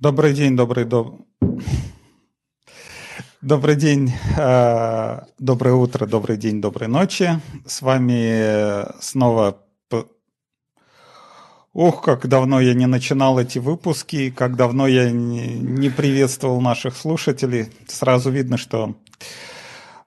Добрый 0.00 0.32
день, 0.32 0.56
добрый 0.56 0.86
доб... 0.86 1.26
Добрый 3.42 3.76
день, 3.76 4.10
э, 4.34 5.18
доброе 5.38 5.74
утро, 5.74 6.06
добрый 6.06 6.38
день, 6.38 6.62
доброй 6.62 6.88
ночи. 6.88 7.38
С 7.66 7.82
вами 7.82 8.86
снова... 9.02 9.58
Ух, 11.74 12.02
как 12.02 12.28
давно 12.28 12.62
я 12.62 12.72
не 12.72 12.86
начинал 12.86 13.38
эти 13.38 13.58
выпуски, 13.58 14.30
как 14.30 14.56
давно 14.56 14.86
я 14.86 15.10
не 15.10 15.90
приветствовал 15.90 16.62
наших 16.62 16.96
слушателей. 16.96 17.68
Сразу 17.86 18.30
видно, 18.30 18.56
что 18.56 18.94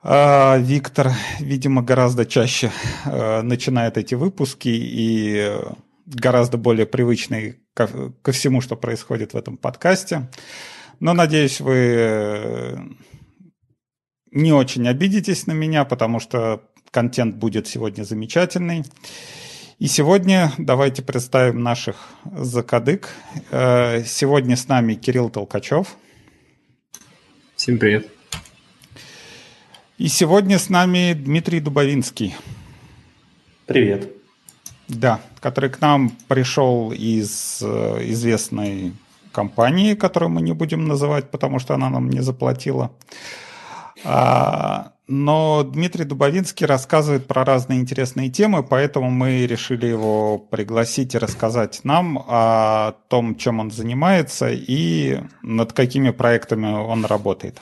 э, 0.01 0.59
Виктор, 0.59 1.11
видимо, 1.39 1.83
гораздо 1.83 2.25
чаще 2.25 2.71
э, 3.05 3.43
начинает 3.43 3.99
эти 3.99 4.15
выпуски 4.15 4.69
и 4.69 5.55
гораздо 6.13 6.57
более 6.57 6.85
привычный 6.85 7.59
ко, 7.73 7.87
ко 8.21 8.31
всему, 8.31 8.61
что 8.61 8.75
происходит 8.75 9.33
в 9.33 9.37
этом 9.37 9.57
подкасте. 9.57 10.29
Но, 10.99 11.13
надеюсь, 11.13 11.59
вы 11.59 11.75
э, 11.75 12.77
не 14.31 14.53
очень 14.53 14.87
обидитесь 14.87 15.47
на 15.47 15.51
меня, 15.53 15.85
потому 15.85 16.19
что 16.19 16.63
контент 16.91 17.35
будет 17.35 17.67
сегодня 17.67 18.03
замечательный. 18.03 18.83
И 19.79 19.87
сегодня 19.87 20.51
давайте 20.57 21.01
представим 21.01 21.61
наших 21.61 22.07
закадык. 22.25 23.09
Э, 23.51 24.03
сегодня 24.05 24.55
с 24.55 24.67
нами 24.67 24.93
Кирилл 24.93 25.29
Толкачев. 25.29 25.97
Всем 27.55 27.77
привет. 27.79 28.07
И 29.97 30.07
сегодня 30.07 30.59
с 30.59 30.69
нами 30.69 31.13
Дмитрий 31.13 31.59
Дубовинский. 31.59 32.35
Привет. 33.65 34.11
Да, 34.87 35.21
который 35.43 35.69
к 35.69 35.81
нам 35.81 36.09
пришел 36.29 36.93
из 36.93 37.59
э, 37.61 38.11
известной 38.11 38.93
компании, 39.33 39.93
которую 39.93 40.29
мы 40.29 40.41
не 40.41 40.53
будем 40.53 40.87
называть, 40.87 41.31
потому 41.31 41.59
что 41.59 41.73
она 41.73 41.89
нам 41.89 42.09
не 42.09 42.21
заплатила. 42.21 42.91
А, 44.05 44.93
но 45.05 45.63
Дмитрий 45.63 46.05
Дубовинский 46.05 46.65
рассказывает 46.65 47.27
про 47.27 47.43
разные 47.43 47.81
интересные 47.81 48.29
темы, 48.29 48.63
поэтому 48.63 49.11
мы 49.11 49.45
решили 49.45 49.85
его 49.85 50.37
пригласить 50.37 51.13
и 51.13 51.17
рассказать 51.17 51.81
нам 51.83 52.23
о 52.25 52.93
том, 53.09 53.35
чем 53.35 53.59
он 53.59 53.69
занимается 53.69 54.49
и 54.49 55.19
над 55.41 55.73
какими 55.73 56.11
проектами 56.11 56.67
он 56.67 57.03
работает. 57.03 57.61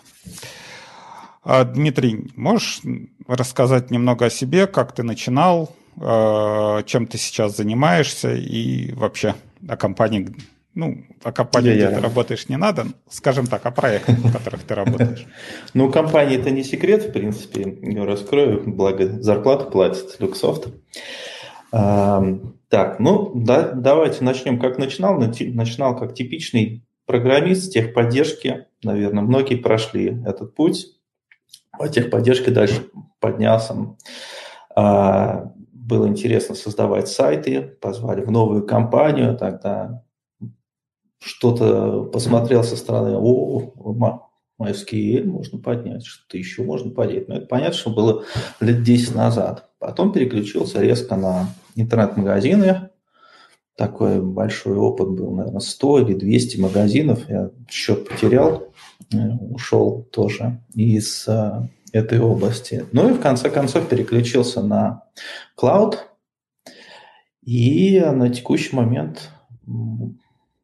А, 1.44 1.64
Дмитрий, 1.64 2.32
можешь 2.36 2.82
рассказать 3.28 3.90
немного 3.90 4.26
о 4.26 4.30
себе, 4.30 4.68
как 4.68 4.92
ты 4.92 5.02
начинал, 5.02 5.76
чем 5.98 7.08
ты 7.08 7.18
сейчас 7.18 7.58
занимаешься 7.58 8.34
и 8.34 8.94
вообще 8.94 9.36
о 9.68 9.78
компании, 9.78 10.30
ну, 10.74 11.04
о 11.24 11.32
компании, 11.32 11.74
где 11.74 11.90
ты 11.90 12.00
работаешь, 12.00 12.50
не 12.50 12.58
надо, 12.58 12.88
скажем 13.10 13.48
так, 13.48 13.66
о 13.66 13.72
проектах, 13.72 14.18
в 14.18 14.32
которых 14.32 14.64
ты 14.64 14.76
работаешь. 14.76 15.26
Ну, 15.74 15.92
компания 15.92 16.36
это 16.36 16.50
не 16.50 16.64
секрет, 16.64 17.04
в 17.04 17.12
принципе, 17.12 17.78
раскрою, 18.04 18.64
благо 18.66 19.22
зарплату 19.22 19.70
платит 19.70 20.16
Люксофт. 20.20 20.70
Так, 21.72 23.00
ну, 23.00 23.32
да, 23.36 23.72
давайте 23.72 24.24
начнем. 24.24 24.58
Как 24.58 24.78
начинал? 24.78 25.20
Начинал 25.20 25.98
как 25.98 26.14
типичный 26.14 26.86
программист 27.06 27.74
техподдержки. 27.74 28.68
Наверное, 28.82 29.24
многие 29.24 29.56
прошли 29.56 30.22
этот 30.26 30.56
путь. 30.56 30.88
По 31.78 31.90
техподдержке 31.90 32.52
дальше 32.52 32.86
поднялся 33.20 33.76
а, 34.74 35.52
было 35.92 36.08
интересно 36.08 36.56
создавать 36.56 37.10
сайты, 37.10 37.62
позвали 37.82 38.22
в 38.22 38.32
новую 38.32 38.66
компанию, 38.66 39.38
тогда 39.38 40.04
что-то 41.20 42.06
посмотрел 42.06 42.64
со 42.64 42.78
стороны, 42.78 43.18
о, 43.18 43.74
MySQL 44.60 45.26
можно 45.26 45.60
поднять, 45.60 46.06
что-то 46.06 46.38
еще 46.38 46.64
можно 46.64 46.92
поднять. 46.92 47.28
Но 47.28 47.36
это 47.36 47.46
понятно, 47.46 47.74
что 47.74 47.90
было 47.90 48.24
лет 48.62 48.84
10 48.84 49.16
назад. 49.16 49.70
Потом 49.80 50.14
переключился 50.14 50.80
резко 50.82 51.18
на 51.18 51.48
интернет-магазины. 51.76 52.90
Такой 53.76 54.22
большой 54.22 54.78
опыт 54.78 55.10
был, 55.10 55.32
наверное, 55.32 55.60
100 55.60 56.00
или 56.00 56.14
200 56.14 56.60
магазинов. 56.60 57.28
Я 57.30 57.52
счет 57.70 58.08
потерял, 58.08 58.72
э, 59.14 59.18
ушел 59.50 60.04
тоже 60.12 60.62
из 60.74 61.28
этой 61.92 62.20
области. 62.20 62.86
Ну 62.92 63.10
и 63.10 63.14
в 63.14 63.20
конце 63.20 63.50
концов 63.50 63.88
переключился 63.88 64.62
на 64.62 65.04
клауд. 65.56 66.08
И 67.44 68.00
на 68.00 68.30
текущий 68.30 68.76
момент, 68.76 69.30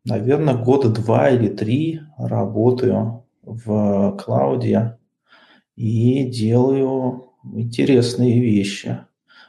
наверное, 0.06 0.56
года 0.56 0.90
два 0.90 1.30
или 1.30 1.48
три 1.48 2.02
работаю 2.18 3.26
в 3.42 4.18
клауде 4.24 4.98
и 5.76 6.24
делаю 6.26 7.32
интересные 7.54 8.40
вещи. 8.40 9.00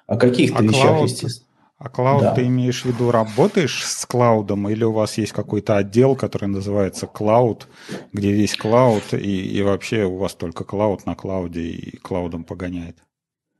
О 0.06 0.16
каких-то 0.16 0.60
а 0.60 0.62
вещах, 0.62 0.82
клауд, 0.82 1.10
естественно. 1.10 1.47
А 1.78 1.88
клауд 1.88 2.22
да. 2.22 2.34
ты 2.34 2.46
имеешь 2.46 2.82
в 2.82 2.86
виду, 2.86 3.12
работаешь 3.12 3.84
с 3.86 4.04
клаудом 4.04 4.68
или 4.68 4.82
у 4.82 4.90
вас 4.90 5.16
есть 5.16 5.30
какой-то 5.30 5.76
отдел, 5.76 6.16
который 6.16 6.48
называется 6.48 7.06
клауд, 7.06 7.68
где 8.12 8.32
весь 8.32 8.56
клауд 8.56 9.14
и, 9.14 9.46
и 9.46 9.62
вообще 9.62 10.04
у 10.04 10.16
вас 10.16 10.34
только 10.34 10.64
клауд 10.64 11.06
на 11.06 11.14
клауде 11.14 11.60
и 11.60 11.96
клаудом 11.98 12.42
погоняет? 12.42 12.96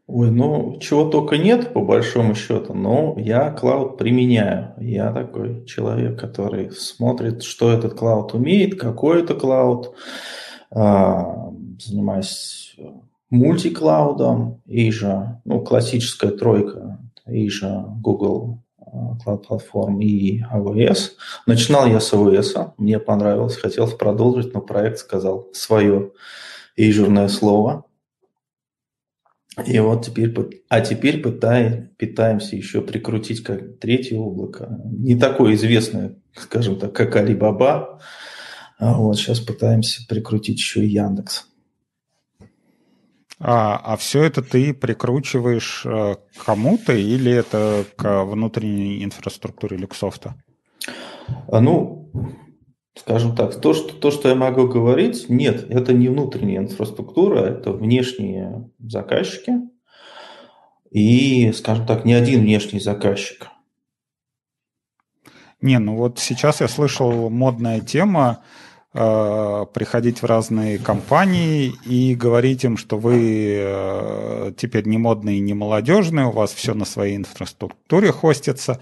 Ой, 0.08 0.32
ну 0.32 0.78
чего 0.80 1.04
только 1.04 1.36
нет, 1.36 1.72
по 1.72 1.80
большому 1.80 2.34
счету, 2.34 2.74
но 2.74 3.14
я 3.18 3.52
клауд 3.52 3.98
применяю. 3.98 4.74
Я 4.78 5.12
такой 5.12 5.64
человек, 5.66 6.18
который 6.18 6.72
смотрит, 6.72 7.44
что 7.44 7.70
этот 7.70 7.94
клауд 7.94 8.34
умеет, 8.34 8.80
какой 8.80 9.22
это 9.22 9.34
клауд. 9.34 9.94
А, 10.72 11.52
занимаюсь 11.78 12.74
мультиклаудом, 13.30 14.60
Azure, 14.66 15.36
ну, 15.44 15.60
классическая 15.60 16.30
тройка 16.30 16.98
Azure, 17.28 17.84
Google 18.00 18.62
Cloud 19.24 19.44
Platform 19.48 20.00
и 20.00 20.42
AWS. 20.42 21.12
Начинал 21.46 21.86
я 21.86 22.00
с 22.00 22.12
AWS, 22.12 22.72
мне 22.78 22.98
понравилось, 22.98 23.56
хотел 23.56 23.88
продолжить, 23.88 24.54
но 24.54 24.60
проект 24.60 24.98
сказал 24.98 25.48
свое 25.52 26.12
Azure 26.78 27.28
слово. 27.28 27.84
И 29.66 29.78
вот 29.80 30.06
теперь, 30.06 30.32
а 30.68 30.80
теперь 30.80 31.20
пытаем, 31.20 31.90
пытаемся 31.98 32.54
еще 32.54 32.80
прикрутить 32.80 33.42
как 33.42 33.78
третье 33.80 34.16
облако. 34.16 34.80
Не 34.84 35.16
такое 35.16 35.54
известное, 35.54 36.16
скажем 36.34 36.78
так, 36.78 36.92
как 36.92 37.16
Alibaba. 37.16 37.98
А 38.78 38.94
вот 38.98 39.16
сейчас 39.16 39.40
пытаемся 39.40 40.06
прикрутить 40.08 40.58
еще 40.58 40.84
и 40.84 40.88
Яндекс. 40.88 41.48
А, 43.40 43.76
а 43.76 43.96
все 43.96 44.24
это 44.24 44.42
ты 44.42 44.74
прикручиваешь 44.74 45.86
э, 45.86 46.16
к 46.36 46.44
кому-то 46.44 46.92
или 46.92 47.30
это 47.30 47.84
к 47.96 48.24
внутренней 48.24 49.04
инфраструктуре 49.04 49.76
Люксофта? 49.76 50.34
А, 51.46 51.60
ну, 51.60 52.10
скажем 52.96 53.36
так, 53.36 53.60
то 53.60 53.74
что, 53.74 53.94
то, 53.94 54.10
что 54.10 54.28
я 54.28 54.34
могу 54.34 54.66
говорить, 54.66 55.28
нет, 55.28 55.70
это 55.70 55.92
не 55.92 56.08
внутренняя 56.08 56.58
инфраструктура, 56.58 57.40
это 57.40 57.72
внешние 57.72 58.70
заказчики. 58.80 59.52
И, 60.90 61.52
скажем 61.52 61.86
так, 61.86 62.04
не 62.04 62.14
один 62.14 62.40
внешний 62.40 62.80
заказчик. 62.80 63.48
Не, 65.60 65.78
ну 65.78 65.96
вот 65.96 66.18
сейчас 66.18 66.60
я 66.60 66.68
слышал 66.68 67.30
модная 67.30 67.80
тема, 67.80 68.42
приходить 69.72 70.22
в 70.22 70.26
разные 70.26 70.78
компании 70.78 71.72
и 71.86 72.14
говорить 72.14 72.64
им, 72.64 72.76
что 72.76 72.98
вы 72.98 73.56
э, 73.60 74.52
теперь 74.56 74.88
не 74.88 74.98
модные, 74.98 75.40
не 75.40 75.54
молодежные, 75.54 76.26
у 76.26 76.32
вас 76.32 76.52
все 76.52 76.74
на 76.74 76.84
своей 76.84 77.16
инфраструктуре 77.16 78.10
хостится, 78.10 78.80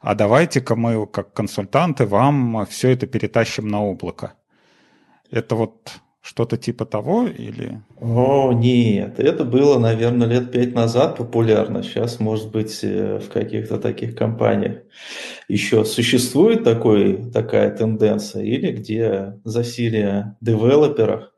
а 0.00 0.14
давайте-ка 0.14 0.74
мы, 0.74 1.06
как 1.06 1.32
консультанты, 1.32 2.06
вам 2.06 2.66
все 2.66 2.90
это 2.90 3.06
перетащим 3.06 3.68
на 3.68 3.84
облако. 3.84 4.32
Это 5.30 5.54
вот 5.54 6.00
что-то 6.28 6.58
типа 6.58 6.84
того 6.84 7.26
или? 7.26 7.80
О, 7.98 8.52
нет, 8.52 9.18
это 9.18 9.44
было, 9.44 9.78
наверное, 9.78 10.28
лет 10.28 10.52
пять 10.52 10.74
назад 10.74 11.16
популярно. 11.16 11.82
Сейчас, 11.82 12.20
может 12.20 12.50
быть, 12.50 12.80
э, 12.82 13.18
в 13.18 13.30
каких-то 13.30 13.78
таких 13.78 14.14
компаниях 14.14 14.82
еще 15.48 15.86
существует 15.86 16.64
такой, 16.64 17.30
такая 17.30 17.74
тенденция, 17.74 18.42
или 18.42 18.72
где 18.72 19.40
засилие 19.44 20.36
девелоперов. 20.42 21.32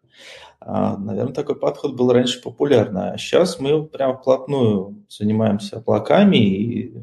А, 0.58 0.96
наверное, 0.96 1.34
такой 1.34 1.54
подход 1.54 1.94
был 1.94 2.12
раньше 2.12 2.43
популярный. 2.43 3.12
А 3.12 3.19
сейчас 3.19 3.60
мы 3.60 3.84
прям 3.86 4.19
вплотную 4.19 5.04
занимаемся 5.08 5.76
облаками 5.76 6.36
и, 6.38 6.94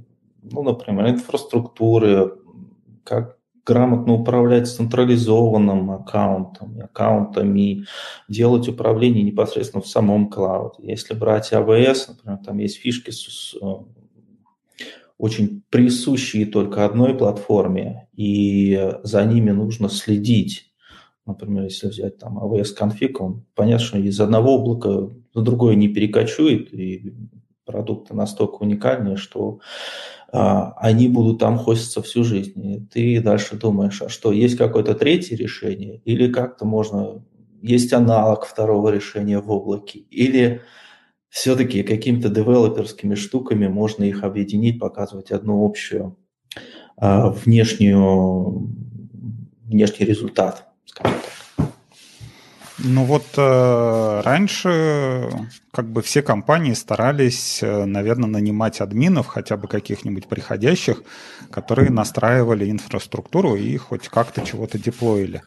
ну, 0.44 0.62
например, 0.62 1.08
инфраструктуры, 1.08 2.34
как 3.06 3.37
грамотно 3.68 4.14
управлять 4.14 4.70
централизованным 4.70 5.92
аккаунтом, 5.92 6.80
аккаунтами, 6.82 7.86
делать 8.30 8.70
управление 8.70 9.24
непосредственно 9.24 9.84
в 9.84 9.88
самом 9.88 10.30
клауде. 10.30 10.90
Если 10.90 11.14
брать 11.14 11.52
AWS, 11.52 12.06
например, 12.08 12.40
там 12.46 12.60
есть 12.60 12.78
фишки 12.78 13.12
с, 13.12 13.56
э, 13.62 13.66
очень 15.18 15.64
присущие 15.70 16.46
только 16.46 16.86
одной 16.86 17.14
платформе, 17.18 18.08
и 18.16 18.94
за 19.04 19.26
ними 19.26 19.52
нужно 19.52 19.90
следить. 19.90 20.64
например, 21.26 21.66
если 21.66 21.90
взять 21.90 22.20
там 22.20 22.40
AWS 22.40 22.74
конфиг, 22.74 23.20
он, 23.20 23.44
понятно, 23.54 23.86
что 23.86 23.98
из 23.98 24.18
одного 24.22 24.56
облака 24.56 25.14
на 25.36 25.42
другое 25.42 25.76
не 25.76 25.90
перекочует, 25.90 26.74
и 26.74 27.14
продукты 27.68 28.16
настолько 28.16 28.56
уникальные, 28.64 29.18
что 29.18 29.60
а, 30.32 30.74
они 30.78 31.08
будут 31.08 31.40
там 31.40 31.58
хоститься 31.58 32.02
всю 32.02 32.24
жизнь. 32.24 32.66
И 32.66 32.80
ты 32.80 33.22
дальше 33.22 33.56
думаешь, 33.56 34.02
а 34.02 34.10
что, 34.10 34.32
есть 34.32 34.58
какое-то 34.58 34.96
третье 34.96 35.36
решение, 35.36 36.02
или 36.06 36.32
как-то 36.32 36.66
можно, 36.66 37.24
есть 37.62 37.94
аналог 37.94 38.46
второго 38.46 38.90
решения 38.90 39.40
в 39.40 39.52
облаке, 39.52 40.00
или 40.00 40.62
все-таки 41.30 41.84
какими-то 41.84 42.30
девелоперскими 42.30 43.16
штуками 43.16 43.68
можно 43.68 44.04
их 44.06 44.24
объединить, 44.24 44.80
показывать 44.80 45.32
одну 45.32 45.64
общую 45.64 46.18
а, 46.96 47.30
внешнюю, 47.30 48.70
внешний 49.66 50.06
результат, 50.06 50.68
скажем 50.86 51.20
так. 51.22 51.37
Ну 52.80 53.06
вот 53.06 53.26
э, 53.38 54.22
раньше 54.24 55.30
как 55.72 55.90
бы 55.90 56.04
все 56.04 56.22
компании 56.22 56.74
старались, 56.74 57.64
э, 57.64 57.86
наверное, 57.86 58.30
нанимать 58.30 58.82
админов, 58.82 59.26
хотя 59.28 59.58
бы 59.58 59.68
каких-нибудь 59.68 60.28
приходящих, 60.28 61.02
которые 61.50 61.90
настраивали 61.90 62.70
инфраструктуру 62.70 63.56
и 63.56 63.78
хоть 63.78 64.10
как-то 64.10 64.42
чего-то 64.42 64.78
деплоили. 64.78 65.42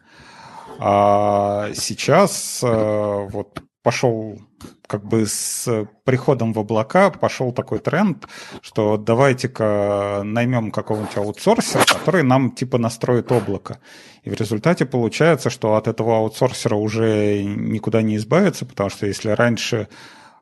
А 0.79 1.69
сейчас 1.73 2.59
э, 2.63 3.27
вот 3.29 3.61
пошел 3.83 4.39
как 4.87 5.05
бы 5.05 5.25
с 5.25 5.87
приходом 6.03 6.53
в 6.53 6.59
облака 6.59 7.09
пошел 7.09 7.51
такой 7.51 7.79
тренд, 7.79 8.27
что 8.61 8.97
давайте-ка 8.97 10.21
наймем 10.23 10.71
какого-нибудь 10.71 11.17
аутсорсера, 11.17 11.83
который 11.85 12.23
нам 12.23 12.51
типа 12.51 12.77
настроит 12.77 13.31
облако. 13.31 13.79
И 14.23 14.29
в 14.29 14.33
результате 14.33 14.85
получается, 14.85 15.49
что 15.49 15.75
от 15.75 15.87
этого 15.87 16.17
аутсорсера 16.17 16.75
уже 16.75 17.43
никуда 17.43 18.01
не 18.01 18.17
избавиться, 18.17 18.65
потому 18.65 18.89
что 18.89 19.07
если 19.07 19.29
раньше 19.29 19.87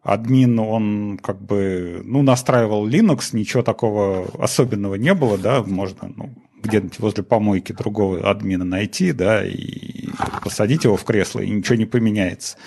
админ, 0.02 0.60
он 0.60 1.20
как 1.22 1.42
бы, 1.42 2.02
ну, 2.04 2.22
настраивал 2.22 2.88
Linux, 2.88 3.30
ничего 3.34 3.64
такого 3.64 4.28
особенного 4.40 4.96
не 4.96 5.14
было, 5.14 5.38
да, 5.38 5.62
можно, 5.64 6.12
ну, 6.16 6.30
где-нибудь 6.64 7.00
возле 7.00 7.24
помойки 7.24 7.72
другого 7.72 8.30
админа 8.30 8.66
найти, 8.66 9.12
да, 9.12 9.46
и 9.46 9.99
посадить 10.44 10.83
его 10.83 10.98
в 10.98 11.04
кресло, 11.04 11.39
и 11.39 11.50
ничего 11.50 11.75
не 11.75 11.86
поменяется 11.86 12.57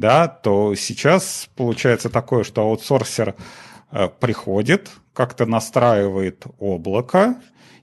да, 0.00 0.28
то 0.28 0.74
сейчас 0.74 1.48
получается 1.56 2.10
такое, 2.10 2.44
что 2.44 2.62
аутсорсер 2.62 3.34
э, 3.90 4.08
приходит, 4.20 4.90
как-то 5.14 5.46
настраивает 5.46 6.44
облако, 6.58 7.36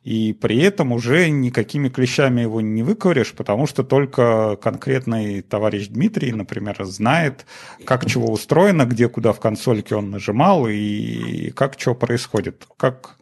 и 0.04 0.34
при 0.34 0.60
этом 0.60 0.92
уже 0.92 1.30
никакими 1.30 1.90
клещами 1.90 2.42
его 2.42 2.62
не 2.62 2.84
выковыришь, 2.84 3.34
потому 3.34 3.66
что 3.68 3.84
только 3.84 4.58
конкретный 4.62 5.42
товарищ 5.42 5.88
Дмитрий, 5.88 6.34
например, 6.34 6.84
знает, 6.84 7.46
как 7.86 8.06
чего 8.06 8.32
устроено, 8.32 8.86
где 8.86 9.08
куда 9.08 9.34
в 9.34 9.40
консольке 9.40 9.96
он 9.96 10.12
нажимал 10.12 10.68
и 10.68 11.52
как 11.52 11.80
что 11.80 11.96
происходит. 11.96 12.68
Как... 12.78 13.18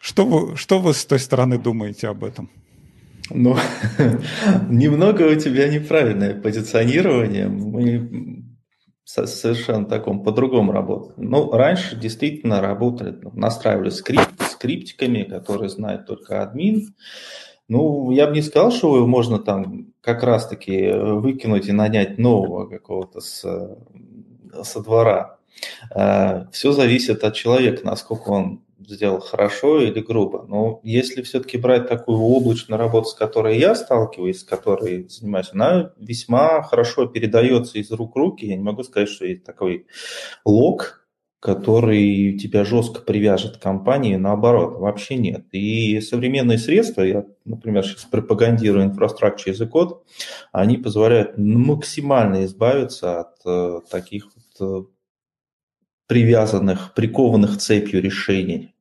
Что, 0.00 0.26
вы, 0.26 0.56
что 0.56 0.78
вы 0.78 0.92
с 0.92 1.04
той 1.06 1.18
стороны 1.18 1.58
думаете 1.58 2.08
об 2.08 2.24
этом? 2.24 2.50
Ну, 3.30 3.56
немного 4.68 5.22
у 5.22 5.34
тебя 5.34 5.68
неправильное 5.68 6.34
позиционирование. 6.34 7.48
Мы 7.48 8.44
совершенно 9.04 9.86
таком 9.86 10.22
по-другому 10.22 10.72
работали. 10.72 11.14
Ну, 11.26 11.50
раньше 11.52 11.96
действительно 11.96 12.60
работали, 12.60 13.18
настраивали 13.32 13.90
скрипт 13.90 14.42
скриптиками, 14.64 15.24
которые 15.24 15.68
знает 15.68 16.06
только 16.06 16.42
админ. 16.42 16.94
Ну, 17.68 18.10
я 18.10 18.26
бы 18.26 18.34
не 18.34 18.42
сказал, 18.42 18.70
что 18.70 18.96
его 18.96 19.06
можно 19.06 19.38
там 19.38 19.92
как 20.00 20.22
раз-таки 20.22 20.92
выкинуть 20.92 21.68
и 21.68 21.72
нанять 21.72 22.18
нового 22.18 22.66
какого-то 22.66 23.20
с, 23.20 23.42
со 24.62 24.82
двора. 24.82 25.38
Э, 25.94 26.46
Все 26.52 26.72
зависит 26.72 27.24
от 27.24 27.34
человека, 27.34 27.84
насколько 27.84 28.30
он 28.30 28.62
сделал 28.88 29.20
хорошо 29.20 29.80
или 29.80 30.00
грубо. 30.00 30.44
Но 30.48 30.80
если 30.82 31.22
все-таки 31.22 31.58
брать 31.58 31.88
такую 31.88 32.18
облачную 32.18 32.78
работу, 32.78 33.08
с 33.08 33.14
которой 33.14 33.58
я 33.58 33.74
сталкиваюсь, 33.74 34.40
с 34.40 34.44
которой 34.44 35.08
занимаюсь, 35.08 35.50
она 35.52 35.92
весьма 35.98 36.62
хорошо 36.62 37.06
передается 37.06 37.78
из 37.78 37.90
рук 37.90 38.14
в 38.14 38.18
руки. 38.18 38.46
Я 38.46 38.56
не 38.56 38.62
могу 38.62 38.82
сказать, 38.82 39.08
что 39.08 39.26
есть 39.26 39.44
такой 39.44 39.86
лог, 40.44 41.04
который 41.44 42.38
тебя 42.38 42.64
жестко 42.64 43.02
привяжет 43.02 43.58
к 43.58 43.62
компании, 43.62 44.16
наоборот, 44.16 44.78
вообще 44.78 45.16
нет. 45.16 45.44
И 45.52 46.00
современные 46.00 46.56
средства, 46.56 47.02
я, 47.02 47.26
например, 47.44 47.84
сейчас 47.84 48.04
пропагандирую 48.04 48.86
инфраструктуру 48.86 49.50
язык 49.50 49.68
код, 49.68 50.06
они 50.52 50.78
позволяют 50.78 51.36
максимально 51.36 52.46
избавиться 52.46 53.20
от 53.20 53.34
э, 53.44 53.80
таких 53.90 54.30
вот 54.34 54.86
э, 54.86 54.88
привязанных, 56.06 56.94
прикованных 56.94 57.58
цепью 57.58 58.00
решений. 58.00 58.73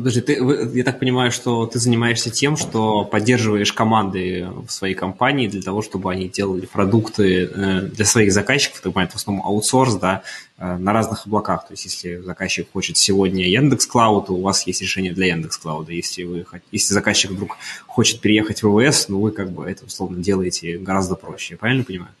Подожди, 0.00 0.22
ты, 0.22 0.32
я 0.72 0.82
так 0.82 0.98
понимаю, 0.98 1.30
что 1.30 1.66
ты 1.66 1.78
занимаешься 1.78 2.30
тем, 2.30 2.56
что 2.56 3.04
поддерживаешь 3.04 3.70
команды 3.70 4.48
в 4.66 4.72
своей 4.72 4.94
компании 4.94 5.46
для 5.46 5.60
того, 5.60 5.82
чтобы 5.82 6.10
они 6.10 6.26
делали 6.26 6.64
продукты 6.64 7.44
э, 7.44 7.80
для 7.82 8.06
своих 8.06 8.32
заказчиков, 8.32 8.80
ты 8.80 8.90
понимаешь, 8.90 9.12
в 9.12 9.16
основном 9.16 9.44
аутсорс, 9.44 9.96
да, 9.96 10.22
э, 10.56 10.78
на 10.78 10.94
разных 10.94 11.26
облаках. 11.26 11.68
То 11.68 11.74
есть, 11.74 11.84
если 11.84 12.16
заказчик 12.16 12.66
хочет 12.72 12.96
сегодня 12.96 13.46
Яндекс 13.46 13.86
Клауд, 13.86 14.28
то 14.28 14.32
у 14.32 14.40
вас 14.40 14.66
есть 14.66 14.80
решение 14.80 15.12
для 15.12 15.26
Яндекс 15.26 15.58
Клауда. 15.58 15.92
Если, 15.92 16.22
вы, 16.22 16.46
если 16.72 16.94
заказчик 16.94 17.32
вдруг 17.32 17.58
хочет 17.86 18.20
переехать 18.20 18.62
в 18.62 18.70
ВВС, 18.70 19.10
ну, 19.10 19.20
вы 19.20 19.32
как 19.32 19.50
бы 19.50 19.66
это, 19.66 19.84
условно, 19.84 20.22
делаете 20.22 20.78
гораздо 20.78 21.14
проще. 21.14 21.54
Я 21.54 21.58
правильно 21.58 21.84
понимаю? 21.84 22.12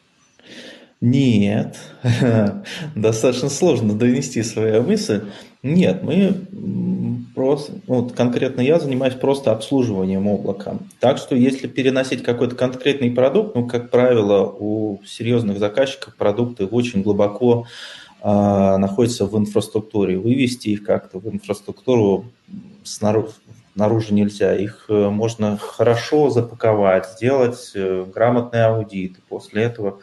Нет, 1.00 1.78
достаточно 2.94 3.48
сложно 3.48 3.94
донести 3.94 4.42
свою 4.42 4.82
мысль. 4.82 5.22
Нет, 5.62 6.02
мы 6.02 6.46
просто, 7.40 7.72
ну, 7.86 8.06
конкретно 8.06 8.60
я 8.60 8.78
занимаюсь 8.78 9.14
просто 9.14 9.50
обслуживанием 9.50 10.28
облака. 10.28 10.76
Так 10.98 11.16
что 11.16 11.34
если 11.34 11.68
переносить 11.68 12.22
какой-то 12.22 12.54
конкретный 12.54 13.10
продукт, 13.10 13.54
ну, 13.54 13.66
как 13.66 13.88
правило, 13.88 14.44
у 14.44 15.00
серьезных 15.06 15.58
заказчиков 15.58 16.14
продукты 16.16 16.66
очень 16.66 17.00
глубоко 17.00 17.64
э, 18.22 18.26
находятся 18.76 19.24
в 19.24 19.38
инфраструктуре. 19.38 20.18
Вывести 20.18 20.68
их 20.68 20.84
как-то 20.84 21.18
в 21.18 21.26
инфраструктуру 21.32 22.26
снаружи, 22.84 23.32
наружу 23.74 24.12
нельзя. 24.12 24.54
Их 24.54 24.84
э, 24.90 25.08
можно 25.08 25.56
хорошо 25.56 26.28
запаковать, 26.28 27.06
сделать 27.06 27.72
э, 27.74 28.04
грамотный 28.14 28.66
аудит. 28.66 29.16
После 29.30 29.62
этого 29.62 30.00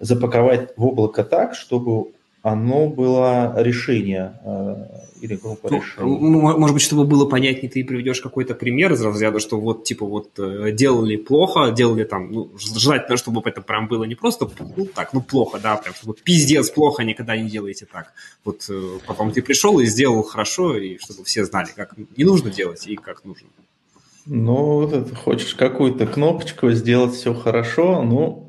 запаковать 0.00 0.70
в 0.76 0.84
облако 0.84 1.22
так, 1.22 1.54
чтобы 1.54 2.08
оно 2.42 2.88
было 2.88 3.54
решение 3.56 4.38
э, 4.44 4.86
или 5.20 5.36
группа 5.36 5.68
ну, 5.70 5.76
решений. 5.76 6.18
Может 6.18 6.74
быть, 6.74 6.82
чтобы 6.82 7.04
было 7.04 7.26
понятнее, 7.26 7.70
ты 7.70 7.84
приведешь 7.84 8.20
какой-то 8.20 8.54
пример 8.54 8.92
из 8.92 9.02
разряда, 9.02 9.40
что 9.40 9.60
вот, 9.60 9.84
типа, 9.84 10.06
вот 10.06 10.38
э, 10.38 10.72
делали 10.72 11.16
плохо, 11.16 11.70
делали 11.72 12.04
там, 12.04 12.30
ну, 12.30 12.50
желательно, 12.58 13.16
чтобы 13.16 13.42
это 13.44 13.60
прям 13.60 13.88
было 13.88 14.04
не 14.04 14.14
просто, 14.14 14.48
ну, 14.76 14.86
так, 14.86 15.12
ну, 15.12 15.20
плохо, 15.20 15.58
да, 15.62 15.76
прям, 15.76 15.94
чтобы 15.94 16.14
пиздец 16.14 16.70
плохо, 16.70 17.04
никогда 17.04 17.36
не 17.36 17.48
делайте 17.48 17.86
так. 17.86 18.12
Вот 18.44 18.66
э, 18.68 18.98
потом 19.06 19.32
ты 19.32 19.42
пришел 19.42 19.78
и 19.80 19.86
сделал 19.86 20.22
хорошо, 20.22 20.76
и 20.76 20.98
чтобы 20.98 21.24
все 21.24 21.44
знали, 21.44 21.68
как 21.74 21.94
не 22.16 22.24
нужно 22.24 22.50
делать 22.50 22.86
и 22.86 22.96
как 22.96 23.24
нужно. 23.24 23.48
Ну, 24.26 24.82
вот 24.82 24.92
это 24.92 25.14
хочешь 25.14 25.54
какую-то 25.54 26.06
кнопочку 26.06 26.70
сделать 26.72 27.14
все 27.14 27.32
хорошо, 27.34 28.02
ну, 28.02 28.47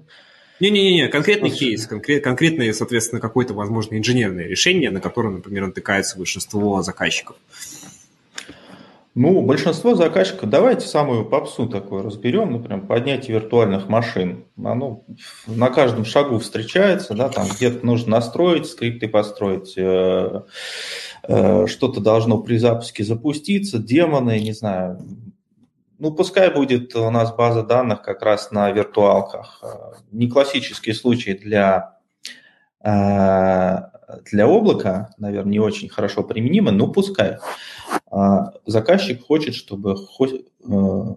не-не-не, 0.59 1.07
конкретный 1.07 1.49
кейс, 1.49 1.87
конкрет, 1.87 2.23
конкретное, 2.23 2.73
соответственно, 2.73 3.21
какое-то, 3.21 3.53
возможно, 3.53 3.97
инженерное 3.97 4.45
решение, 4.45 4.91
на 4.91 5.01
которое, 5.01 5.29
например, 5.29 5.67
натыкается 5.67 6.17
большинство 6.17 6.81
заказчиков. 6.81 7.37
Ну, 9.15 9.41
большинство 9.41 9.95
заказчиков, 9.95 10.49
давайте 10.49 10.87
самую 10.87 11.25
попсу 11.25 11.67
такую 11.67 12.03
разберем, 12.03 12.53
например, 12.53 12.85
поднятие 12.85 13.35
виртуальных 13.35 13.89
машин. 13.89 14.45
Оно 14.63 15.03
на 15.47 15.69
каждом 15.69 16.05
шагу 16.05 16.37
встречается, 16.39 17.15
да, 17.15 17.27
там 17.27 17.47
где-то 17.53 17.85
нужно 17.85 18.11
настроить, 18.11 18.67
скрипты 18.67 19.07
построить, 19.07 19.73
э, 19.77 20.41
э, 21.27 21.67
что-то 21.67 21.99
должно 21.99 22.37
при 22.37 22.57
запуске 22.57 23.03
запуститься, 23.03 23.79
демоны, 23.79 24.39
не 24.39 24.53
знаю, 24.53 25.01
ну, 25.99 26.11
пускай 26.11 26.53
будет 26.53 26.95
у 26.95 27.09
нас 27.11 27.33
база 27.35 27.63
данных 27.63 28.01
как 28.01 28.21
раз 28.21 28.51
на 28.51 28.71
виртуалках. 28.71 29.63
Не 30.11 30.29
классический 30.29 30.93
случай 30.93 31.33
для, 31.33 31.97
э, 32.83 33.77
для 34.31 34.47
облака, 34.47 35.13
наверное, 35.17 35.51
не 35.51 35.59
очень 35.59 35.89
хорошо 35.89 36.23
применимо, 36.23 36.71
но 36.71 36.87
пускай. 36.87 37.37
А, 38.11 38.53
заказчик 38.65 39.25
хочет, 39.25 39.55
чтобы 39.55 39.95
э, 39.95 41.15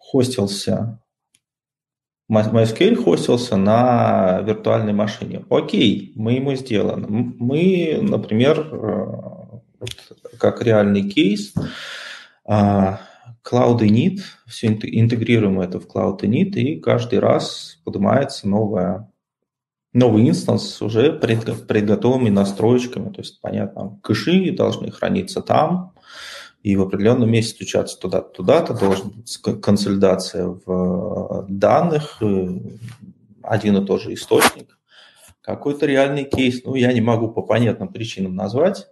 хостился 0.00 0.98
MySQL 2.30 2.96
хостился 2.96 3.56
на 3.56 4.40
виртуальной 4.42 4.92
машине. 4.92 5.44
Окей, 5.50 6.12
мы 6.14 6.34
ему 6.34 6.54
сделаем. 6.54 7.36
Мы, 7.38 7.98
например, 8.00 8.68
э, 8.72 9.86
как 10.38 10.62
реальный 10.62 11.08
кейс, 11.08 11.52
Cloud 13.44 13.80
Init, 13.80 14.20
все 14.46 14.68
интегрируем 14.68 15.60
это 15.60 15.80
в 15.80 15.86
Cloud 15.86 16.20
Init, 16.20 16.52
и 16.52 16.80
каждый 16.80 17.18
раз 17.18 17.80
поднимается 17.84 18.48
новая, 18.48 19.10
новый 19.92 20.28
инстанс 20.28 20.80
уже 20.80 21.12
пред, 21.12 21.66
предготовленными 21.66 22.30
настроечками. 22.30 23.12
То 23.12 23.20
есть, 23.20 23.40
понятно, 23.40 23.98
кэши 24.02 24.52
должны 24.52 24.90
храниться 24.90 25.42
там, 25.42 25.92
и 26.62 26.76
в 26.76 26.82
определенном 26.82 27.30
месте 27.30 27.54
стучаться 27.54 27.98
туда-то, 27.98 28.28
туда-то, 28.28 28.74
должна 28.74 29.10
быть 29.10 29.60
консолидация 29.60 30.46
в 30.64 31.46
данных, 31.48 32.18
э, 32.20 32.60
один 33.42 33.76
и 33.78 33.84
тот 33.84 34.02
же 34.02 34.14
источник. 34.14 34.78
Какой-то 35.40 35.86
реальный 35.86 36.24
кейс, 36.24 36.62
ну, 36.64 36.76
я 36.76 36.92
не 36.92 37.00
могу 37.00 37.28
по 37.28 37.42
понятным 37.42 37.88
причинам 37.88 38.36
назвать, 38.36 38.86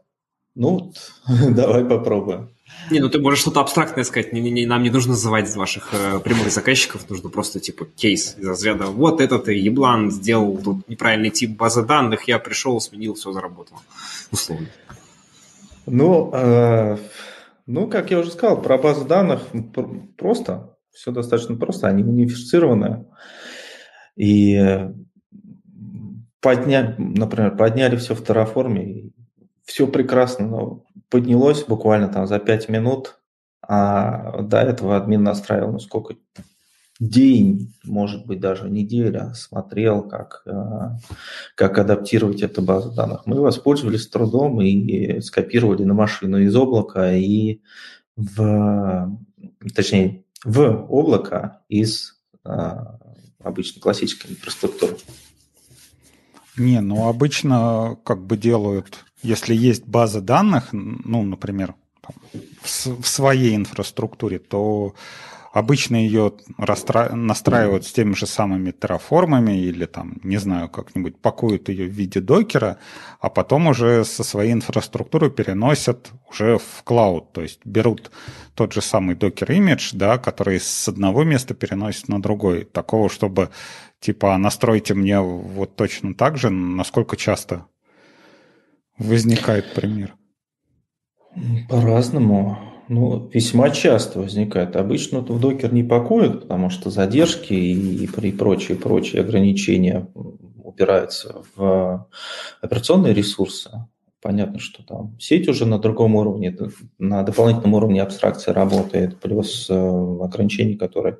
ну, 0.57 0.93
давай 1.51 1.85
попробуем. 1.85 2.51
Не, 2.91 3.01
ну 3.01 3.09
ты 3.09 3.21
можешь 3.21 3.41
что-то 3.41 3.61
абстрактное 3.61 4.05
сказать. 4.05 4.33
Не, 4.33 4.41
не, 4.41 4.51
не, 4.51 4.67
нам 4.67 4.83
не 4.83 4.91
нужно 4.91 5.13
называть 5.13 5.55
ваших 5.55 5.93
э, 5.93 6.21
прямых 6.21 6.51
заказчиков, 6.51 7.09
нужно 7.09 7.29
просто 7.29 7.61
типа 7.61 7.85
кейс 7.85 8.37
из 8.39 8.47
разряда 8.47 8.87
вот 8.87 9.21
этот 9.21 9.49
еблан 9.49 10.11
сделал 10.11 10.57
тут 10.59 10.89
неправильный 10.89 11.31
тип 11.31 11.57
базы 11.57 11.85
данных, 11.85 12.29
я 12.29 12.39
пришел, 12.39 12.81
сменил, 12.81 13.15
все 13.15 13.33
заработало. 13.33 13.81
Условно. 14.33 14.69
Ну, 15.87 16.31
э, 16.33 16.97
ну, 17.67 17.89
как 17.89 18.11
я 18.11 18.19
уже 18.19 18.31
сказал, 18.31 18.61
про 18.61 18.79
базы 18.79 19.05
данных 19.05 19.43
просто, 20.17 20.77
все 20.93 21.13
достаточно 21.13 21.57
просто, 21.57 21.89
они 21.89 22.03
унифицированы. 22.03 23.07
И 24.17 24.59
подня, 26.41 26.95
например, 26.99 27.57
подняли 27.57 27.97
все 27.97 28.15
в 28.15 28.23
Terraform, 28.23 29.13
все 29.65 29.87
прекрасно, 29.87 30.47
но 30.47 30.85
поднялось 31.09 31.65
буквально 31.65 32.09
там 32.09 32.27
за 32.27 32.39
5 32.39 32.69
минут, 32.69 33.21
а 33.63 34.43
до 34.43 34.59
этого 34.59 34.97
админ 34.97 35.23
настраивал, 35.23 35.73
ну 35.73 35.79
сколько, 35.79 36.17
день, 37.01 37.75
может 37.85 38.27
быть, 38.27 38.41
даже 38.41 38.69
неделя, 38.69 39.33
смотрел, 39.35 40.03
как, 40.03 40.43
э, 40.45 40.91
как 41.55 41.79
адаптировать 41.79 42.43
эту 42.43 42.63
базу 42.63 42.93
данных. 42.93 43.23
Мы 43.25 43.41
воспользовались 43.41 44.07
трудом 44.07 44.61
и 44.61 45.21
скопировали 45.21 45.85
на 45.85 45.95
машину 45.95 46.39
из 46.39 46.55
облака 46.55 47.15
и 47.15 47.61
в, 48.17 49.19
точнее, 49.75 50.25
в 50.45 50.87
облако 50.91 51.63
из 51.69 52.21
э, 52.45 52.51
обычной 53.43 53.81
классической 53.81 54.33
инфраструктуры. 54.33 54.97
Не, 56.59 56.81
ну 56.81 57.09
обычно 57.09 57.97
как 58.05 58.27
бы 58.27 58.37
делают, 58.37 59.05
если 59.23 59.55
есть 59.55 59.87
база 59.87 60.21
данных, 60.21 60.69
ну, 60.73 61.23
например, 61.23 61.75
в 62.63 63.07
своей 63.07 63.55
инфраструктуре, 63.57 64.39
то 64.39 64.95
обычно 65.53 65.97
ее 65.97 66.33
расстра... 66.59 67.15
настраивают 67.15 67.85
с 67.87 67.93
теми 67.93 68.15
же 68.15 68.27
самыми 68.27 68.71
терраформами 68.71 69.61
или 69.61 69.87
там, 69.87 70.19
не 70.23 70.37
знаю, 70.37 70.69
как-нибудь 70.69 71.21
пакуют 71.21 71.69
ее 71.69 71.87
в 71.87 71.93
виде 71.93 72.21
докера, 72.21 72.79
а 73.21 73.29
потом 73.31 73.67
уже 73.67 74.05
со 74.05 74.25
своей 74.25 74.53
инфраструктуры 74.53 75.31
переносят 75.31 76.11
уже 76.31 76.59
в 76.59 76.83
клауд, 76.85 77.33
то 77.33 77.43
есть 77.43 77.61
берут 77.65 78.11
тот 78.55 78.73
же 78.73 78.81
самый 78.81 79.15
докер 79.17 79.51
имидж, 79.53 79.91
да, 79.93 80.19
который 80.19 80.61
с 80.61 80.89
одного 80.89 81.25
места 81.25 81.55
переносят 81.55 82.09
на 82.09 82.21
другой. 82.23 82.65
Такого, 82.65 83.09
чтобы 83.09 83.51
типа, 84.01 84.37
настройте 84.39 84.95
мне 84.95 85.21
вот 85.21 85.77
точно 85.77 86.15
так 86.15 86.39
же, 86.39 86.51
насколько 86.51 87.17
часто 87.17 87.67
возникает 89.01 89.75
пример? 89.75 90.15
По-разному. 91.69 92.59
Ну, 92.89 93.29
весьма 93.33 93.71
часто 93.71 94.21
возникает. 94.21 94.77
Обычно 94.77 95.21
в 95.21 95.41
докер 95.41 95.73
не 95.73 95.85
пакуют, 95.85 96.43
потому 96.43 96.71
что 96.71 96.91
задержки 96.91 97.53
и, 97.53 98.05
и 98.05 98.33
прочие, 98.33 98.77
прочие 98.77 99.23
ограничения 99.23 100.09
упираются 100.63 101.43
в 101.55 102.09
операционные 102.61 103.15
ресурсы. 103.15 103.71
Понятно, 104.21 104.59
что 104.59 104.85
там 104.85 105.17
сеть 105.19 105.49
уже 105.49 105.67
на 105.67 105.79
другом 105.79 106.15
уровне, 106.17 106.55
на 106.99 107.23
дополнительном 107.23 107.75
уровне 107.75 108.03
абстракции 108.03 108.51
работает, 108.51 109.19
плюс 109.19 109.69
э, 109.71 109.75
ограничения, 109.75 110.77
которые 110.77 111.19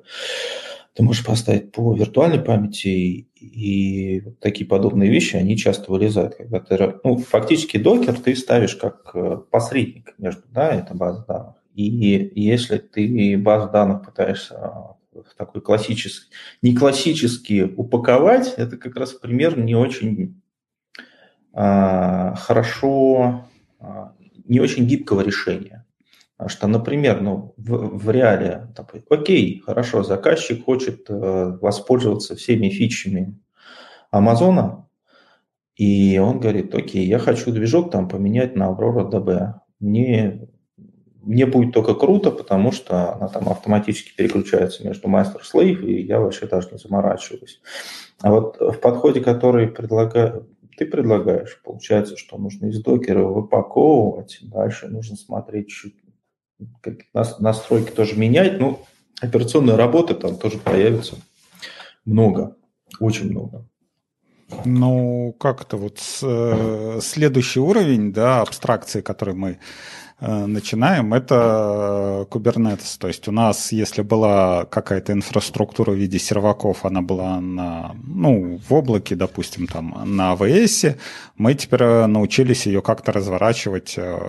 ты 0.93 1.01
можешь 1.01 1.25
поставить 1.25 1.71
по 1.71 1.95
виртуальной 1.95 2.39
памяти, 2.39 3.27
и 3.41 4.21
такие 4.39 4.67
подобные 4.67 5.09
вещи, 5.09 5.35
они 5.35 5.57
часто 5.57 5.91
вылезают. 5.91 6.35
Когда 6.35 6.59
ты, 6.59 6.95
ну, 7.03 7.17
фактически 7.17 7.77
докер 7.77 8.19
ты 8.19 8.35
ставишь 8.35 8.75
как 8.75 9.11
э, 9.15 9.37
посредник 9.49 10.13
между, 10.17 10.43
да, 10.51 10.69
это 10.73 10.93
база 10.93 11.25
данных. 11.27 11.55
И 11.73 12.31
если 12.35 12.77
ты 12.77 13.37
базу 13.37 13.69
данных 13.69 14.05
пытаешься 14.05 14.55
в 15.11 15.35
такой 15.37 15.61
классический, 15.61 16.31
не 16.61 16.75
классический 16.75 17.63
упаковать, 17.63 18.53
это 18.57 18.77
как 18.77 18.95
раз 18.95 19.13
пример 19.13 19.57
не 19.57 19.75
очень 19.75 20.41
а, 21.53 22.35
хорошо, 22.35 23.45
а, 23.79 24.13
не 24.45 24.59
очень 24.59 24.85
гибкого 24.85 25.21
решения. 25.21 25.80
Что, 26.47 26.67
например, 26.67 27.21
ну, 27.21 27.53
в, 27.57 27.97
в 27.97 28.09
реале, 28.09 28.67
такой, 28.75 29.03
окей, 29.09 29.61
хорошо, 29.65 30.03
заказчик 30.03 30.65
хочет 30.65 31.09
э, 31.09 31.57
воспользоваться 31.61 32.35
всеми 32.35 32.69
фичами 32.69 33.39
Амазона, 34.09 34.87
и 35.75 36.19
он 36.19 36.39
говорит, 36.39 36.73
окей, 36.75 37.07
я 37.07 37.19
хочу 37.19 37.51
движок 37.51 37.91
там 37.91 38.07
поменять 38.07 38.55
на 38.55 38.69
Aurora 38.69 39.09
DB. 39.09 39.53
Мне, 39.79 40.47
мне 41.23 41.45
будет 41.45 41.73
только 41.73 41.95
круто, 41.95 42.31
потому 42.31 42.71
что 42.71 43.13
она 43.15 43.27
там 43.27 43.49
автоматически 43.49 44.15
переключается 44.15 44.85
между 44.85 45.07
master 45.07 45.41
slave, 45.41 45.83
и 45.83 46.03
я 46.03 46.19
вообще 46.19 46.45
даже 46.45 46.69
не 46.71 46.77
заморачиваюсь. 46.77 47.61
А 48.21 48.31
вот 48.31 48.57
в 48.59 48.79
подходе, 48.79 49.21
который 49.21 49.67
предлагаю, 49.67 50.47
ты 50.77 50.85
предлагаешь, 50.85 51.59
получается, 51.63 52.17
что 52.17 52.37
нужно 52.37 52.67
из 52.67 52.81
докера 52.83 53.23
выпаковывать, 53.23 54.39
дальше 54.41 54.87
нужно 54.87 55.15
смотреть 55.15 55.69
чуть 55.69 55.95
настройки 57.39 57.91
тоже 57.91 58.15
менять. 58.15 58.59
Ну, 58.59 58.85
операционной 59.21 59.75
работы 59.75 60.13
там 60.13 60.37
тоже 60.37 60.57
появится 60.57 61.15
много, 62.05 62.55
очень 62.99 63.29
много. 63.29 63.67
Ну, 64.65 65.33
как-то 65.39 65.77
вот 65.77 65.99
э, 66.21 66.99
следующий 67.01 67.59
уровень, 67.59 68.11
да, 68.11 68.41
абстракции, 68.41 69.01
который 69.01 69.33
мы 69.33 69.59
начинаем, 70.21 71.13
это 71.15 72.27
Kubernetes. 72.29 72.97
То 72.99 73.07
есть 73.07 73.27
у 73.27 73.31
нас, 73.31 73.71
если 73.71 74.03
была 74.03 74.65
какая-то 74.65 75.13
инфраструктура 75.13 75.91
в 75.91 75.95
виде 75.95 76.19
серваков, 76.19 76.85
она 76.85 77.01
была 77.01 77.41
на, 77.41 77.95
ну, 78.03 78.59
в 78.67 78.73
облаке, 78.73 79.15
допустим, 79.15 79.65
там, 79.65 79.99
на 80.05 80.33
AWS, 80.33 80.97
мы 81.37 81.55
теперь 81.55 81.81
э, 81.81 82.05
научились 82.05 82.67
ее 82.67 82.83
как-то 82.83 83.11
разворачивать 83.11 83.95
э, 83.97 84.19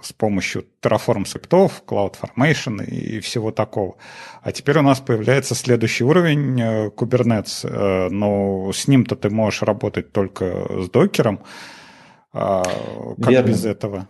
с 0.00 0.12
помощью 0.12 0.64
Terraform 0.80 1.26
скриптов, 1.26 1.82
CloudFormation 1.86 2.84
и 2.84 3.18
всего 3.18 3.50
такого. 3.50 3.96
А 4.42 4.52
теперь 4.52 4.78
у 4.78 4.82
нас 4.82 5.00
появляется 5.00 5.56
следующий 5.56 6.04
уровень 6.04 6.60
Kubernetes, 6.90 8.10
но 8.10 8.70
с 8.72 8.86
ним-то 8.86 9.16
ты 9.16 9.28
можешь 9.28 9.62
работать 9.62 10.12
только 10.12 10.68
с 10.82 10.88
докером. 10.88 11.40
А 12.32 12.62
как 13.20 13.30
Верно. 13.30 13.48
без 13.48 13.64
этого? 13.64 14.08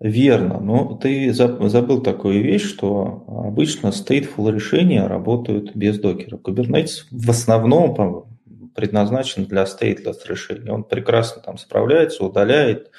Верно, 0.00 0.60
но 0.60 0.94
ты 0.94 1.32
забыл 1.32 2.00
такую 2.00 2.42
вещь, 2.42 2.62
что 2.62 3.24
обычно 3.26 3.88
stateful 3.88 4.52
решения 4.52 5.04
работают 5.06 5.74
без 5.74 5.98
докера. 5.98 6.36
Kubernetes 6.36 7.04
в 7.10 7.28
основном 7.28 8.28
предназначен 8.76 9.46
для 9.46 9.64
stateless 9.64 10.18
решений. 10.28 10.70
Он 10.70 10.84
прекрасно 10.84 11.42
там 11.42 11.58
справляется, 11.58 12.24
удаляет, 12.24 12.92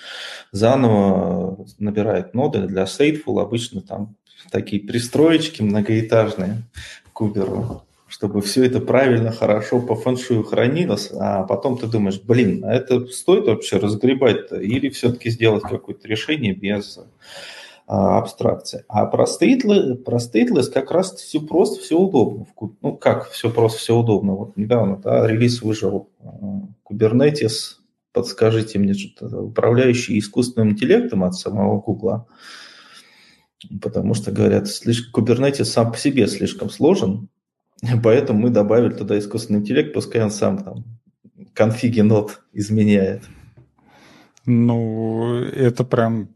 заново 0.52 1.66
набирает 1.78 2.34
ноды. 2.34 2.68
Для 2.68 2.84
stateful 2.84 3.42
обычно 3.42 3.80
там 3.80 4.18
такие 4.52 4.82
пристроечки 4.82 5.62
многоэтажные 5.62 6.64
к 7.08 7.14
куберу 7.14 7.84
чтобы 8.10 8.42
все 8.42 8.66
это 8.66 8.82
правильно, 8.82 9.32
хорошо 9.32 9.80
по 9.80 9.96
фэншую 9.96 10.44
хранилось, 10.44 11.12
а 11.14 11.44
потом 11.44 11.78
ты 11.78 11.86
думаешь, 11.86 12.20
блин, 12.20 12.66
а 12.66 12.74
это 12.74 13.06
стоит 13.08 13.46
вообще 13.46 13.78
разгребать-то 13.78 14.60
или 14.60 14.90
все-таки 14.90 15.30
сделать 15.30 15.64
какое-то 15.64 16.08
решение 16.08 16.54
без 16.54 17.00
а, 17.86 18.18
абстракции. 18.18 18.84
А 18.88 19.06
про 19.06 19.28
стейтлес, 19.28 20.00
про 20.04 20.18
stateless 20.18 20.72
как 20.72 20.92
раз 20.92 21.14
все 21.14 21.40
просто, 21.40 21.82
все 21.82 22.00
удобно. 22.00 22.48
Ну, 22.82 22.98
как 22.98 23.30
все 23.30 23.52
просто, 23.52 23.78
все 23.78 23.96
удобно. 23.96 24.34
Вот 24.34 24.58
недавно 24.58 24.98
да, 24.98 25.28
релиз 25.28 25.62
выжил 25.62 26.10
а, 26.20 26.68
Kubernetes, 26.92 27.76
подскажите 28.12 28.80
мне 28.80 28.96
что-то, 28.96 29.40
управляющий 29.40 30.18
искусственным 30.18 30.72
интеллектом 30.72 31.24
от 31.24 31.36
самого 31.36 31.80
Гугла. 31.80 32.26
Потому 33.82 34.16
что, 34.16 34.32
говорят, 34.32 34.68
слишком, 34.68 35.24
Kubernetes 35.24 35.66
сам 35.66 35.92
по 35.92 35.98
себе 35.98 36.28
слишком 36.28 36.72
сложен, 36.72 37.30
Поэтому 38.04 38.40
мы 38.40 38.50
добавили 38.50 38.94
туда 38.94 39.18
искусственный 39.18 39.60
интеллект, 39.60 39.94
пускай 39.94 40.24
он 40.24 40.32
сам 40.32 40.58
там 40.58 40.86
конфиги 41.54 42.02
нот 42.02 42.42
изменяет. 42.54 43.24
Ну, 44.46 45.44
это 45.44 45.84
прям... 45.84 46.30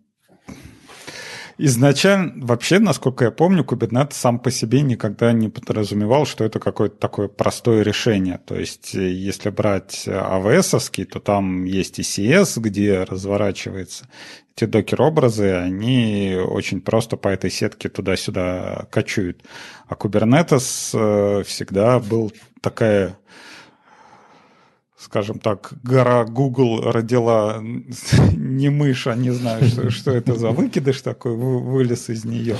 изначально, 1.57 2.45
вообще, 2.45 2.79
насколько 2.79 3.25
я 3.25 3.31
помню, 3.31 3.63
Kubernetes 3.63 4.13
сам 4.13 4.39
по 4.39 4.51
себе 4.51 4.81
никогда 4.81 5.31
не 5.31 5.49
подразумевал, 5.49 6.25
что 6.25 6.43
это 6.43 6.59
какое-то 6.59 6.97
такое 6.97 7.27
простое 7.27 7.83
решение. 7.83 8.39
То 8.45 8.55
есть, 8.55 8.93
если 8.93 9.49
брать 9.49 10.03
AWS, 10.07 11.05
то 11.05 11.19
там 11.19 11.63
есть 11.63 11.99
ECS, 11.99 12.59
где 12.59 13.03
разворачивается 13.03 14.07
эти 14.55 14.65
докер-образы, 14.65 15.51
они 15.51 16.35
очень 16.35 16.81
просто 16.81 17.17
по 17.17 17.27
этой 17.27 17.49
сетке 17.49 17.89
туда-сюда 17.89 18.87
качуют. 18.91 19.43
А 19.87 19.95
Kubernetes 19.95 20.91
э, 20.93 21.43
всегда 21.43 21.99
был 21.99 22.31
такая 22.61 23.17
скажем 25.03 25.39
так, 25.39 25.73
гора 25.83 26.23
Google 26.23 26.81
родила 26.91 27.61
не 28.37 28.69
мышь, 28.69 29.05
а 29.07 29.15
не 29.15 29.31
знаю, 29.31 29.65
что, 29.65 29.89
что 29.89 30.11
это 30.11 30.35
за 30.35 30.51
выкидыш 30.51 31.01
такой, 31.01 31.35
вылез 31.35 32.09
из 32.09 32.23
нее. 32.23 32.55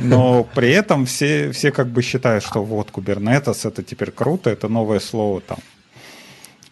Но 0.00 0.44
при 0.54 0.70
этом 0.70 1.04
все, 1.04 1.52
все 1.52 1.70
как 1.72 1.88
бы 1.88 2.02
считают, 2.02 2.42
что 2.42 2.64
вот 2.64 2.90
Kubernetes, 2.90 3.68
это 3.68 3.82
теперь 3.82 4.12
круто, 4.12 4.50
это 4.50 4.68
новое 4.68 4.98
слово 4.98 5.42
там. 5.42 5.58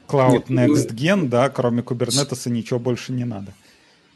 Cloud 0.09 0.45
ну, 0.49 0.61
Next 0.61 0.90
Gen, 0.95 1.28
да, 1.28 1.50
кроме 1.50 1.83
Kubernetes 1.83 2.49
ничего 2.50 2.78
больше 2.78 3.12
не 3.12 3.25
надо. 3.25 3.52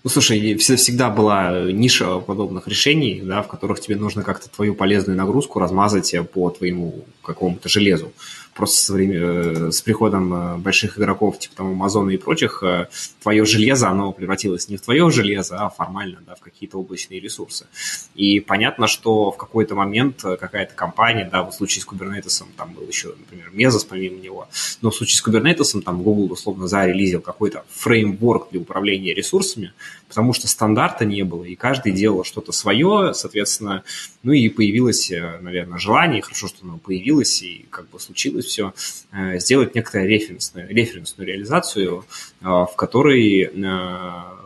Ну, 0.06 0.10
слушай, 0.10 0.54
всегда 0.56 1.10
была 1.10 1.64
ниша 1.72 2.20
подобных 2.20 2.68
решений, 2.68 3.20
да, 3.24 3.42
в 3.42 3.48
которых 3.48 3.80
тебе 3.80 3.96
нужно 3.96 4.22
как-то 4.22 4.48
твою 4.48 4.72
полезную 4.72 5.18
нагрузку 5.18 5.58
размазать 5.58 6.14
по 6.32 6.48
твоему 6.50 7.04
какому-то 7.24 7.68
железу 7.68 8.12
просто 8.56 8.76
с, 8.76 8.90
время, 8.90 9.18
э, 9.18 9.70
с 9.70 9.82
приходом 9.82 10.34
э, 10.34 10.56
больших 10.56 10.98
игроков, 10.98 11.38
типа 11.38 11.56
там 11.56 11.66
Амазона 11.68 12.10
и 12.10 12.16
прочих, 12.16 12.62
э, 12.62 12.88
твое 13.22 13.44
железо, 13.44 13.88
оно 13.88 14.12
превратилось 14.12 14.68
не 14.68 14.78
в 14.78 14.80
твое 14.80 15.10
железо, 15.10 15.58
а 15.58 15.68
формально 15.68 16.18
да, 16.26 16.34
в 16.34 16.40
какие-то 16.40 16.78
облачные 16.78 17.20
ресурсы. 17.20 17.66
И 18.14 18.40
понятно, 18.40 18.86
что 18.86 19.30
в 19.30 19.36
какой-то 19.36 19.74
момент 19.74 20.22
какая-то 20.22 20.74
компания, 20.74 21.28
да, 21.30 21.42
в 21.42 21.52
случае 21.52 21.82
с 21.82 21.86
Kubernetes, 21.86 22.44
там 22.56 22.72
был 22.72 22.86
еще, 22.88 23.14
например, 23.18 23.50
Mesos 23.52 23.86
помимо 23.88 24.16
него, 24.18 24.48
но 24.80 24.90
в 24.90 24.96
случае 24.96 25.18
с 25.18 25.26
Kubernetes, 25.26 25.82
там 25.82 26.02
Google 26.02 26.32
условно 26.32 26.66
зарелизил 26.66 27.20
какой-то 27.20 27.64
фреймворк 27.70 28.48
для 28.50 28.60
управления 28.60 29.12
ресурсами, 29.12 29.72
потому 30.08 30.32
что 30.32 30.48
стандарта 30.48 31.04
не 31.04 31.22
было, 31.22 31.44
и 31.44 31.54
каждый 31.54 31.92
делал 31.92 32.24
что-то 32.24 32.52
свое, 32.52 33.12
соответственно, 33.14 33.84
ну 34.22 34.32
и 34.32 34.48
появилось, 34.48 35.10
наверное, 35.40 35.78
желание, 35.78 36.22
хорошо, 36.22 36.48
что 36.48 36.64
оно 36.64 36.78
появилось, 36.78 37.42
и 37.42 37.66
как 37.70 37.88
бы 37.90 37.98
случилось 38.00 38.46
все, 38.46 38.74
э, 39.12 39.38
сделать 39.38 39.74
некоторую 39.74 40.08
референсную, 40.08 40.68
референсную 40.68 41.26
реализацию, 41.26 42.04
э, 42.40 42.44
в 42.44 42.72
которой 42.76 43.42
э, 43.42 43.50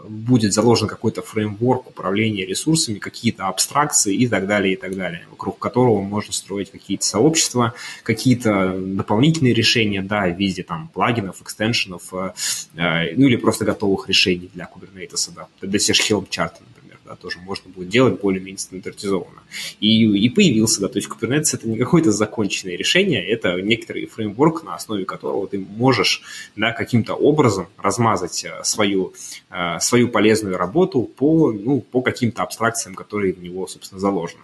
будет 0.09 0.52
заложен 0.52 0.88
какой-то 0.88 1.23
фреймворк 1.23 1.88
управления 1.88 2.47
ресурсами, 2.47 2.99
какие-то 2.99 3.49
абстракции 3.49 4.14
и 4.14 4.26
так 4.26 4.47
далее, 4.47 4.75
и 4.75 4.76
так 4.76 4.97
далее, 4.97 5.26
вокруг 5.30 5.59
которого 5.59 6.00
можно 6.00 6.33
строить 6.33 6.71
какие-то 6.71 7.04
сообщества, 7.04 7.75
какие-то 8.02 8.75
дополнительные 8.78 9.54
решения, 9.54 10.02
да, 10.02 10.26
в 10.28 10.37
виде 10.37 10.62
там 10.62 10.88
плагинов, 10.88 11.42
экстеншенов, 11.42 12.12
ну 12.12 12.30
или 12.75 13.37
просто 13.37 13.64
готовых 13.64 14.09
решений 14.09 14.50
для 14.54 14.64
Kubernetes, 14.73 15.30
да, 15.35 15.49
для 15.61 15.78
Helm 15.78 16.26
чарта, 16.28 16.61
например 16.61 16.70
да, 17.11 17.17
тоже 17.17 17.38
можно 17.40 17.71
будет 17.71 17.88
делать 17.88 18.21
более-менее 18.21 18.59
стандартизованно. 18.59 19.43
И, 19.81 20.07
и 20.07 20.29
появился, 20.29 20.81
да, 20.81 20.88
то 20.88 20.99
есть 20.99 21.09
Kubernetes 21.09 21.55
это 21.55 21.69
не 21.69 21.76
какое-то 21.76 22.12
законченное 22.12 22.76
решение, 22.76 23.26
это 23.29 23.61
некоторый 23.61 24.07
фреймворк, 24.07 24.62
на 24.62 24.76
основе 24.76 25.05
которого 25.05 25.49
ты 25.49 25.59
можешь, 25.59 26.23
да, 26.55 26.73
каким-то 26.73 27.14
образом 27.14 27.67
размазать 27.76 28.45
э, 28.45 28.62
свою, 28.62 29.12
э, 29.50 29.81
свою 29.81 30.09
полезную 30.09 30.57
работу 30.57 31.02
по, 31.02 31.50
ну, 31.50 31.81
по 31.81 32.00
каким-то 32.00 32.45
абстракциям, 32.45 32.95
которые 32.95 33.33
в 33.33 33.43
него, 33.43 33.67
собственно, 33.67 34.00
заложены. 34.00 34.43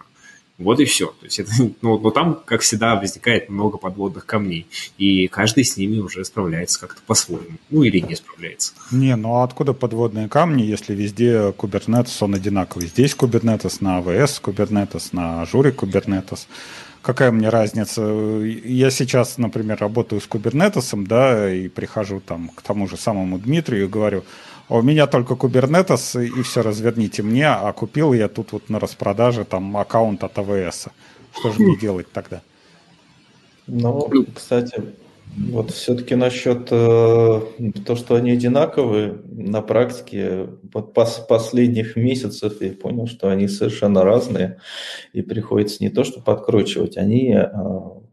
Вот 0.57 0.79
и 0.79 0.85
все. 0.85 1.07
То 1.07 1.25
есть 1.25 1.39
это, 1.39 1.51
ну, 1.81 1.99
но 1.99 2.11
там, 2.11 2.41
как 2.45 2.61
всегда, 2.61 2.95
возникает 2.95 3.49
много 3.49 3.77
подводных 3.77 4.25
камней, 4.25 4.67
и 4.97 5.27
каждый 5.27 5.63
с 5.63 5.77
ними 5.77 5.99
уже 5.99 6.25
справляется 6.25 6.79
как-то 6.79 7.01
по-своему. 7.05 7.57
Ну 7.69 7.83
или 7.83 7.99
не 7.99 8.15
справляется. 8.15 8.73
Не, 8.91 9.15
ну 9.15 9.35
а 9.35 9.43
откуда 9.43 9.73
подводные 9.73 10.27
камни, 10.27 10.63
если 10.63 10.95
везде 10.95 11.53
Kubernetes, 11.57 12.17
он 12.21 12.35
одинаковый? 12.35 12.87
Здесь 12.87 13.15
Kubernetes 13.15 13.77
на 13.81 13.99
AWS, 13.99 14.41
Kubernetes 14.41 15.09
на 15.11 15.43
Azure 15.43 15.73
Kubernetes. 15.75 16.47
Какая 17.01 17.31
мне 17.31 17.49
разница? 17.49 18.01
Я 18.01 18.89
сейчас, 18.89 19.37
например, 19.37 19.77
работаю 19.79 20.19
с 20.19 20.27
Kubernetes, 20.27 21.05
да, 21.05 21.53
и 21.53 21.69
прихожу 21.69 22.19
там 22.19 22.49
к 22.49 22.61
тому 22.61 22.87
же 22.87 22.97
самому 22.97 23.39
Дмитрию 23.39 23.85
и 23.85 23.87
говорю, 23.87 24.25
а 24.67 24.77
у 24.77 24.81
меня 24.81 25.07
только 25.07 25.35
Kubernetes, 25.35 26.25
и 26.25 26.41
все 26.41 26.61
разверните 26.61 27.23
мне, 27.23 27.47
а 27.47 27.71
купил 27.73 28.13
я 28.13 28.27
тут 28.27 28.51
вот 28.51 28.69
на 28.69 28.79
распродаже 28.79 29.45
там 29.45 29.75
аккаунт 29.77 30.23
от 30.23 30.37
АВС. 30.37 30.87
Что 31.39 31.51
же 31.51 31.61
мне 31.61 31.77
делать 31.77 32.07
тогда? 32.11 32.41
Ну, 33.67 34.09
кстати, 34.33 34.81
вот 35.35 35.71
все-таки 35.71 36.15
насчет 36.15 36.67
э, 36.71 37.41
то, 37.85 37.95
что 37.95 38.15
они 38.15 38.31
одинаковые, 38.31 39.19
на 39.29 39.61
практике 39.61 40.47
вот 40.73 40.93
пос 40.93 41.25
последних 41.27 41.95
месяцев 41.95 42.61
я 42.61 42.71
понял, 42.71 43.07
что 43.07 43.29
они 43.29 43.47
совершенно 43.47 44.03
разные, 44.03 44.59
и 45.13 45.21
приходится 45.21 45.83
не 45.83 45.89
то, 45.89 46.03
что 46.03 46.21
подкручивать, 46.21 46.97
они, 46.97 47.33
э, 47.33 47.45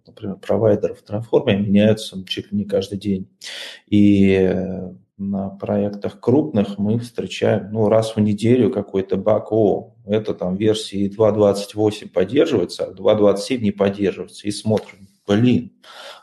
например, 0.06 0.36
провайдеры 0.36 0.94
в 0.94 1.02
трансформе 1.02 1.56
меняются 1.56 2.22
чуть 2.26 2.52
ли 2.52 2.58
не 2.58 2.64
каждый 2.64 2.98
день. 2.98 3.26
И 3.88 4.52
на 5.16 5.48
проектах 5.48 6.20
крупных 6.20 6.78
мы 6.78 6.98
встречаем 6.98 7.70
ну, 7.70 7.88
раз 7.88 8.16
в 8.16 8.20
неделю 8.20 8.70
какой-то 8.70 9.16
баг, 9.16 9.52
о, 9.52 9.94
это 10.06 10.34
там 10.34 10.56
версии 10.56 11.08
2.28 11.08 12.08
поддерживается, 12.08 12.84
а 12.84 12.92
2.27 12.92 13.58
не 13.58 13.70
поддерживается, 13.70 14.48
и 14.48 14.50
смотрим, 14.50 15.08
блин, 15.26 15.72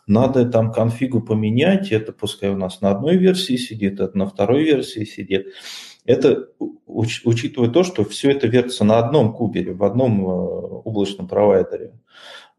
надо 0.08 0.46
там 0.46 0.72
конфигу 0.72 1.22
поменять, 1.22 1.92
это 1.92 2.12
пускай 2.12 2.50
у 2.50 2.58
нас 2.58 2.82
на 2.82 2.92
одной 2.92 3.18
версии 3.18 3.56
сидит, 3.56 4.00
это 4.00 4.18
на 4.18 4.28
второй 4.28 4.64
версии 4.64 5.06
сидит. 5.06 5.48
Это 6.04 6.48
уч, 6.86 7.22
учитывая 7.26 7.70
то, 7.70 7.84
что 7.84 8.04
все 8.04 8.32
это 8.32 8.48
вертится 8.48 8.84
на 8.84 8.98
одном 8.98 9.34
кубере, 9.34 9.74
в 9.74 9.84
одном 9.84 10.22
э, 10.22 10.32
облачном 10.84 11.28
провайдере, 11.28 11.94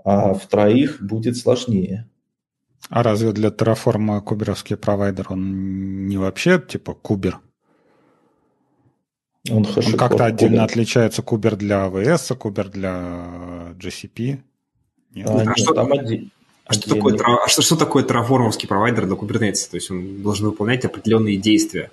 а 0.04 0.32
в 0.34 0.46
троих 0.46 1.02
будет 1.02 1.36
сложнее. 1.36 2.08
А 2.92 3.02
разве 3.02 3.32
для 3.32 3.48
Terraform 3.48 4.20
куберовский 4.20 4.76
провайдер, 4.76 5.28
он 5.30 6.06
не 6.08 6.18
вообще 6.18 6.60
типа 6.60 6.92
кубер? 6.92 7.38
Он, 9.50 9.66
он 9.66 9.92
как-то 9.96 10.26
отдельно 10.26 10.58
кубер. 10.58 10.70
отличается 10.70 11.22
кубер 11.22 11.56
для 11.56 11.86
AWS, 11.86 12.36
кубер 12.36 12.68
для 12.68 13.72
GCP? 13.78 14.40
Нет? 15.14 15.26
А, 15.26 15.40
а, 15.40 15.44
нет, 15.46 15.58
что, 15.58 15.72
там 15.72 15.90
один, 15.90 16.30
а, 16.66 16.74
что 16.74 16.94
такое, 16.94 17.18
а 17.18 17.48
что, 17.48 17.62
что 17.62 17.76
такое 17.76 18.04
терраформовский 18.04 18.68
провайдер 18.68 19.06
для 19.06 19.16
Kubernetes? 19.16 19.70
То 19.70 19.76
есть 19.76 19.90
он 19.90 20.22
должен 20.22 20.48
выполнять 20.48 20.84
определенные 20.84 21.38
действия 21.38 21.90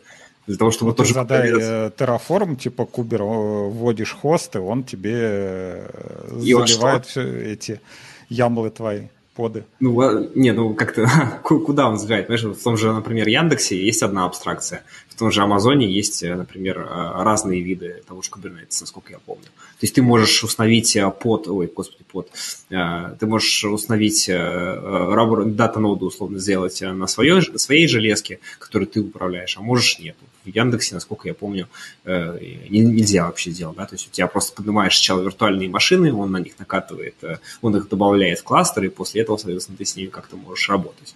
для 0.48 0.58
того, 0.58 0.72
чтобы 0.72 0.92
вот 0.92 0.98
тоже... 0.98 1.14
Задай 1.14 1.50
э, 1.50 1.92
Terraform, 1.98 2.58
типа 2.58 2.86
кубер, 2.86 3.24
вводишь 3.24 4.12
хосты, 4.22 4.60
он 4.60 4.84
тебе 4.84 5.16
э, 5.16 6.40
и 6.44 6.54
заливает 6.54 7.06
все 7.06 7.54
эти 7.54 7.80
ямлы 8.28 8.70
твои 8.70 9.08
поды. 9.40 9.64
Ну, 9.80 10.30
не, 10.36 10.52
ну 10.52 10.74
как-то 10.74 11.08
куда 11.44 11.88
он 11.88 11.98
сжать? 11.98 12.26
Знаешь, 12.26 12.44
в 12.44 12.62
том 12.62 12.76
же, 12.76 12.92
например, 12.92 13.30
Яндексе 13.30 13.82
есть 13.82 14.04
одна 14.04 14.26
абстракция, 14.26 14.84
в 15.08 15.16
том 15.16 15.32
же 15.32 15.42
Амазоне 15.42 15.90
есть, 15.90 16.24
э, 16.24 16.36
например, 16.36 16.80
э, 16.80 17.24
разные 17.24 17.62
виды 17.62 18.04
того 18.06 18.22
же 18.22 18.30
Kubernetes, 18.30 18.82
насколько 18.82 19.14
я 19.14 19.20
помню. 19.20 19.46
То 19.46 19.84
есть 19.84 19.96
ты 19.96 20.02
можешь 20.02 20.44
установить 20.44 20.94
э, 20.98 21.10
под, 21.10 21.48
ой, 21.48 21.72
господи, 21.74 22.04
под, 22.12 22.28
ты 22.70 23.26
можешь 23.26 23.64
установить 23.64 24.28
дата-ноду, 24.28 26.08
условно, 26.08 26.40
сделать 26.40 26.82
на 26.82 27.08
своей, 27.08 27.42
своей 27.58 27.88
железке, 27.88 28.40
которую 28.60 28.88
ты 28.88 29.00
управляешь, 29.00 29.58
а 29.58 29.62
можешь 29.62 30.00
нет. 30.00 30.16
Яндексе, 30.56 30.96
насколько 30.96 31.28
я 31.28 31.34
помню, 31.34 31.68
нельзя 32.06 33.26
вообще 33.26 33.52
сделать, 33.52 33.78
да, 33.78 33.86
то 33.86 33.96
есть 33.96 34.08
у 34.08 34.12
тебя 34.12 34.28
просто 34.28 34.54
поднимаешь 34.56 34.96
сначала 34.96 35.22
виртуальные 35.22 35.70
машины, 35.70 36.14
он 36.14 36.32
на 36.32 36.38
них 36.38 36.58
накатывает, 36.60 37.16
он 37.62 37.76
их 37.76 37.90
добавляет 37.90 38.40
в 38.40 38.44
кластер, 38.44 38.84
и 38.84 38.90
после 38.90 39.22
этого, 39.22 39.38
соответственно, 39.38 39.78
ты 39.78 39.86
с 39.86 39.96
ними 39.96 40.08
как-то 40.08 40.36
можешь 40.36 40.70
работать. 40.70 41.16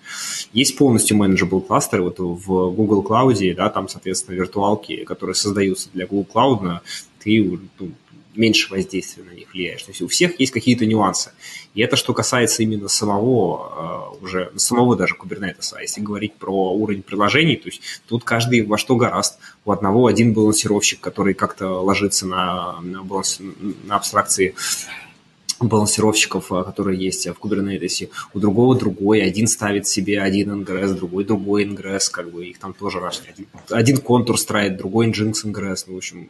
Есть 0.54 0.78
полностью 0.78 1.17
manageable 1.17 1.62
кластеры 1.62 2.04
вот 2.04 2.19
в 2.19 2.72
Google 2.72 3.04
Cloud, 3.04 3.56
да, 3.56 3.69
там, 3.69 3.89
соответственно, 3.89 4.36
виртуалки, 4.36 5.04
которые 5.04 5.36
создаются 5.36 5.89
для 5.93 6.06
Google 6.06 6.28
Cloud, 6.34 6.80
ты 7.24 7.60
ну, 7.80 7.91
меньше 8.36 8.69
воздействия 8.69 9.24
на 9.24 9.32
них 9.32 9.54
влияешь. 9.54 9.84
То 9.84 9.91
есть 9.91 10.02
у 10.02 10.08
всех 10.08 10.39
есть 10.39 10.52
какие-то 10.52 10.86
нюансы. 10.86 11.32
И 11.74 11.82
это 11.82 11.96
что 11.96 12.13
касается 12.13 12.63
именно 12.63 12.88
самого, 12.88 14.15
э, 14.19 14.24
уже 14.24 14.52
самого 14.56 14.96
даже 14.96 15.15
Kubernetes. 15.15 15.74
А 15.74 15.82
если 15.82 16.02
говорить 16.02 16.36
про 16.36 16.74
уровень 16.74 17.04
приложений, 17.04 17.58
то 17.58 17.69
есть 17.69 17.82
тут 18.08 18.24
каждый 18.24 18.62
во 18.62 18.78
что 18.78 18.96
гораст. 18.96 19.39
У 19.65 19.72
одного 19.72 20.08
один 20.08 20.34
балансировщик, 20.34 21.00
который 21.00 21.34
как-то 21.34 21.82
ложится 21.82 22.28
на, 22.28 22.80
на, 22.82 23.04
баланс, 23.04 23.39
на 23.86 23.96
абстракции 23.96 24.56
балансировщиков, 25.67 26.52
а, 26.52 26.63
которые 26.63 26.99
есть 26.99 27.28
в 27.28 27.36
Kubernetes, 27.39 28.10
у 28.34 28.39
другого 28.39 28.76
другой, 28.78 29.21
один 29.21 29.47
ставит 29.47 29.88
себе 29.88 30.21
один 30.21 30.52
ингресс, 30.52 30.91
другой 30.91 31.23
другой 31.23 31.63
ингресс, 31.63 32.10
как 32.10 32.32
бы 32.32 32.45
их 32.45 32.60
там 32.60 32.73
тоже. 32.73 32.99
Один, 32.99 33.47
один 33.69 33.97
контур 33.97 34.39
строит, 34.39 34.78
другой 34.78 35.10
Nginx 35.10 35.45
ингресс, 35.45 35.86
ну, 35.88 35.95
в 35.95 35.97
общем, 35.97 36.30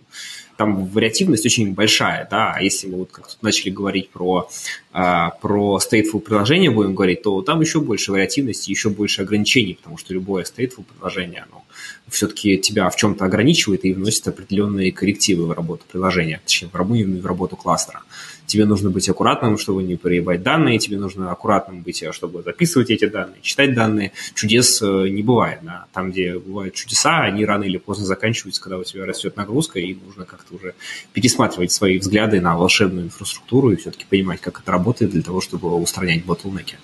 там 0.57 0.85
вариативность 0.85 1.45
очень 1.45 1.73
большая, 1.73 2.27
да, 2.29 2.53
а 2.55 2.61
если 2.61 2.87
мы 2.87 2.99
вот 2.99 3.11
как 3.11 3.27
тут 3.27 3.41
начали 3.41 3.71
говорить 3.71 4.09
про, 4.09 4.49
а, 4.91 5.31
про 5.41 5.79
stateful 5.79 6.19
приложение 6.19 6.69
будем 6.69 6.95
говорить, 6.95 7.23
то 7.23 7.41
там 7.41 7.61
еще 7.61 7.81
больше 7.81 8.11
вариативности, 8.11 8.69
еще 8.69 8.89
больше 8.89 9.23
ограничений, 9.23 9.73
потому 9.73 9.97
что 9.97 10.13
любое 10.13 10.43
stateful 10.43 10.83
приложение, 10.83 11.45
оно 11.49 11.63
все-таки 12.07 12.57
тебя 12.57 12.89
в 12.89 12.95
чем-то 12.95 13.25
ограничивает 13.25 13.85
и 13.85 13.93
вносит 13.93 14.27
определенные 14.27 14.91
коррективы 14.91 15.47
в 15.47 15.51
работу 15.51 15.83
приложения, 15.91 16.41
точнее, 16.43 16.69
в 16.69 16.75
работу, 16.75 17.03
в 17.05 17.25
работу 17.25 17.55
кластера 17.55 18.03
тебе 18.45 18.65
нужно 18.65 18.89
быть 18.89 19.07
аккуратным, 19.09 19.57
чтобы 19.57 19.83
не 19.83 19.95
проебать 19.95 20.43
данные, 20.43 20.79
тебе 20.79 20.97
нужно 20.97 21.31
аккуратным 21.31 21.81
быть, 21.81 22.03
чтобы 22.11 22.43
записывать 22.43 22.89
эти 22.89 23.05
данные, 23.05 23.41
читать 23.41 23.73
данные. 23.73 24.11
Чудес 24.33 24.81
э, 24.81 25.09
не 25.09 25.23
бывает. 25.23 25.59
Да? 25.61 25.85
Там, 25.93 26.11
где 26.11 26.37
бывают 26.37 26.73
чудеса, 26.73 27.21
они 27.21 27.45
рано 27.45 27.63
или 27.63 27.77
поздно 27.77 28.05
заканчиваются, 28.05 28.61
когда 28.61 28.77
у 28.77 28.83
тебя 28.83 29.05
растет 29.05 29.37
нагрузка, 29.37 29.79
и 29.79 29.95
нужно 29.95 30.25
как-то 30.25 30.55
уже 30.55 30.73
пересматривать 31.13 31.71
свои 31.71 31.97
взгляды 31.97 32.41
на 32.41 32.57
волшебную 32.57 33.05
инфраструктуру 33.05 33.71
и 33.71 33.75
все-таки 33.75 34.05
понимать, 34.09 34.41
как 34.41 34.59
это 34.61 34.71
работает 34.71 35.11
для 35.11 35.21
того, 35.21 35.41
чтобы 35.41 35.73
устранять 35.75 36.25
ботлнеки. 36.25 36.77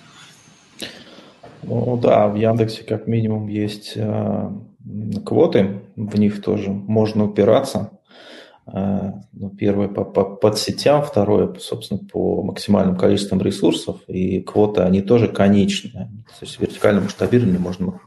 Ну 1.64 1.98
да, 1.98 2.28
в 2.28 2.36
Яндексе 2.36 2.84
как 2.84 3.08
минимум 3.08 3.48
есть 3.48 3.94
э, 3.96 4.50
квоты, 5.26 5.82
в 5.96 6.18
них 6.18 6.42
тоже 6.42 6.70
можно 6.70 7.26
упираться. 7.26 7.92
Э, 8.74 9.12
ну, 9.34 9.50
первое 9.50 9.88
по, 9.88 10.04
по 10.04 10.24
подсетям, 10.24 11.02
второе, 11.04 11.54
собственно, 11.60 12.00
по 12.00 12.44
максимальным 12.44 12.96
количествам 12.98 13.42
ресурсов, 13.42 14.02
и 14.08 14.42
квоты, 14.42 14.82
они 14.82 15.02
тоже 15.02 15.28
конечные. 15.28 16.12
То 16.40 16.46
есть 16.46 16.60
вертикальным 16.60 17.06
масштабированием 17.06 17.62
можно 17.62 18.00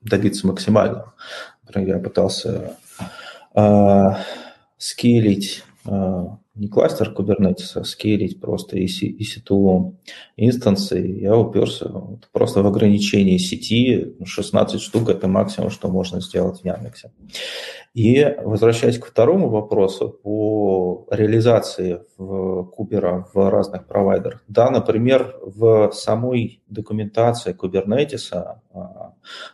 добиться 0.00 0.46
максимального. 0.46 1.14
Например, 1.62 1.96
я 1.96 2.02
пытался 2.02 2.76
э, 3.54 4.02
скейлить 4.76 5.64
э, 5.86 6.26
не 6.54 6.68
кластер 6.68 7.12
Kubernetes, 7.12 7.72
а 7.74 7.84
скейлить 7.84 8.40
просто 8.40 8.78
EC2 8.78 9.94
инстанции, 10.36 11.20
я 11.20 11.36
уперся 11.36 11.90
просто 12.32 12.62
в 12.62 12.66
ограничение 12.66 13.38
сети, 13.38 14.14
16 14.24 14.80
штук– 14.80 15.08
это 15.10 15.26
максимум, 15.26 15.70
что 15.70 15.88
можно 15.88 16.20
сделать 16.20 16.60
в 16.60 16.64
Яндексе. 16.64 17.10
И 17.92 18.36
возвращаясь 18.44 18.98
к 18.98 19.06
второму 19.06 19.48
вопросу 19.48 20.08
по 20.08 21.06
реализации 21.10 22.02
в 22.16 22.64
Кубера 22.64 23.26
в 23.32 23.50
разных 23.50 23.86
провайдерах. 23.86 24.44
Да, 24.48 24.70
например, 24.70 25.36
в 25.42 25.90
самой 25.92 26.62
документации 26.68 27.54
Kubernetes 27.54 28.32
а, 28.32 28.60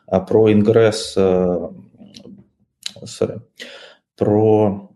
а, 0.06 0.20
про 0.20 0.52
ингресс, 0.52 1.14
а, 1.16 1.70
sorry, 3.04 3.40
про 4.16 4.90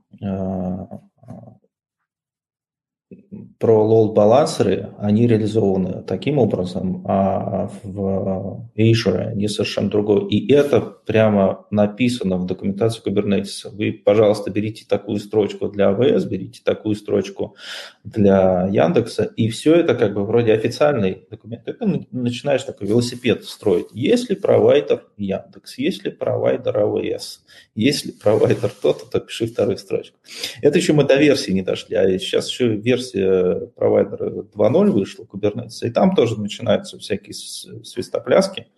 про 3.59 3.85
load-балансеры, 3.85 4.95
они 4.99 5.27
реализованы 5.27 6.03
таким 6.03 6.39
образом, 6.39 7.05
а 7.07 7.71
в 7.83 8.69
Azure 8.77 9.29
они 9.29 9.49
совершенно 9.49 9.91
другое. 9.91 10.27
И 10.29 10.53
это 10.53 10.81
прямо 10.81 11.67
написано 11.71 12.37
в 12.37 12.47
документации 12.47 13.03
Kubernetes. 13.03 13.71
Вы, 13.73 13.93
пожалуйста, 13.93 14.51
берите 14.51 14.85
такую 14.89 15.19
строчку 15.19 15.69
для 15.69 15.91
AWS, 15.91 16.29
берите 16.29 16.61
такую 16.65 16.95
строчку 16.95 17.55
для 18.03 18.69
Яндекса, 18.71 19.25
и 19.25 19.49
все 19.49 19.75
это 19.75 19.95
как 19.95 20.15
бы 20.15 20.25
вроде 20.25 20.53
официальный 20.53 21.27
документ. 21.31 21.65
Ты 21.65 21.77
начинаешь 22.11 22.65
такой 22.65 22.87
велосипед 22.89 23.45
строить. 23.45 23.87
Если 23.93 24.35
провайдер 24.35 25.05
Яндекс, 25.17 25.79
если 25.79 26.11
провайдер 26.11 26.77
AWS, 26.77 27.44
если 27.75 28.13
провайдер 28.13 28.71
то-то, 28.71 29.07
то 29.07 29.21
пиши 29.21 29.47
вторую 29.47 29.79
строчку. 29.79 30.17
Это 30.63 30.79
еще 30.79 30.93
мы 30.93 31.05
до 31.05 31.17
версии 31.17 31.51
не 31.51 31.63
дошли, 31.63 31.97
а 31.97 32.19
сейчас 32.19 32.49
еще 32.49 32.69
версия 32.77 33.67
провайдера 33.75 34.31
2.0 34.31 34.91
вышла, 34.91 35.25
Kubernetes, 35.25 35.83
и 35.83 35.91
там 35.91 36.15
тоже 36.15 36.41
начинаются 36.41 36.99
всякие 36.99 37.35
свистопляски, 37.35 38.69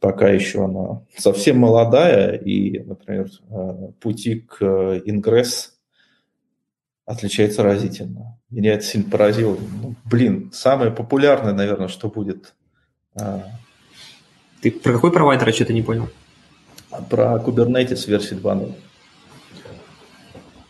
пока 0.00 0.28
еще 0.28 0.64
она 0.64 1.02
совсем 1.16 1.58
молодая, 1.58 2.36
и, 2.36 2.78
например, 2.80 3.28
э, 3.50 3.92
пути 4.00 4.36
к 4.40 4.64
ингресс 5.04 5.76
отличается 7.06 7.62
разительно. 7.62 8.38
Меня 8.50 8.74
это 8.74 8.84
сильно 8.84 9.10
поразило. 9.10 9.56
Ну, 9.82 9.94
блин, 10.04 10.50
самое 10.52 10.90
популярное, 10.90 11.52
наверное, 11.52 11.88
что 11.88 12.08
будет. 12.08 12.54
Э, 13.14 13.40
Ты 14.60 14.70
про 14.70 14.92
какой 14.92 15.12
провайдер, 15.12 15.46
я 15.48 15.52
что-то 15.52 15.72
не 15.72 15.82
понял? 15.82 16.08
Про 17.10 17.36
Kubernetes 17.44 18.06
версии 18.06 18.36
2.0. 18.36 18.74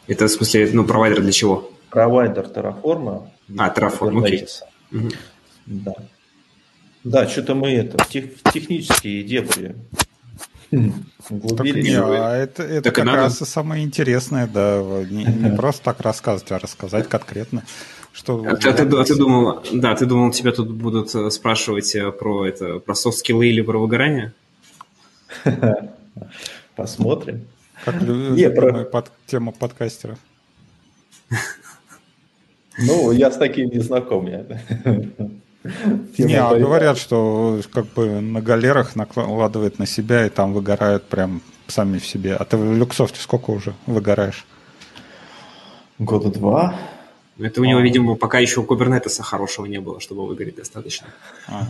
Это 0.08 0.26
в 0.26 0.30
смысле, 0.30 0.70
ну, 0.72 0.84
провайдер 0.84 1.20
для 1.20 1.32
чего? 1.32 1.70
Провайдер 1.90 2.46
Terraform. 2.46 3.28
А, 3.58 3.74
Terraform, 3.74 4.24
окей. 4.24 4.46
Угу. 4.92 5.08
Да. 5.66 5.94
Да, 7.04 7.28
что-то 7.28 7.54
мы 7.54 7.70
это, 7.72 8.04
тех, 8.08 8.42
технические 8.52 9.22
дебри 9.22 9.76
углубились. 11.30 11.84
Не, 11.84 12.00
а 12.00 12.34
это, 12.34 12.62
это 12.62 12.82
так 12.82 12.94
как 12.96 13.04
надо... 13.04 13.18
раз 13.18 13.40
и 13.42 13.44
самое 13.44 13.84
интересное, 13.84 14.46
да, 14.46 14.82
не, 15.08 15.24
не 15.24 15.50
просто 15.56 15.84
так 15.84 16.00
рассказывать, 16.00 16.50
а 16.52 16.58
рассказать 16.58 17.08
конкретно. 17.08 17.64
Что 18.12 18.42
а, 18.48 18.56
ты, 18.56 18.70
а 18.70 19.04
ты 19.04 19.14
думал, 19.14 19.62
да, 19.72 19.94
ты 19.94 20.06
думал, 20.06 20.30
тебя 20.30 20.50
тут 20.50 20.70
будут 20.70 21.14
э, 21.14 21.30
спрашивать 21.30 21.94
э, 21.94 22.10
про 22.10 22.46
это, 22.46 22.78
про 22.78 22.94
софт-скиллы 22.94 23.48
или 23.48 23.60
про 23.60 23.78
выгорание? 23.78 24.32
Посмотрим. 26.74 27.46
Как 27.84 28.00
Не, 28.00 28.50
про... 28.50 28.84
под, 28.84 29.10
тема 29.26 29.52
подкастеров. 29.52 30.18
Ну, 32.78 33.10
я 33.10 33.30
с 33.30 33.36
таким 33.36 33.70
не 33.70 33.80
знаком. 33.80 34.26
Я. 34.26 34.44
Не, 36.18 36.34
а 36.34 36.54
говорят, 36.54 36.98
что 36.98 37.60
как 37.72 37.86
бы 37.86 38.20
на 38.20 38.40
галерах 38.40 38.94
накладывает 38.96 39.78
на 39.78 39.86
себя, 39.86 40.26
и 40.26 40.30
там 40.30 40.52
выгорают 40.52 41.08
прям 41.08 41.42
сами 41.66 41.98
в 41.98 42.06
себе. 42.06 42.36
А 42.36 42.44
ты 42.44 42.56
в 42.56 42.74
Люксофте 42.76 43.20
сколько 43.20 43.50
уже 43.50 43.74
выгораешь? 43.86 44.46
Года 45.98 46.28
два. 46.30 46.76
Это 47.38 47.60
у 47.60 47.64
него, 47.64 47.80
а. 47.80 47.82
видимо, 47.82 48.14
пока 48.14 48.38
еще 48.38 48.62
кубернетеса 48.62 49.22
хорошего 49.22 49.66
не 49.66 49.80
было, 49.80 50.00
чтобы 50.00 50.26
выгореть 50.26 50.56
достаточно. 50.56 51.08
А. 51.48 51.68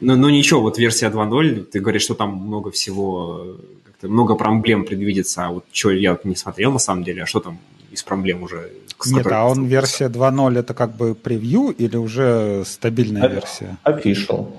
Но, 0.00 0.16
но 0.16 0.30
ничего, 0.30 0.60
вот 0.60 0.78
версия 0.78 1.08
2.0, 1.08 1.64
ты 1.64 1.80
говоришь, 1.80 2.02
что 2.02 2.14
там 2.14 2.36
много 2.36 2.70
всего, 2.70 3.56
много 4.02 4.36
проблем 4.36 4.84
предвидится, 4.84 5.46
а 5.46 5.50
вот 5.50 5.64
что 5.72 5.90
я 5.90 6.18
не 6.24 6.36
смотрел 6.36 6.72
на 6.72 6.78
самом 6.78 7.02
деле, 7.02 7.24
а 7.24 7.26
что 7.26 7.40
там 7.40 7.58
из 7.90 8.02
проблем 8.02 8.44
уже? 8.44 8.70
Нет, 9.06 9.26
а 9.26 9.46
он 9.46 9.66
версия 9.66 10.08
2.0 10.08 10.58
это 10.58 10.74
как 10.74 10.94
бы 10.94 11.14
превью 11.14 11.70
или 11.70 11.96
уже 11.96 12.62
стабильная 12.64 13.28
версия? 13.28 13.78
Official. 13.84 14.52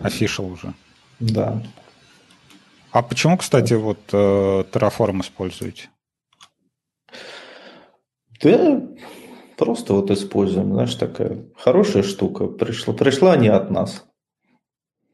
Official 0.00 0.52
уже. 0.52 0.74
Да. 1.18 1.62
А 2.92 3.02
почему, 3.02 3.38
кстати, 3.38 3.72
вот 3.72 3.98
э, 4.12 4.64
Terraform 4.70 5.22
используете? 5.22 5.88
Да, 8.42 8.82
Просто 9.62 9.94
вот 9.94 10.10
используем, 10.10 10.72
знаешь, 10.72 10.94
такая 10.96 11.44
хорошая 11.56 12.02
штука. 12.02 12.48
Пришла, 12.48 12.94
пришла 12.94 13.36
не 13.36 13.46
от 13.46 13.70
нас. 13.70 14.04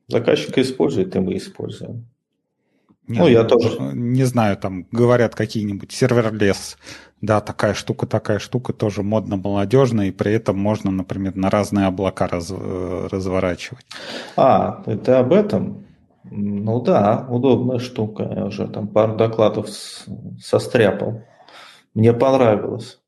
Заказчик 0.07 0.57
использует, 0.57 1.15
и 1.15 1.19
мы 1.19 1.37
используем. 1.37 2.09
Нет, 3.07 3.19
ну, 3.19 3.29
я 3.29 3.45
тоже. 3.45 3.77
Не 3.79 4.25
знаю, 4.25 4.57
там 4.57 4.87
говорят 4.91 5.35
какие-нибудь 5.35 5.93
serverless. 5.93 6.79
Да, 7.21 7.43
такая 7.43 7.75
штука, 7.75 8.07
такая 8.07 8.39
штука 8.39 8.73
тоже 8.73 9.03
модно, 9.03 9.37
молодежно, 9.37 10.09
и 10.09 10.13
при 10.13 10.33
этом 10.33 10.59
можно, 10.59 10.91
например, 10.91 11.37
на 11.37 11.51
разные 11.51 11.87
облака 11.87 12.27
раз, 12.27 12.51
э, 12.51 13.09
разворачивать. 13.13 13.85
А, 14.37 14.83
это 14.87 15.19
об 15.19 15.35
этом? 15.35 15.85
Ну 16.25 16.81
да, 16.81 17.27
удобная 17.29 17.81
штука. 17.81 18.23
Я 18.35 18.47
уже 18.47 18.67
там 18.67 18.89
пару 18.89 19.15
докладов 19.15 19.69
состряпал. 20.41 21.23
Мне 21.93 22.15
понравилось. 22.15 22.99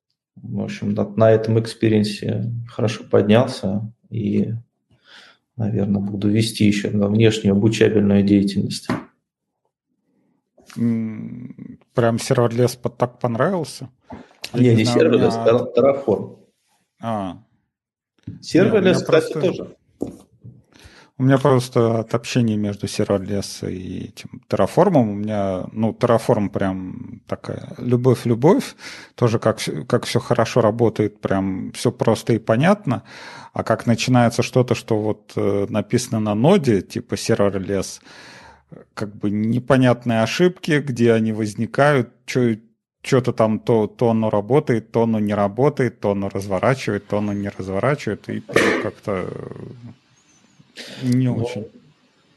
В 0.42 0.61
общем, 0.61 0.94
на, 0.94 1.09
на 1.09 1.31
этом 1.31 1.59
экспириенсе 1.61 2.53
хорошо 2.68 3.05
поднялся 3.05 3.92
и, 4.09 4.55
наверное, 5.57 6.00
буду 6.00 6.29
вести 6.29 6.64
еще 6.64 6.90
на 6.90 7.09
внешнюю 7.09 7.55
обучабельную 7.55 8.22
деятельность. 8.22 8.88
Прям 10.74 12.18
serverless 12.19 12.79
так 12.96 13.18
понравился? 13.18 13.90
Не, 14.55 14.74
не 14.74 14.85
serverless, 14.85 15.35
меня... 15.35 15.66
Terraform. 15.76 16.38
А. 17.03 17.42
Serverless, 18.40 19.03
кстати, 19.03 19.33
просто... 19.33 19.40
тоже. 19.40 19.76
У 21.21 21.23
меня 21.23 21.37
просто 21.37 21.99
от 21.99 22.15
общения 22.15 22.57
между 22.57 22.87
Serverless 22.87 23.71
и 23.71 24.05
этим 24.05 24.41
Terraform, 24.49 25.03
у 25.03 25.05
меня, 25.05 25.67
ну, 25.71 25.91
Terraform 25.91 26.49
прям 26.49 27.21
такая 27.27 27.75
любовь-любовь, 27.77 28.75
тоже 29.17 29.39
как, 29.39 29.59
как 29.87 30.07
все 30.07 30.19
хорошо 30.19 30.63
работает, 30.63 31.21
прям 31.21 31.73
все 31.73 31.93
просто 31.93 32.33
и 32.33 32.39
понятно, 32.39 33.03
а 33.53 33.65
как 33.65 33.85
начинается 33.85 34.43
что-то, 34.43 34.75
что 34.75 34.99
вот 34.99 35.35
э, 35.37 35.67
написано 35.69 36.21
на 36.21 36.35
ноде, 36.35 36.81
типа 36.81 37.17
Serverless, 37.17 38.01
как 38.95 39.15
бы 39.15 39.29
непонятные 39.29 40.23
ошибки, 40.23 40.81
где 40.81 41.13
они 41.13 41.33
возникают, 41.33 42.15
что 42.25 42.57
что-то 43.03 43.35
там 43.35 43.59
то, 43.59 43.87
то 43.89 44.09
оно 44.09 44.31
работает, 44.31 44.91
то 44.91 45.03
оно 45.03 45.19
не 45.19 45.35
работает, 45.35 46.01
то 46.01 46.13
оно 46.13 46.31
разворачивает, 46.31 47.07
то 47.09 47.19
оно 47.19 47.35
не 47.35 47.51
разворачивает, 47.51 48.27
и 48.31 48.41
как-то 48.83 49.29
не 51.03 51.29
ну, 51.29 51.37
очень. 51.37 51.66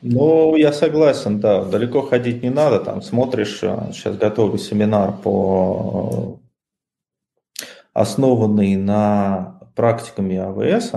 Ну, 0.02 0.56
я 0.56 0.74
согласен, 0.74 1.40
да. 1.40 1.64
Далеко 1.64 2.02
ходить 2.02 2.44
не 2.44 2.50
надо. 2.50 2.80
Там 2.80 3.02
смотришь, 3.02 3.60
сейчас 3.60 4.16
э, 4.16 4.18
готовлю 4.18 4.58
семинар 4.58 5.14
по 5.14 6.40
э, 7.62 7.64
основанный 7.94 8.76
на 8.76 9.60
практиками 9.76 10.38
АВС, 10.38 10.92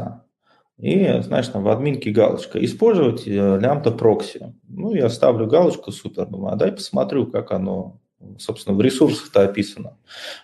и, 0.79 1.21
знаешь, 1.23 1.49
там 1.49 1.63
в 1.63 1.69
админке 1.69 2.11
галочка 2.11 2.63
«Использовать 2.63 3.27
э, 3.27 3.31
лямбда 3.31 3.93
прокси». 3.93 4.55
Ну, 4.69 4.93
я 4.95 5.09
ставлю 5.09 5.47
галочку, 5.47 5.91
супер, 5.91 6.27
думаю, 6.27 6.53
а 6.53 6.57
дай 6.57 6.73
посмотрю, 6.73 7.27
как 7.27 7.53
оно 7.53 8.01
собственно, 8.39 8.77
в 8.77 8.81
ресурсах-то 8.81 9.43
описано, 9.43 9.97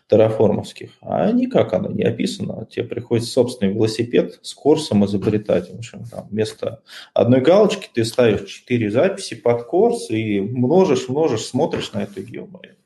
терраформовских, 0.08 0.90
а 1.00 1.30
никак 1.32 1.72
оно 1.72 1.90
не 1.90 2.04
описано. 2.04 2.66
Тебе 2.70 2.84
приходится 2.84 3.30
собственный 3.30 3.72
велосипед 3.72 4.38
с 4.42 4.54
курсом 4.54 5.04
изобретать. 5.04 5.70
В 5.70 5.78
общем, 5.78 6.04
там 6.04 6.28
вместо 6.30 6.82
одной 7.14 7.40
галочки 7.40 7.88
ты 7.92 8.04
ставишь 8.04 8.48
четыре 8.48 8.90
записи 8.90 9.34
под 9.34 9.64
курс 9.64 10.10
и 10.10 10.40
множишь, 10.40 11.08
множишь, 11.08 11.44
смотришь 11.44 11.92
на 11.92 12.02
эту 12.02 12.22
геоморию. 12.22 12.76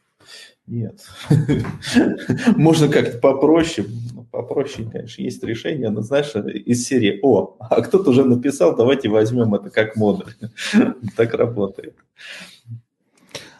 Нет. 0.66 1.00
Можно 2.56 2.88
как-то 2.88 3.18
попроще. 3.18 3.86
Попроще, 4.32 4.88
конечно, 4.90 5.22
есть 5.22 5.42
решение, 5.44 5.88
но 5.90 6.02
знаешь, 6.02 6.34
из 6.34 6.84
серии 6.84 7.20
«О, 7.22 7.56
а 7.60 7.80
кто-то 7.80 8.10
уже 8.10 8.24
написал, 8.24 8.76
давайте 8.76 9.08
возьмем 9.08 9.54
это 9.54 9.70
как 9.70 9.96
модуль». 9.96 10.34
Так 11.16 11.34
работает. 11.34 11.94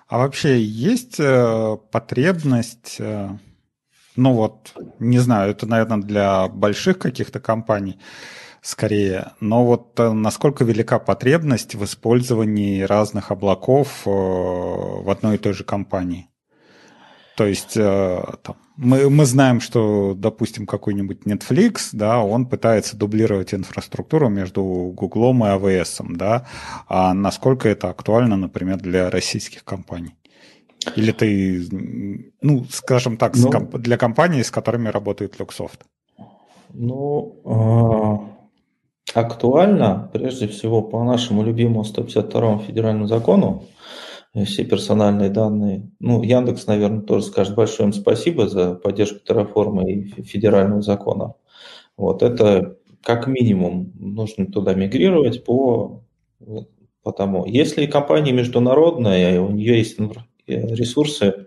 А 0.09 0.19
вообще 0.19 0.63
есть 0.63 1.19
э, 1.19 1.77
потребность, 1.91 2.97
э, 3.01 3.29
ну 4.15 4.33
вот, 4.35 4.73
не 5.01 5.19
знаю, 5.19 5.51
это, 5.51 5.67
наверное, 5.67 5.99
для 5.99 6.49
больших 6.49 6.99
каких-то 6.99 7.41
компаний 7.41 7.99
скорее, 8.67 9.33
но 9.41 9.65
вот 9.65 9.99
э, 9.99 10.13
насколько 10.13 10.65
велика 10.65 10.99
потребность 10.99 11.75
в 11.75 11.85
использовании 11.85 12.83
разных 12.83 13.31
облаков 13.31 14.03
э, 14.07 14.11
в 14.11 15.09
одной 15.11 15.37
и 15.37 15.39
той 15.39 15.53
же 15.53 15.65
компании? 15.65 16.29
То 17.37 17.47
есть 17.47 17.77
э, 17.77 18.25
там, 18.43 18.57
мы, 18.77 19.09
мы 19.11 19.25
знаем, 19.25 19.61
что, 19.61 20.15
допустим, 20.15 20.67
какой-нибудь 20.67 21.23
Netflix, 21.25 21.89
да, 21.93 22.23
он 22.23 22.47
пытается 22.47 22.97
дублировать 22.97 23.55
инфраструктуру 23.55 24.29
между 24.29 24.63
Гуглом 24.95 25.45
и 25.45 25.49
АВС, 25.49 26.01
да, 26.09 26.47
а 26.89 27.15
насколько 27.15 27.69
это 27.69 27.89
актуально, 27.91 28.37
например, 28.37 28.79
для 28.79 29.11
российских 29.11 29.65
компаний? 29.65 30.15
Или 30.95 31.13
ты, 31.13 31.67
ну, 32.43 32.65
скажем 32.71 33.17
так, 33.17 33.35
ну, 33.37 33.51
комп- 33.51 33.79
для 33.79 33.97
компаний, 33.97 34.45
с 34.45 34.51
которыми 34.51 34.89
работает 34.89 35.37
Luxoft? 35.41 35.81
Ну, 36.73 38.29
э, 39.15 39.19
актуально, 39.19 40.11
прежде 40.13 40.47
всего, 40.47 40.83
по 40.83 41.03
нашему 41.03 41.43
любимому 41.43 41.85
152 41.85 42.59
федеральному 42.59 43.07
закону, 43.07 43.65
все 44.45 44.65
персональные 44.65 45.31
данные. 45.31 45.91
Ну, 46.01 46.23
Яндекс, 46.23 46.67
наверное, 46.67 47.01
тоже 47.01 47.25
скажет 47.27 47.55
большое 47.55 47.89
им 47.89 47.93
спасибо 47.93 48.49
за 48.49 48.75
поддержку 48.75 49.21
Terraform 49.27 49.85
и 49.85 50.23
федерального 50.23 50.83
закона. 50.83 51.35
Вот 51.97 52.23
это 52.23 52.77
как 53.03 53.27
минимум 53.27 53.93
нужно 53.99 54.47
туда 54.47 54.75
мигрировать 54.75 55.45
по, 55.45 56.03
по 57.03 57.13
тому. 57.13 57.47
Если 57.47 57.87
компания 57.87 58.33
международная, 58.33 59.41
у 59.41 59.51
нее 59.51 59.79
есть 59.79 59.99
ресурсы, 60.47 61.47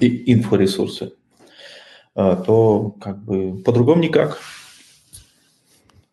и 0.00 0.32
инфоресурсы, 0.32 1.12
а, 2.14 2.36
то 2.36 2.90
как 3.00 3.22
бы 3.24 3.58
по-другому 3.62 4.02
никак. 4.02 4.40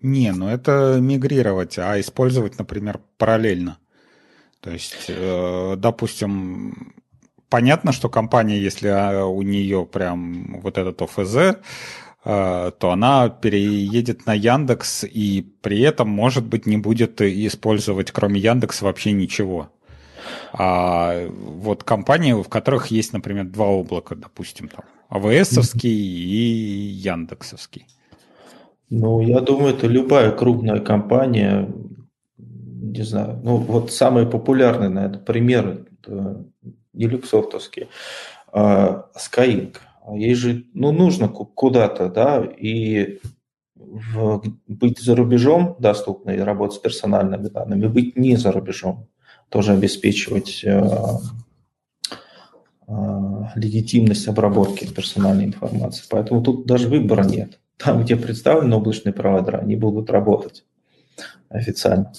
Не, 0.02 0.32
ну 0.34 0.49
это 0.49 0.97
мигрировать, 0.99 1.78
а 1.78 1.99
использовать, 1.99 2.58
например, 2.60 2.99
параллельно. 3.17 3.78
То 4.63 4.71
есть, 4.71 5.06
э, 5.10 5.76
допустим, 5.78 6.93
понятно, 7.49 7.91
что 7.91 8.08
компания, 8.10 8.58
если 8.58 8.88
а, 8.88 9.26
у 9.26 9.41
нее 9.41 9.86
прям 9.86 10.62
вот 10.62 10.78
этот 10.78 11.02
ОФЗ, 11.02 11.36
э, 11.36 11.56
то 12.23 12.91
она 12.91 13.28
переедет 13.28 14.26
на 14.26 14.34
Яндекс 14.34 15.04
и 15.04 15.45
при 15.62 15.82
этом, 15.82 16.08
может 16.08 16.45
быть, 16.45 16.65
не 16.65 16.78
будет 16.78 17.21
использовать 17.21 18.12
кроме 18.12 18.39
Яндекса 18.39 18.86
вообще 18.86 19.12
ничего. 19.12 19.69
А 20.54 21.28
вот 21.28 21.84
компании, 21.84 22.32
в 22.32 22.47
которых 22.47 22.88
есть, 22.88 23.12
например, 23.12 23.43
два 23.45 23.65
облака, 23.67 24.15
допустим, 24.15 24.69
там, 24.69 24.86
АВСовский 25.10 25.91
и 25.91 26.88
Яндексовский. 27.04 27.86
Ну, 28.89 29.19
я 29.19 29.41
думаю, 29.41 29.73
это 29.73 29.88
любая 29.88 30.32
крупная 30.32 30.80
компания, 30.80 31.67
не 32.84 33.04
знаю, 33.04 33.39
ну 33.43 33.58
вот 33.58 33.91
самый 33.91 34.26
популярный, 34.26 34.89
наверное, 34.89 35.19
пример 35.19 35.86
не 36.93 37.08
люксофтовский, 37.08 37.88
а 38.52 39.10
Skyeng. 39.15 39.76
Ей 40.15 40.36
же 40.36 40.65
ну, 40.74 40.91
нужно 40.91 41.30
куда-то, 41.30 42.10
да, 42.10 42.43
и 42.43 43.22
в, 43.76 44.43
быть 44.67 45.00
за 45.00 45.15
рубежом 45.15 45.78
доступной, 45.80 46.43
работать 46.43 46.78
с 46.78 46.80
персональными 46.80 47.48
данными, 47.48 47.88
быть 47.88 48.17
не 48.17 48.36
за 48.36 48.52
рубежом, 48.52 49.08
тоже 49.48 49.72
обеспечивать 49.72 50.62
э, 50.65 50.84
э, 52.88 52.93
легитимность 53.56 54.28
обработки 54.28 54.91
персональной 54.91 55.46
информации. 55.46 56.04
Поэтому 56.10 56.43
тут 56.43 56.65
даже 56.65 56.89
выбора 56.89 57.24
нет. 57.24 57.60
Там, 57.78 58.04
где 58.04 58.17
представлены 58.17 58.76
облачные 58.76 59.13
проводера, 59.13 59.60
они 59.60 59.78
будут 59.78 60.10
работать 60.10 60.65
официально. 61.50 62.12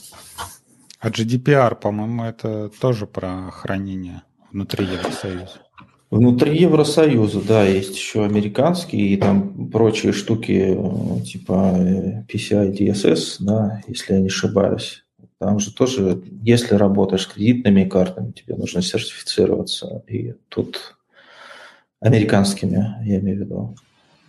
А 1.05 1.11
GDPR, 1.11 1.75
по-моему, 1.75 2.25
это 2.25 2.71
тоже 2.81 3.07
про 3.07 3.51
хранение 3.51 4.23
внутри 4.51 4.87
Евросоюза. 4.87 5.61
Внутри 6.11 6.57
Евросоюза, 6.57 7.43
да, 7.47 7.67
есть 7.67 7.95
еще 7.95 8.25
американские 8.25 9.09
и 9.09 9.17
там 9.19 9.69
прочие 9.71 10.15
штуки 10.15 10.75
типа 11.27 11.77
PCI 12.27 12.73
DSS, 12.73 13.37
да, 13.41 13.83
если 13.87 14.15
я 14.15 14.21
не 14.21 14.29
ошибаюсь. 14.29 15.05
Там 15.39 15.59
же 15.59 15.75
тоже, 15.75 16.23
если 16.41 16.75
работаешь 16.75 17.29
кредитными 17.29 17.85
картами, 17.87 18.33
тебе 18.33 18.57
нужно 18.57 18.81
сертифицироваться. 18.81 20.03
И 20.09 20.33
тут 20.49 20.97
американскими, 22.01 22.97
я 23.05 23.19
имею 23.19 23.37
в 23.37 23.41
виду. 23.41 23.77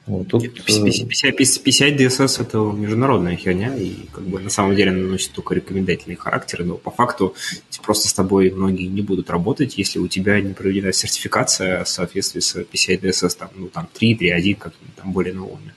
Вот, 0.07 0.27
тут... 0.27 0.43
PCI, 0.43 1.35
PCI 1.35 1.97
DSS 1.97 2.41
это 2.41 2.57
международная 2.57 3.35
херня, 3.35 3.75
и 3.75 4.05
как 4.11 4.23
бы 4.23 4.39
на 4.39 4.49
самом 4.49 4.75
деле 4.75 4.91
она 4.91 4.99
носит 4.99 5.31
только 5.31 5.55
рекомендательный 5.55 6.15
характер, 6.15 6.63
но 6.63 6.75
по 6.75 6.91
факту 6.91 7.35
просто 7.85 8.07
с 8.07 8.13
тобой 8.13 8.51
многие 8.51 8.87
не 8.87 9.01
будут 9.01 9.29
работать, 9.29 9.77
если 9.77 9.99
у 9.99 10.07
тебя 10.07 10.41
не 10.41 10.53
проведена 10.53 10.91
сертификация 10.91 11.83
в 11.83 11.89
соответствии 11.89 12.39
с 12.39 12.55
PCI 12.55 12.99
DSS, 12.99 13.37
там, 13.37 13.49
ну, 13.55 13.67
там 13.67 13.87
3, 13.93 14.15
3.1, 14.15 14.55
как 14.55 14.73
там 14.95 15.11
более 15.11 15.33
новыми. 15.33 15.73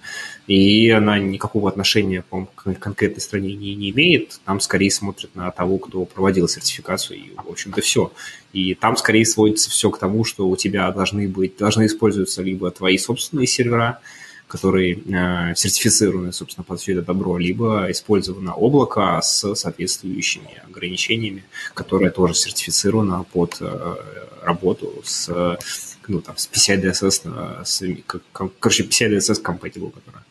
И 0.46 0.88
она 0.88 1.18
никакого 1.18 1.68
отношения 1.68 2.22
по 2.22 2.46
к 2.54 2.72
конкретной 2.78 3.20
стране 3.20 3.54
не, 3.54 3.74
не 3.74 3.90
имеет. 3.90 4.40
Там 4.46 4.60
скорее 4.60 4.90
смотрят 4.90 5.34
на 5.34 5.50
того, 5.50 5.76
кто 5.76 6.06
проводил 6.06 6.48
сертификацию, 6.48 7.18
и, 7.18 7.34
в 7.36 7.50
общем-то, 7.50 7.82
все. 7.82 8.10
И 8.54 8.74
там 8.74 8.96
скорее 8.96 9.26
сводится 9.26 9.68
все 9.68 9.90
к 9.90 9.98
тому, 9.98 10.24
что 10.24 10.48
у 10.48 10.56
тебя 10.56 10.90
должны 10.90 11.28
быть, 11.28 11.58
должны 11.58 11.84
использоваться 11.84 12.42
либо 12.42 12.70
твои 12.70 12.96
собственные 12.96 13.46
сервера, 13.46 14.00
которые 14.48 14.94
э, 14.94 15.54
сертифицированы, 15.54 16.32
собственно, 16.32 16.64
под 16.64 16.80
все 16.80 16.92
это 16.92 17.02
добро, 17.02 17.38
либо 17.38 17.90
использовано 17.90 18.54
облако 18.54 19.20
с 19.22 19.54
соответствующими 19.54 20.62
ограничениями, 20.66 21.44
которое 21.74 22.10
тоже 22.10 22.34
сертифицировано 22.34 23.24
под 23.32 23.58
э, 23.60 23.96
работу 24.42 25.02
с, 25.04 25.28
ну, 26.08 26.20
там, 26.20 26.36
с 26.36 26.48
PCI 26.48 26.82
DSS, 26.82 27.64
с, 27.64 27.82
короче, 28.32 28.84
PCI 28.84 29.16
DSS 29.16 29.42
compatible, 29.42 29.92
которая. 29.92 30.24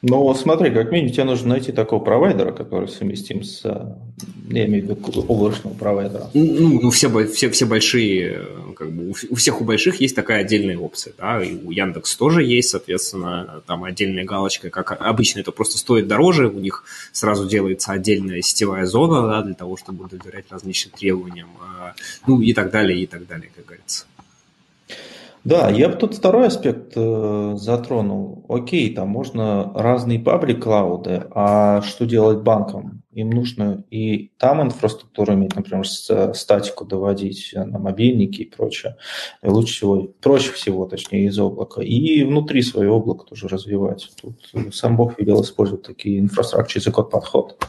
Ну, 0.00 0.32
смотри, 0.34 0.70
как 0.70 0.92
минимум 0.92 1.12
тебе 1.12 1.24
нужно 1.24 1.48
найти 1.48 1.72
такого 1.72 2.02
провайдера, 2.02 2.52
который 2.52 2.88
совместим 2.88 3.42
с, 3.42 3.64
я 3.64 4.66
имею 4.66 4.86
в 4.86 4.90
виду, 4.90 5.24
облачного 5.26 5.74
провайдера. 5.74 6.30
Ну, 6.34 6.80
ну 6.82 6.90
все, 6.90 7.08
все, 7.26 7.50
все 7.50 7.66
большие, 7.66 8.46
как 8.76 8.92
бы, 8.92 9.12
у 9.30 9.34
всех 9.34 9.60
у 9.60 9.64
больших 9.64 10.00
есть 10.00 10.14
такая 10.14 10.42
отдельная 10.42 10.78
опция, 10.78 11.14
да, 11.18 11.42
и 11.42 11.56
у 11.64 11.72
Яндекс 11.72 12.14
тоже 12.16 12.44
есть, 12.44 12.68
соответственно, 12.68 13.60
там 13.66 13.82
отдельная 13.82 14.24
галочка, 14.24 14.70
как 14.70 14.92
обычно 15.00 15.40
это 15.40 15.50
просто 15.50 15.78
стоит 15.78 16.06
дороже, 16.06 16.48
у 16.48 16.60
них 16.60 16.84
сразу 17.10 17.48
делается 17.48 17.90
отдельная 17.90 18.40
сетевая 18.40 18.86
зона, 18.86 19.26
да, 19.26 19.42
для 19.42 19.54
того, 19.54 19.76
чтобы 19.76 20.04
удовлетворять 20.04 20.46
различным 20.50 20.94
требованиям, 20.96 21.48
ну, 22.24 22.40
и 22.40 22.52
так 22.54 22.70
далее, 22.70 23.00
и 23.02 23.06
так 23.06 23.26
далее, 23.26 23.50
как 23.54 23.66
говорится. 23.66 24.06
Да, 25.44 25.70
я 25.70 25.88
бы 25.88 25.94
тут 25.94 26.14
второй 26.14 26.48
аспект 26.48 26.92
э, 26.96 27.54
затронул. 27.56 28.44
Окей, 28.48 28.94
там 28.94 29.08
можно 29.08 29.72
разные 29.74 30.18
паблик-клауды, 30.18 31.26
а 31.30 31.80
что 31.82 32.06
делать 32.06 32.42
банкам? 32.42 33.02
Им 33.12 33.30
нужно 33.30 33.84
и 33.90 34.32
там 34.38 34.62
инфраструктуру 34.62 35.34
иметь, 35.34 35.56
например, 35.56 35.84
э, 36.10 36.34
статику 36.34 36.84
доводить 36.84 37.52
на 37.54 37.78
мобильники 37.78 38.42
и 38.42 38.50
прочее. 38.50 38.96
И 39.42 39.48
лучше 39.48 39.74
всего, 39.74 40.02
проще 40.20 40.52
всего, 40.52 40.86
точнее, 40.86 41.26
из 41.26 41.38
облака. 41.38 41.82
И 41.82 42.24
внутри 42.24 42.62
свое 42.62 42.90
облако 42.90 43.24
тоже 43.24 43.48
развивать. 43.48 44.10
Тут 44.20 44.50
э, 44.54 44.70
сам 44.72 44.96
Бог 44.96 45.18
велел 45.18 45.42
использовать 45.42 45.84
такие 45.84 46.18
инфраструктуры 46.18 46.80
за 46.80 46.92
код 46.92 47.10
подход. 47.10 47.68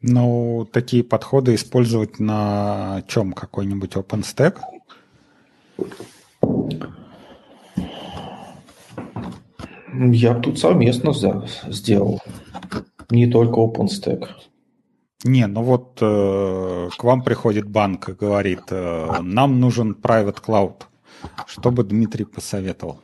Ну, 0.00 0.68
такие 0.72 1.02
подходы 1.02 1.54
использовать 1.54 2.20
на 2.20 3.02
чем? 3.08 3.32
Какой-нибудь 3.32 3.94
OpenStack? 3.94 4.58
Я 9.98 10.34
бы 10.34 10.42
тут 10.42 10.58
совместно 10.58 11.12
сделал. 11.68 12.20
Не 13.10 13.26
только 13.26 13.60
OpenStack. 13.60 14.26
Не, 15.24 15.46
ну 15.46 15.62
вот 15.62 15.98
э, 16.00 16.88
к 16.96 17.04
вам 17.04 17.22
приходит 17.22 17.68
банк 17.68 18.08
и 18.08 18.12
говорит, 18.12 18.62
э, 18.70 19.20
нам 19.22 19.60
нужен 19.60 19.96
private 20.00 20.38
cloud. 20.44 20.82
Что 21.46 21.70
бы 21.70 21.84
Дмитрий 21.84 22.24
посоветовал? 22.24 23.00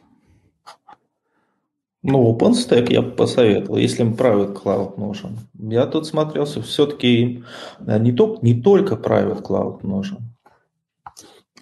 Ну, 2.02 2.36
OpenStack 2.36 2.92
я 2.92 3.02
бы 3.02 3.12
посоветовал, 3.12 3.78
если 3.78 4.02
им 4.02 4.14
private 4.14 4.62
cloud 4.62 4.98
нужен. 4.98 5.38
Я 5.54 5.86
тут 5.86 6.06
смотрелся, 6.06 6.60
все-таки 6.60 7.44
э, 7.80 7.98
не, 7.98 8.12
не 8.42 8.60
только 8.60 8.96
private 8.96 9.42
cloud 9.42 9.86
нужен. 9.86 10.31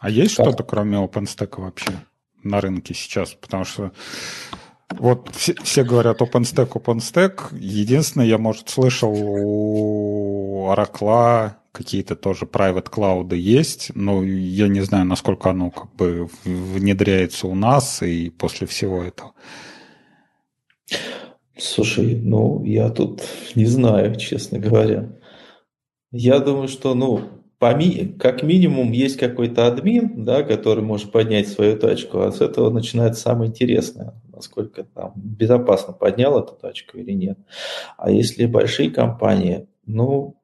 А 0.01 0.11
есть 0.11 0.37
как? 0.37 0.47
что-то, 0.47 0.65
кроме 0.65 0.97
OpenStack 0.97 1.61
вообще 1.61 1.93
на 2.43 2.61
рынке 2.61 2.95
сейчас? 2.95 3.35
Потому 3.35 3.65
что 3.65 3.93
вот 4.91 5.29
все, 5.35 5.55
все 5.63 5.85
говорят 5.85 6.21
OpenStack, 6.21 6.71
OpenStack. 6.73 7.57
Единственное, 7.57 8.27
я, 8.27 8.39
может, 8.39 8.71
слышал 8.71 9.13
у 9.15 10.69
Oracle 10.73 11.53
какие-то 11.73 12.17
тоже 12.17 12.47
private 12.47 12.91
клауды 12.91 13.37
есть, 13.37 13.93
но 13.95 14.25
я 14.25 14.67
не 14.69 14.81
знаю, 14.81 15.05
насколько 15.05 15.51
оно 15.51 15.71
как 15.71 15.95
бы 15.95 16.29
внедряется 16.45 17.47
у 17.47 17.55
нас 17.55 18.03
и 18.03 18.31
после 18.31 18.67
всего 18.67 19.03
этого. 19.03 19.35
Слушай, 21.57 22.17
ну, 22.17 22.65
я 22.65 22.89
тут 22.89 23.23
не 23.55 23.67
знаю, 23.67 24.17
честно 24.17 24.59
говоря. 24.59 25.13
Я 26.11 26.41
думаю, 26.41 26.69
что, 26.69 26.95
ну, 26.95 27.40
как 27.61 28.43
минимум 28.43 28.91
есть 28.93 29.19
какой-то 29.19 29.67
админ, 29.67 30.25
да, 30.25 30.43
который 30.43 30.83
может 30.83 31.13
поднять 31.13 31.47
свою 31.47 31.79
тачку, 31.79 32.21
а 32.21 32.33
с 32.33 32.41
этого 32.41 32.71
начинается 32.71 33.21
самое 33.21 33.51
интересное, 33.51 34.15
насколько 34.33 34.85
там 34.85 35.13
безопасно 35.15 35.93
поднял 35.93 36.43
эту 36.43 36.55
тачку 36.55 36.97
или 36.97 37.13
нет. 37.13 37.39
А 37.99 38.11
если 38.11 38.47
большие 38.47 38.91
компании, 38.91 39.69
ну, 39.85 40.41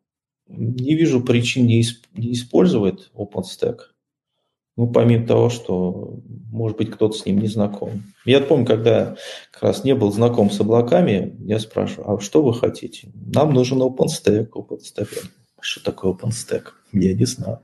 не 0.46 0.94
вижу 0.94 1.22
причин 1.22 1.66
не, 1.66 1.82
не 2.14 2.32
использовать 2.34 3.10
OpenStack. 3.14 3.78
Ну, 4.76 4.88
помимо 4.92 5.26
того, 5.26 5.48
что, 5.48 6.20
может 6.52 6.76
быть, 6.76 6.90
кто-то 6.90 7.16
с 7.16 7.24
ним 7.24 7.38
не 7.38 7.48
знаком. 7.48 8.02
Я 8.26 8.42
помню, 8.42 8.66
когда 8.66 9.16
как 9.50 9.62
раз 9.62 9.84
не 9.84 9.94
был 9.94 10.12
знаком 10.12 10.50
с 10.50 10.60
облаками, 10.60 11.34
я 11.40 11.58
спрашиваю, 11.60 12.10
а 12.10 12.20
что 12.20 12.42
вы 12.42 12.52
хотите? 12.52 13.10
Нам 13.14 13.54
нужен 13.54 13.80
OpenStack. 13.80 14.50
OpenStack. 14.50 15.08
Что 15.66 15.82
такое 15.82 16.12
OpenStack? 16.12 16.68
Я 16.92 17.12
не 17.12 17.24
знаю. 17.24 17.58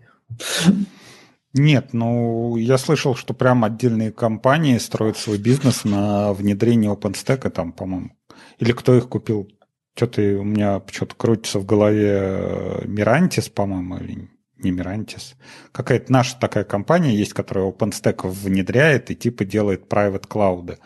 Нет, 1.54 1.92
ну 1.92 2.56
я 2.56 2.76
слышал, 2.76 3.14
что 3.14 3.32
прям 3.32 3.62
отдельные 3.62 4.10
компании 4.10 4.76
строят 4.78 5.16
свой 5.16 5.38
бизнес 5.38 5.84
на 5.84 6.32
внедрении 6.32 6.92
OpenStack, 6.92 7.48
там, 7.50 7.72
по-моему. 7.72 8.10
Или 8.58 8.72
кто 8.72 8.96
их 8.96 9.08
купил? 9.08 9.48
Что-то 9.94 10.20
у 10.20 10.42
меня 10.42 10.80
почему-то 10.80 11.14
крутится 11.14 11.60
в 11.60 11.64
голове 11.64 12.82
Мирантис, 12.86 13.48
по-моему, 13.48 13.98
или 13.98 14.28
не 14.56 14.72
Мирантис. 14.72 15.36
Какая-то 15.70 16.10
наша 16.12 16.36
такая 16.40 16.64
компания 16.64 17.14
есть, 17.14 17.34
которая 17.34 17.70
OpenStack 17.70 18.28
внедряет 18.28 19.12
и 19.12 19.14
типа 19.14 19.44
делает 19.44 19.86
private 19.88 20.26
cloud. 20.26 20.76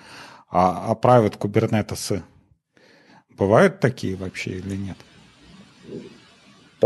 А, 0.51 0.91
а 0.91 0.95
private 0.95 1.39
Kubernetes 1.39 2.23
бывают 3.31 3.81
такие 3.81 4.17
вообще 4.17 4.59
или 4.59 4.77
нет? 4.77 4.99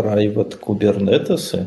Private 0.00 0.58
Kubernetes. 0.60 1.66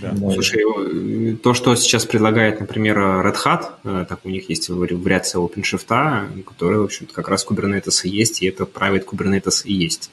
Да. 0.00 0.14
Слушай, 0.32 1.36
то, 1.42 1.54
что 1.54 1.74
сейчас 1.74 2.06
предлагает, 2.06 2.60
например, 2.60 2.98
Red 2.98 3.36
Hat, 3.44 3.70
э, 3.82 4.06
так 4.08 4.20
у 4.24 4.28
них 4.28 4.48
есть 4.48 4.68
вариация 4.68 5.40
OpenShift, 5.40 6.44
которая, 6.44 6.78
в 6.80 6.84
общем-то, 6.84 7.12
как 7.12 7.28
раз 7.28 7.44
Kubernetes 7.44 8.02
и 8.04 8.08
есть, 8.08 8.42
и 8.42 8.46
это 8.46 8.64
Private 8.64 9.04
Kubernetes 9.04 9.62
и 9.64 9.72
есть. 9.72 10.10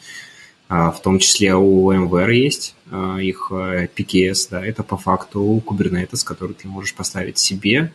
А, 0.68 0.92
в 0.92 1.02
том 1.02 1.20
числе 1.20 1.54
у 1.54 1.92
VMware 1.92 2.34
есть 2.34 2.76
а, 2.90 3.18
их 3.20 3.50
э, 3.52 3.88
PKS, 3.96 4.48
да, 4.50 4.66
это 4.66 4.82
по 4.82 4.98
факту 4.98 5.62
Kubernetes, 5.64 6.26
который 6.26 6.54
ты 6.54 6.68
можешь 6.68 6.96
поставить 6.96 7.38
себе, 7.38 7.94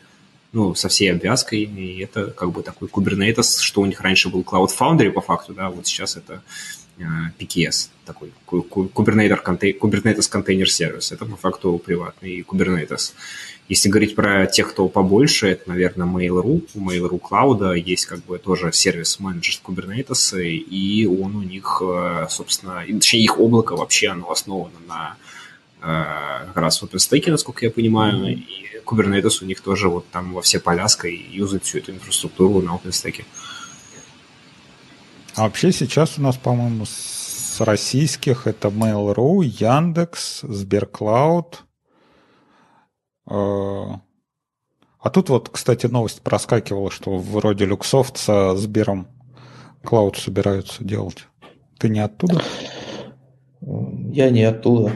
ну, 0.52 0.76
со 0.76 0.88
всей 0.88 1.12
обвязкой, 1.12 1.62
и 1.62 2.00
это 2.00 2.30
как 2.30 2.52
бы 2.52 2.62
такой 2.62 2.88
Kubernetes, 2.88 3.60
что 3.60 3.80
у 3.80 3.86
них 3.86 4.00
раньше 4.00 4.28
был 4.28 4.42
Cloud 4.42 4.70
Foundry 4.78 5.10
по 5.10 5.20
факту, 5.20 5.52
да, 5.52 5.70
вот 5.70 5.88
сейчас 5.88 6.16
это 6.16 6.42
PKS, 7.38 7.88
такой 8.04 8.32
Kubernetes, 8.46 10.30
Container 10.30 10.64
Service. 10.64 11.12
Это 11.14 11.24
по 11.24 11.36
факту 11.36 11.78
приватный 11.78 12.40
Kubernetes. 12.40 13.12
Если 13.70 13.88
говорить 13.88 14.16
про 14.16 14.46
тех, 14.46 14.70
кто 14.70 14.88
побольше, 14.88 15.46
это, 15.46 15.68
наверное, 15.68 16.06
Mail.ru. 16.06 16.66
У 16.74 16.80
Mail.ru 16.80 17.20
Cloud 17.20 17.78
есть 17.78 18.06
как 18.06 18.18
бы 18.24 18.38
тоже 18.38 18.72
сервис 18.72 19.20
менеджер 19.20 19.60
Kubernetes, 19.64 20.42
и 20.42 21.06
он 21.06 21.36
у 21.36 21.42
них, 21.42 21.80
э, 21.80 22.26
собственно, 22.28 22.84
точнее, 22.84 23.22
их 23.22 23.38
облако 23.38 23.76
вообще, 23.76 24.08
оно 24.08 24.32
основано 24.32 24.74
на 24.88 25.16
э, 25.82 26.46
как 26.48 26.56
раз 26.56 26.82
OpenStack, 26.82 27.30
насколько 27.30 27.64
я 27.64 27.70
понимаю, 27.70 28.36
и 28.38 28.80
Kubernetes 28.84 29.38
у 29.40 29.46
них 29.46 29.60
тоже 29.60 29.88
вот 29.88 30.04
там 30.10 30.32
во 30.32 30.42
все 30.42 30.58
поляска 30.58 31.06
и 31.06 31.16
юзает 31.30 31.62
всю 31.62 31.78
эту 31.78 31.92
инфраструктуру 31.92 32.60
на 32.62 32.70
OpenStack. 32.70 33.24
А 35.40 35.44
вообще 35.44 35.72
сейчас 35.72 36.18
у 36.18 36.20
нас, 36.20 36.36
по-моему, 36.36 36.84
с 36.84 37.62
российских 37.62 38.46
это 38.46 38.68
Mail.ru, 38.68 39.42
Яндекс, 39.42 40.42
Сберклауд. 40.42 41.64
А, 43.24 44.02
а 44.98 45.10
тут 45.10 45.30
вот, 45.30 45.48
кстати, 45.48 45.86
новость 45.86 46.20
проскакивала, 46.20 46.90
что 46.90 47.16
вроде 47.16 47.64
Люксофт 47.64 48.18
со 48.18 48.54
Сбером 48.54 49.08
клауд 49.82 50.18
собираются 50.18 50.84
делать. 50.84 51.26
Ты 51.78 51.88
не 51.88 52.00
оттуда? 52.00 52.42
Я 53.62 54.28
не 54.28 54.44
оттуда. 54.44 54.92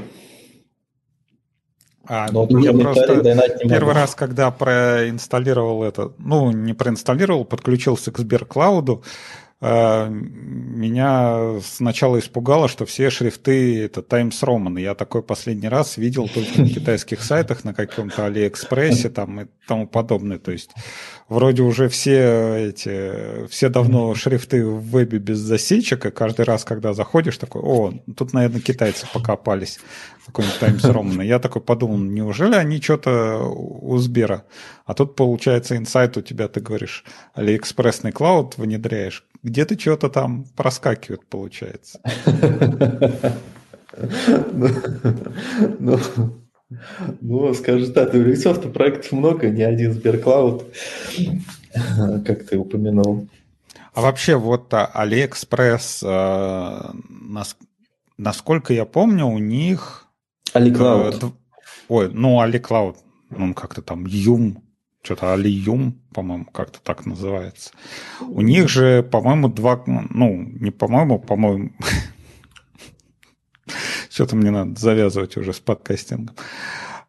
А, 2.07 2.31
Но 2.31 2.47
я 2.59 2.75
просто 2.75 3.23
первый 3.67 3.95
раз, 3.95 4.15
когда 4.15 4.51
проинсталлировал 4.51 5.85
это, 5.85 6.13
ну, 6.19 6.51
не 6.51 6.75
проинсталлировал, 6.75 7.47
подключился 7.47 8.13
к 8.13 8.19
Сберклауду, 8.19 9.03
меня 9.61 11.61
сначала 11.63 12.19
испугало, 12.19 12.69
что 12.69 12.85
все 12.85 13.09
шрифты 13.09 13.85
это 13.85 14.03
Times 14.03 14.43
Roman. 14.43 14.81
Я 14.81 14.95
такой 14.95 15.23
последний 15.23 15.69
раз 15.69 15.97
видел 15.97 16.29
только 16.29 16.61
на 16.61 16.69
китайских 16.69 17.23
сайтах, 17.23 17.65
на 17.65 17.73
каком-то 17.73 18.27
Алиэкспрессе 18.27 19.09
там 19.09 19.41
и 19.41 19.47
тому 19.67 19.87
подобное. 19.87 20.39
То 20.39 20.53
есть 20.53 20.73
вроде 21.29 21.63
уже 21.63 21.89
все 21.89 22.69
эти, 22.69 23.47
все 23.49 23.71
давно 23.71 24.15
шрифты 24.15 24.67
в 24.67 24.83
вебе 24.83 25.19
без 25.19 25.39
засечек, 25.39 26.07
и 26.07 26.11
каждый 26.11 26.45
раз, 26.45 26.65
когда 26.65 26.93
заходишь, 26.93 27.39
такой, 27.39 27.63
о, 27.63 27.95
тут, 28.17 28.35
наверное, 28.35 28.61
китайцы 28.61 29.07
покопались 29.13 29.79
какой-нибудь 30.27 30.59
Times 30.59 30.85
Roman. 30.85 31.25
Я 31.25 31.39
такой 31.39 31.63
подумал, 31.63 31.99
неужели 31.99 32.55
они 32.55 32.81
что-то 32.81 33.39
у 33.39 33.97
Сбера? 33.99 34.45
А 34.85 34.93
тут, 34.93 35.17
получается, 35.17 35.77
инсайт 35.77 36.17
у 36.19 36.23
тебя, 36.23 36.49
ты 36.49 36.61
говоришь, 36.61 37.05
Алиэкспрессный 37.35 38.13
клауд 38.13 38.59
внедряешь 38.59 39.25
где-то 39.45 39.79
что-то 39.79 40.09
там 40.09 40.47
проскакивает, 40.57 41.25
получается. 41.27 42.01
Ну, 45.79 45.99
ну, 47.21 47.55
скажем 47.55 47.93
так, 47.93 48.15
у 48.15 48.17
Ubisoft 48.17 48.73
проектов 48.73 49.13
много, 49.13 49.49
не 49.51 49.63
один 49.63 49.93
Сберклауд, 49.93 50.65
как 52.27 52.47
ты 52.47 52.59
упомянул. 52.59 53.29
А 53.93 54.01
вообще 54.01 54.35
вот 54.35 54.73
AliExpress, 54.73 56.03
э, 56.03 56.93
нас, 57.09 57.57
насколько 58.17 58.73
я 58.73 58.85
помню, 58.87 59.27
у 59.27 59.39
них... 59.39 60.07
AliCloud. 60.53 61.27
Э, 61.27 61.31
ой, 61.89 62.11
ну 62.13 62.45
AliCloud, 62.45 62.97
ну 63.31 63.55
как-то 63.55 63.83
там 63.83 64.07
Юм, 64.07 64.64
что-то 65.05 65.35
Алиюм, 65.35 66.01
по-моему, 66.15 66.47
как-то 66.47 66.81
так 66.81 67.05
называется. 67.05 67.73
У 68.21 68.41
них 68.41 68.69
же, 68.71 69.03
по-моему, 69.03 69.49
два, 69.49 69.83
ну, 69.87 70.33
не 70.35 70.71
по-моему, 70.71 71.19
по-моему, 71.19 71.73
что-то 74.11 74.35
мне 74.35 74.51
надо 74.51 74.81
завязывать 74.81 75.37
уже 75.37 75.53
с 75.53 75.61
подкастингом. 75.61 76.35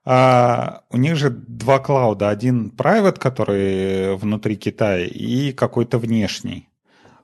А 0.03 0.81
у 0.91 0.97
них 0.97 1.15
же 1.15 1.29
два 1.29 1.79
клауда. 1.79 2.29
Один 2.29 2.71
private, 2.75 3.17
который 3.17 4.15
внутри 4.17 4.55
Китая, 4.57 5.05
и 5.05 5.51
какой-то 5.53 5.97
внешний. 5.97 6.67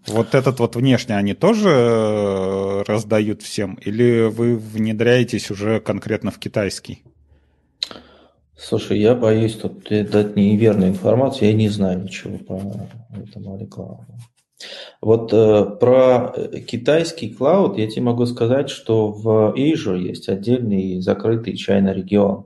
Вот 0.08 0.34
этот 0.34 0.60
вот 0.60 0.76
внешний 0.76 1.14
они 1.14 1.36
тоже 1.36 1.70
э, 1.70 2.84
раздают 2.88 3.44
всем? 3.44 3.76
Или 3.76 4.30
вы 4.30 4.58
внедряетесь 4.58 5.52
уже 5.52 5.80
конкретно 5.80 6.32
в 6.32 6.40
китайский? 6.40 7.04
Слушай, 8.64 9.00
я 9.00 9.16
боюсь 9.16 9.56
тут 9.56 9.88
дать 9.90 10.36
неверную 10.36 10.92
информацию, 10.92 11.50
я 11.50 11.54
не 11.54 11.70
знаю 11.70 12.04
ничего 12.04 12.38
по 12.38 12.62
этому 13.18 13.58
рекламу. 13.58 14.06
Вот 15.02 15.34
э, 15.34 15.66
про 15.80 16.34
китайский 16.68 17.34
клауд 17.34 17.80
я 17.80 17.90
тебе 17.90 18.04
могу 18.04 18.28
сказать, 18.28 18.70
что 18.70 19.12
в 19.12 19.56
Azure 19.58 20.00
есть 20.00 20.30
отдельный 20.30 21.02
закрытый 21.02 21.58
чайный 21.58 21.94
регион. 21.94 22.46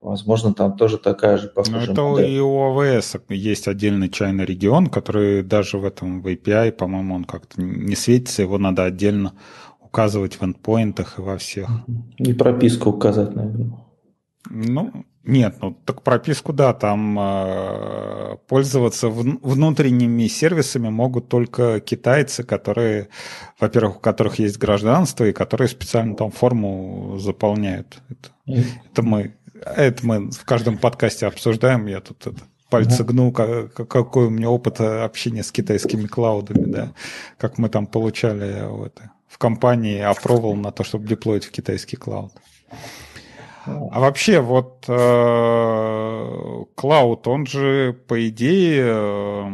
Возможно, 0.00 0.52
там 0.52 0.76
тоже 0.76 0.98
такая 0.98 1.38
же 1.38 1.48
похожая 1.48 1.86
Но 1.86 1.92
это 1.92 2.02
модель. 2.02 2.30
и 2.32 2.40
у 2.40 2.58
АВС 2.60 3.14
есть 3.28 3.68
отдельный 3.68 4.08
чайный 4.08 4.44
регион, 4.44 4.88
который 4.88 5.44
даже 5.44 5.78
в 5.78 5.84
этом 5.84 6.20
в 6.20 6.26
API, 6.26 6.72
по-моему, 6.72 7.14
он 7.14 7.24
как-то 7.24 7.62
не 7.62 7.94
светится, 7.94 8.42
его 8.42 8.58
надо 8.58 8.84
отдельно 8.84 9.34
указывать 9.80 10.40
в 10.40 10.44
эндпоинтах 10.44 11.20
и 11.20 11.22
во 11.22 11.38
всех. 11.38 11.68
И 12.18 12.32
прописку 12.32 12.90
указать, 12.90 13.36
наверное. 13.36 13.78
Ну, 14.50 15.04
нет, 15.24 15.56
ну 15.60 15.76
так 15.84 16.02
прописку, 16.02 16.52
да, 16.52 16.72
там 16.74 17.18
э, 17.18 18.36
пользоваться 18.48 19.08
в, 19.08 19.22
внутренними 19.42 20.26
сервисами 20.26 20.88
могут 20.88 21.28
только 21.28 21.80
китайцы, 21.80 22.42
которые, 22.42 23.08
во-первых, 23.60 23.96
у 23.96 24.00
которых 24.00 24.38
есть 24.38 24.58
гражданство 24.58 25.24
и 25.24 25.32
которые 25.32 25.68
специально 25.68 26.16
там 26.16 26.30
форму 26.30 27.18
заполняют. 27.18 28.02
Это, 28.08 28.30
mm. 28.48 28.64
это 28.90 29.02
мы 29.02 29.34
это 29.64 30.06
мы 30.06 30.30
в 30.30 30.44
каждом 30.44 30.78
подкасте 30.78 31.26
обсуждаем. 31.26 31.86
Я 31.86 32.00
тут 32.00 32.26
это, 32.26 32.40
пальцы 32.68 33.04
гну, 33.04 33.32
как, 33.32 33.74
какой 33.74 34.26
у 34.26 34.30
меня 34.30 34.50
опыт 34.50 34.80
общения 34.80 35.42
с 35.42 35.52
китайскими 35.52 36.06
клаудами, 36.06 36.64
да, 36.64 36.92
как 37.38 37.58
мы 37.58 37.68
там 37.68 37.86
получали 37.86 38.66
вот, 38.66 38.98
в 39.28 39.38
компании 39.38 40.00
approval 40.00 40.54
на 40.54 40.72
то, 40.72 40.84
чтобы 40.84 41.06
деплоить 41.06 41.44
в 41.44 41.50
китайский 41.50 41.96
клауд. 41.96 42.32
А 43.64 44.00
вообще, 44.00 44.40
вот 44.40 44.84
э, 44.88 46.64
клауд, 46.74 47.28
он 47.28 47.46
же, 47.46 47.92
по 48.08 48.28
идее, 48.28 48.84
э, 48.86 49.50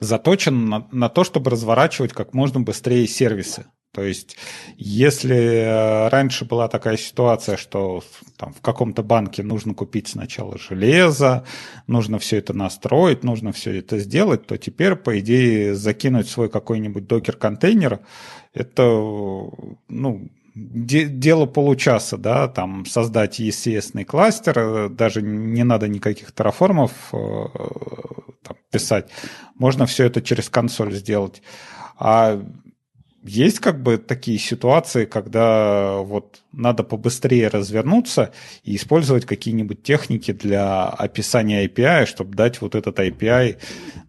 заточен 0.00 0.68
на, 0.68 0.88
на 0.90 1.08
то, 1.08 1.24
чтобы 1.24 1.50
разворачивать 1.50 2.12
как 2.12 2.34
можно 2.34 2.60
быстрее 2.60 3.06
сервисы. 3.06 3.66
То 3.94 4.02
есть, 4.02 4.36
если 4.76 5.36
э, 5.36 6.08
раньше 6.08 6.44
была 6.44 6.66
такая 6.66 6.96
ситуация, 6.96 7.56
что 7.56 8.02
там, 8.36 8.52
в 8.52 8.60
каком-то 8.60 9.04
банке 9.04 9.44
нужно 9.44 9.72
купить 9.72 10.08
сначала 10.08 10.58
железо, 10.58 11.44
нужно 11.86 12.18
все 12.18 12.38
это 12.38 12.52
настроить, 12.52 13.22
нужно 13.22 13.52
все 13.52 13.78
это 13.78 14.00
сделать, 14.00 14.46
то 14.46 14.58
теперь, 14.58 14.96
по 14.96 15.20
идее, 15.20 15.76
закинуть 15.76 16.28
свой 16.28 16.48
какой-нибудь 16.48 17.06
докер-контейнер, 17.06 18.00
это 18.52 18.82
ну, 18.82 20.28
де- 20.54 21.06
дело 21.08 21.46
получаса, 21.46 22.16
да, 22.16 22.48
там 22.48 22.86
создать 22.86 23.38
естественный 23.38 24.04
кластер, 24.04 24.58
э, 24.58 24.88
даже 24.88 25.22
не 25.22 25.64
надо 25.64 25.88
никаких 25.88 26.32
терраформов 26.32 26.92
э, 27.12 27.16
там, 28.42 28.56
писать, 28.70 29.10
можно 29.56 29.86
все 29.86 30.04
это 30.04 30.22
через 30.22 30.48
консоль 30.48 30.92
сделать. 30.94 31.42
А 31.98 32.42
есть 33.24 33.58
как 33.60 33.82
бы 33.82 33.96
такие 33.96 34.38
ситуации, 34.38 35.06
когда 35.06 35.96
вот 35.98 36.42
надо 36.52 36.82
побыстрее 36.82 37.48
развернуться 37.48 38.32
и 38.64 38.76
использовать 38.76 39.24
какие-нибудь 39.24 39.82
техники 39.82 40.32
для 40.32 40.84
описания 40.84 41.66
API, 41.66 42.04
чтобы 42.04 42.34
дать 42.34 42.60
вот 42.60 42.74
этот 42.74 42.98
API, 42.98 43.56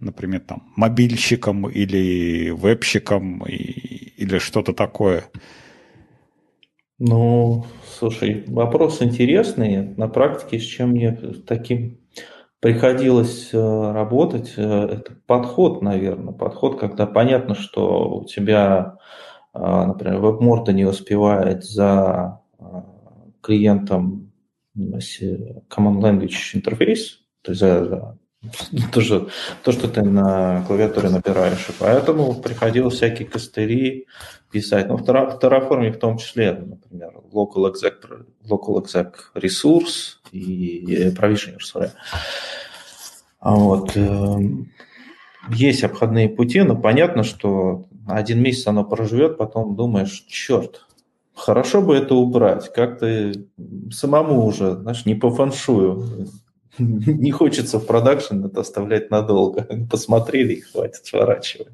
например, 0.02 0.42
там, 0.42 0.64
мобильщикам 0.76 1.70
или 1.70 2.50
вебщикам 2.50 3.46
и, 3.46 3.56
или 4.18 4.38
что-то 4.38 4.74
такое. 4.74 5.24
Ну, 6.98 7.66
слушай, 7.86 8.46
вопрос 8.48 9.02
интересный. 9.02 9.94
На 9.98 10.08
практике 10.08 10.60
с 10.60 10.64
чем 10.64 10.92
мне 10.92 11.12
таким 11.46 12.00
приходилось 12.62 13.54
э, 13.54 13.58
работать, 13.92 14.54
э, 14.56 14.62
это 14.64 15.14
подход, 15.28 15.82
наверное. 15.82 16.34
Подход, 16.34 16.80
когда 16.80 17.06
понятно, 17.06 17.54
что 17.54 18.22
у 18.22 18.26
тебя, 18.26 18.98
э, 19.54 19.60
например, 19.60 20.22
WebMorda 20.22 20.72
не 20.72 20.86
успевает 20.86 21.66
за 21.66 22.42
клиентом 23.42 24.32
Common 24.76 26.00
Language 26.00 26.56
интерфейс, 26.56 27.20
то 27.42 27.52
есть 27.52 27.60
за 27.60 28.18
то, 28.92 29.02
что, 29.02 29.30
то, 29.64 29.72
что 29.72 29.88
ты 29.88 30.02
на 30.02 30.64
клавиатуре 30.68 31.10
набираешь. 31.10 31.70
И 31.70 31.74
поэтому 31.80 32.36
приходилось 32.36 32.96
всякие 32.96 33.28
костыри 33.28 34.08
писать. 34.52 34.88
Ну, 34.88 34.98
в 34.98 35.04
Terraform 35.04 35.92
в 35.92 36.00
том 36.00 36.18
числе, 36.18 36.54
например, 36.54 37.14
local 37.32 37.72
exec, 37.72 37.96
local 38.48 38.84
exec 38.84 39.14
resource 39.36 40.18
и 40.32 41.12
provisioner, 41.16 41.60
sorry. 41.60 41.92
А 43.40 43.56
вот. 43.56 43.96
Эм, 43.96 44.72
есть 45.50 45.84
обходные 45.84 46.30
пути, 46.30 46.62
но 46.62 46.76
понятно, 46.76 47.24
что 47.24 47.86
один 48.08 48.42
месяц 48.42 48.68
оно 48.68 48.84
проживет, 48.84 49.38
потом 49.38 49.76
думаешь, 49.76 50.26
черт, 50.28 50.86
хорошо 51.36 51.82
бы 51.82 51.96
это 51.96 52.16
убрать, 52.16 52.72
как-то 52.74 53.32
самому 53.92 54.46
уже, 54.46 54.76
знаешь, 54.76 55.06
не 55.06 55.16
по 55.16 55.30
фаншую. 55.30 56.28
Не 56.80 57.32
хочется 57.32 57.80
в 57.80 57.86
продакшн 57.86 58.46
это 58.46 58.62
оставлять 58.62 59.12
надолго. 59.12 59.68
Посмотрели 59.92 60.54
и 60.54 60.62
хватит, 60.62 61.06
сворачивать. 61.06 61.74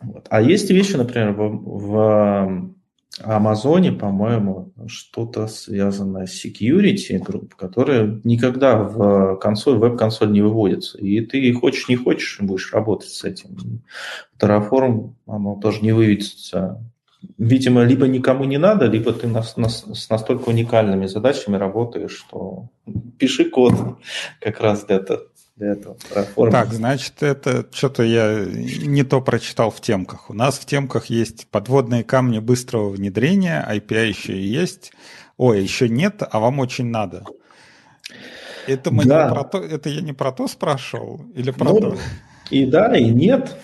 Вот. 0.00 0.26
А 0.30 0.40
есть 0.40 0.70
вещи, 0.70 0.94
например, 0.96 1.32
в, 1.32 1.90
в 1.90 2.74
Амазоне, 3.22 3.92
по-моему, 3.92 4.72
что-то 4.86 5.48
связанное 5.48 6.26
с 6.26 6.44
security 6.44 7.18
групп, 7.18 7.54
которые 7.56 8.20
никогда 8.22 8.76
в 8.76 9.36
консоль, 9.36 9.78
веб-консоль 9.78 10.30
не 10.30 10.40
выводятся. 10.40 10.98
И 10.98 11.20
ты 11.22 11.52
хочешь, 11.52 11.88
не 11.88 11.96
хочешь, 11.96 12.38
будешь 12.40 12.72
работать 12.72 13.10
с 13.10 13.24
этим. 13.24 13.82
Terraform, 14.38 15.14
оно 15.26 15.58
тоже 15.60 15.82
не 15.82 15.92
выведется. 15.92 16.80
Видимо, 17.36 17.82
либо 17.82 18.06
никому 18.06 18.44
не 18.44 18.58
надо, 18.58 18.86
либо 18.86 19.12
ты 19.12 19.26
на, 19.26 19.42
на, 19.56 19.68
с 19.68 20.08
настолько 20.08 20.48
уникальными 20.48 21.06
задачами 21.06 21.56
работаешь, 21.56 22.16
что 22.16 22.68
пиши 23.18 23.44
код 23.50 23.74
как 24.40 24.60
раз 24.60 24.84
для 24.84 24.96
этого 24.96 25.22
для 25.58 25.72
этого 25.72 25.96
проформы. 26.12 26.52
Так, 26.52 26.72
значит, 26.72 27.22
это 27.22 27.66
что-то 27.72 28.04
я 28.04 28.44
не 28.44 29.02
то 29.02 29.20
прочитал 29.20 29.70
в 29.70 29.80
темках. 29.80 30.30
У 30.30 30.34
нас 30.34 30.58
в 30.58 30.64
темках 30.66 31.06
есть 31.06 31.48
подводные 31.48 32.04
камни 32.04 32.38
быстрого 32.38 32.90
внедрения, 32.90 33.66
API 33.68 34.08
еще 34.08 34.34
и 34.34 34.46
есть. 34.46 34.92
Ой, 35.36 35.60
еще 35.60 35.88
нет, 35.88 36.22
а 36.30 36.38
вам 36.38 36.60
очень 36.60 36.86
надо. 36.86 37.24
Это, 38.66 38.90
мы 38.90 39.04
да. 39.04 39.24
не 39.24 39.34
про 39.34 39.44
то, 39.44 39.58
это 39.58 39.88
я 39.88 40.00
не 40.00 40.12
про 40.12 40.30
то 40.30 40.46
спрашивал 40.46 41.22
или 41.34 41.50
про 41.50 41.64
ну, 41.64 41.80
то? 41.80 41.96
И 42.50 42.66
да, 42.66 42.96
и 42.96 43.06
нет. 43.06 43.56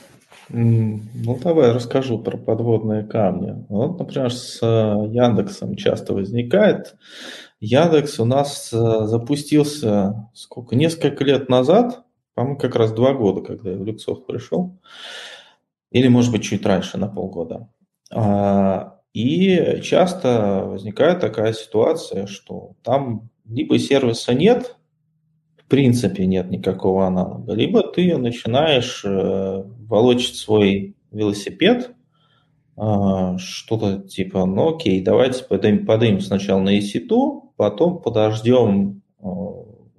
Ну, 0.56 1.36
давай 1.42 1.72
расскажу 1.72 2.16
про 2.20 2.36
подводные 2.36 3.02
камни. 3.02 3.66
Вот, 3.68 3.98
например, 3.98 4.32
с 4.32 4.60
э, 4.62 4.66
Яндексом 5.12 5.74
часто 5.74 6.14
возникает 6.14 6.94
Яндекс 7.58 8.20
у 8.20 8.24
нас 8.24 8.72
э, 8.72 9.06
запустился 9.06 10.30
сколько? 10.32 10.76
Несколько 10.76 11.24
лет 11.24 11.48
назад, 11.48 12.04
по-моему, 12.34 12.56
как 12.56 12.76
раз 12.76 12.92
два 12.92 13.14
года, 13.14 13.40
когда 13.40 13.72
я 13.72 13.76
в 13.76 13.84
Люксофт 13.84 14.26
пришел. 14.26 14.78
Или, 15.90 16.06
может 16.06 16.30
быть, 16.30 16.44
чуть 16.44 16.64
раньше, 16.64 16.98
на 16.98 17.08
полгода. 17.08 17.68
А, 18.12 19.00
и 19.12 19.80
часто 19.82 20.62
возникает 20.66 21.18
такая 21.18 21.52
ситуация, 21.52 22.26
что 22.26 22.76
там 22.84 23.28
либо 23.44 23.76
сервиса 23.76 24.34
нет, 24.34 24.76
в 25.66 25.70
принципе 25.70 26.26
нет 26.26 26.50
никакого 26.50 27.06
аналога, 27.06 27.54
либо 27.54 27.82
ты 27.82 28.16
начинаешь 28.16 29.02
э, 29.04 29.64
волочить 29.88 30.36
свой 30.36 30.94
велосипед, 31.10 31.94
а, 32.76 33.38
что-то 33.38 34.00
типа, 34.00 34.46
ну 34.46 34.74
окей, 34.74 35.00
давайте 35.00 35.44
поднимем, 35.44 35.86
поднимем 35.86 36.20
сначала 36.20 36.60
на 36.60 36.78
EC2, 36.78 37.40
потом 37.56 38.02
подождем 38.02 39.02
э, 39.20 39.26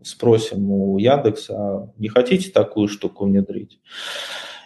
спросим 0.03 0.71
у 0.71 0.97
Яндекса, 0.97 1.55
а 1.57 1.91
не 1.97 2.09
хотите 2.09 2.51
такую 2.51 2.89
штуку 2.89 3.25
внедрить? 3.25 3.79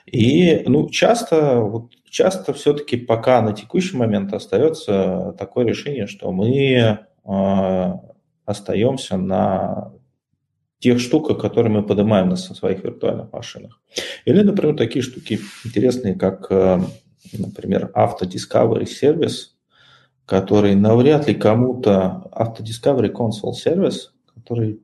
И 0.08 0.64
ну, 0.66 0.90
часто, 0.90 1.60
вот, 1.60 1.92
часто 2.10 2.54
все-таки 2.54 2.98
пока 2.98 3.42
на 3.42 3.54
текущий 3.54 3.96
момент 3.96 4.34
остается 4.34 5.36
такое 5.38 5.66
решение, 5.66 6.08
что 6.08 6.32
мы 6.32 6.50
э, 6.50 7.94
остаемся 8.46 9.18
на 9.18 9.94
тех 10.80 11.00
штуках, 11.00 11.40
которые 11.40 11.72
мы 11.72 11.84
поднимаем 11.84 12.30
на 12.30 12.36
своих 12.36 12.84
виртуальных 12.84 13.32
машинах. 13.32 13.82
Или, 14.26 14.42
например, 14.42 14.76
такие 14.76 15.04
штуки 15.04 15.40
интересные, 15.66 16.16
как, 16.16 16.48
э, 16.50 16.80
например, 17.34 17.92
Auto 17.96 18.22
Discovery 18.22 18.86
сервис, 18.86 19.56
который 20.26 20.76
навряд 20.76 21.28
ли 21.28 21.36
кому-то 21.36 22.30
Auto 22.32 22.62
Discovery 22.62 23.12
Console 23.12 23.54
сервис, 23.54 24.14
который 24.34 24.80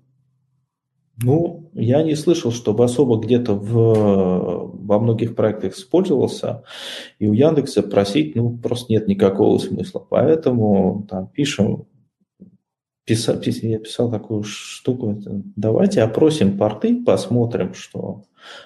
ну, 1.23 1.69
я 1.73 2.03
не 2.03 2.15
слышал, 2.15 2.51
чтобы 2.51 2.83
особо 2.83 3.17
где-то 3.17 3.53
в, 3.53 4.71
во 4.73 4.99
многих 4.99 5.35
проектах 5.35 5.73
использовался, 5.73 6.63
и 7.19 7.27
у 7.27 7.31
Яндекса 7.31 7.83
просить, 7.83 8.35
ну, 8.35 8.57
просто 8.57 8.91
нет 8.91 9.07
никакого 9.07 9.57
смысла. 9.59 10.05
Поэтому 10.09 11.07
там 11.09 11.27
пишем, 11.27 11.85
писал, 13.05 13.39
я 13.41 13.79
писал 13.79 14.11
такую 14.11 14.43
штуку, 14.43 15.21
давайте 15.55 16.01
опросим 16.01 16.57
порты, 16.57 17.03
посмотрим, 17.03 17.73
что, 17.73 18.23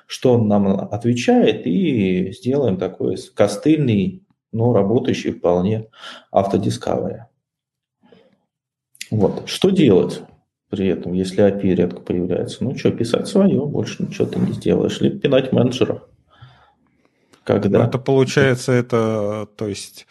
что 0.07 0.33
он 0.33 0.47
нам 0.47 0.67
отвечает, 0.67 1.67
и 1.67 2.31
сделаем 2.31 2.77
такой 2.77 3.17
костыльный, 3.33 4.23
но 4.51 4.73
работающий 4.73 5.31
вполне 5.31 5.87
автодискавери. 6.31 7.25
Вот. 9.11 9.43
Что 9.47 9.69
делать? 9.69 10.21
при 10.69 10.87
этом, 10.87 11.13
если 11.13 11.43
API 11.43 11.73
редко 11.73 11.99
появляется. 11.99 12.63
Ну 12.63 12.77
что, 12.77 12.91
писать 12.91 13.27
свое, 13.27 13.65
больше 13.65 14.03
ничего 14.03 14.27
ты 14.27 14.39
не 14.39 14.53
сделаешь. 14.53 15.01
Либо 15.01 15.19
пинать 15.19 15.51
менеджера. 15.51 16.03
Когда... 17.43 17.85
Это 17.85 17.97
получается, 17.97 18.71
это, 18.73 19.47
то 19.57 19.67
есть, 19.67 20.05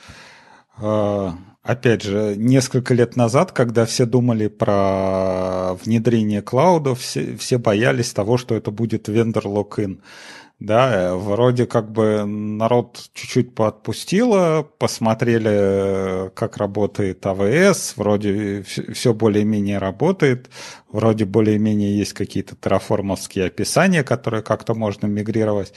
э, 0.78 1.30
опять 1.68 2.02
же, 2.02 2.34
несколько 2.34 2.94
лет 2.94 3.14
назад, 3.14 3.52
когда 3.52 3.84
все 3.84 4.06
думали 4.06 4.48
про 4.48 5.74
внедрение 5.74 6.40
клауда, 6.40 6.94
все, 6.94 7.36
все 7.36 7.58
боялись 7.58 8.14
того, 8.14 8.38
что 8.38 8.54
это 8.54 8.70
будет 8.70 9.08
vendor 9.08 9.46
lock-in. 9.46 10.00
Да, 10.60 11.14
вроде 11.14 11.66
как 11.66 11.92
бы 11.92 12.24
народ 12.24 13.10
чуть-чуть 13.12 13.54
поотпустило, 13.54 14.66
посмотрели, 14.78 16.30
как 16.34 16.56
работает 16.56 17.24
AWS, 17.26 17.92
вроде 17.96 18.64
все 18.64 19.12
более-менее 19.14 19.78
работает, 19.78 20.48
вроде 20.90 21.26
более-менее 21.26 21.96
есть 21.96 22.14
какие-то 22.14 22.56
терраформовские 22.56 23.44
описания, 23.44 24.02
которые 24.02 24.42
как-то 24.42 24.74
можно 24.74 25.06
мигрировать. 25.06 25.74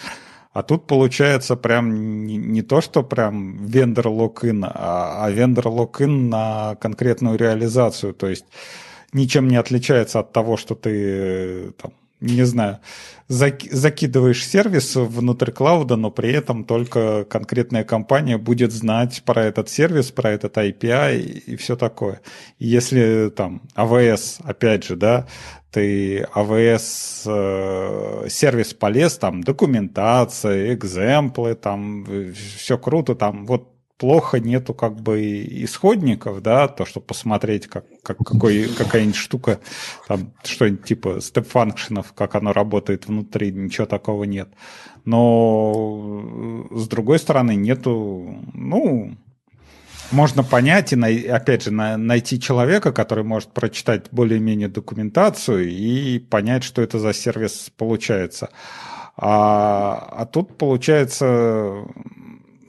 А 0.54 0.64
тут 0.64 0.86
получается 0.86 1.56
прям 1.56 2.26
не, 2.26 2.36
не 2.36 2.62
то, 2.62 2.82
что 2.82 3.04
прям 3.04 3.66
vendor 3.66 4.08
lock-in, 4.08 4.66
а, 4.66 5.24
а 5.26 5.32
vendor 5.32 5.68
lock-in 5.68 6.30
на 6.30 6.76
конкретную 6.76 7.38
реализацию. 7.38 8.14
То 8.14 8.28
есть 8.28 8.46
ничем 9.14 9.48
не 9.48 9.56
отличается 9.56 10.20
от 10.20 10.34
того, 10.34 10.58
что 10.58 10.76
ты 10.76 11.72
там, 11.82 11.94
не 12.20 12.44
знаю, 12.44 12.80
закидываешь 13.30 14.46
сервис 14.46 14.96
внутрь 14.96 15.52
клауда, 15.52 15.96
но 15.96 16.12
при 16.12 16.34
этом 16.34 16.66
только 16.66 17.24
конкретная 17.24 17.86
компания 17.86 18.38
будет 18.38 18.74
знать 18.74 19.24
про 19.26 19.46
этот 19.46 19.70
сервис, 19.70 20.12
про 20.12 20.32
этот 20.32 20.58
API 20.58 21.18
и 21.22 21.56
все 21.56 21.78
такое. 21.78 22.22
если 22.60 23.32
там 23.34 23.62
AWS, 23.76 24.42
опять 24.44 24.84
же, 24.84 24.98
да, 24.98 25.28
ты 25.72 26.28
AWS 26.36 27.24
э, 27.26 28.30
сервис 28.30 28.74
полез, 28.74 29.18
там 29.18 29.42
документация, 29.42 30.74
экземплы, 30.74 31.56
там 31.56 32.06
все 32.58 32.78
круто, 32.78 33.16
там 33.16 33.46
вот 33.46 33.70
плохо 34.02 34.40
нету 34.40 34.74
как 34.74 35.00
бы 35.00 35.44
исходников, 35.64 36.42
да, 36.42 36.68
то, 36.68 36.86
чтобы 36.86 37.06
посмотреть, 37.06 37.68
как, 37.68 37.86
как 38.02 38.18
какой, 38.18 38.68
какая-нибудь 38.68 39.16
штука, 39.16 39.60
там, 40.08 40.34
что-нибудь 40.44 40.84
типа 40.84 41.22
степ-фанкшенов, 41.22 42.12
как 42.14 42.34
оно 42.34 42.52
работает 42.52 43.06
внутри, 43.06 43.52
ничего 43.52 43.86
такого 43.86 44.24
нет. 44.24 44.50
Но 45.06 46.68
с 46.72 46.88
другой 46.88 47.20
стороны 47.20 47.56
нету, 47.56 48.40
ну, 48.54 49.16
можно 50.12 50.44
понять 50.44 50.94
и, 50.94 51.28
опять 51.28 51.64
же, 51.64 51.72
найти 51.72 52.40
человека, 52.40 52.92
который 52.92 53.24
может 53.24 53.52
прочитать 53.52 54.08
более-менее 54.12 54.68
документацию 54.68 55.70
и 55.70 56.20
понять, 56.20 56.64
что 56.64 56.82
это 56.82 57.00
за 57.00 57.14
сервис 57.14 57.72
получается. 57.78 58.50
А, 59.18 60.08
а 60.12 60.26
тут 60.26 60.58
получается 60.58 61.86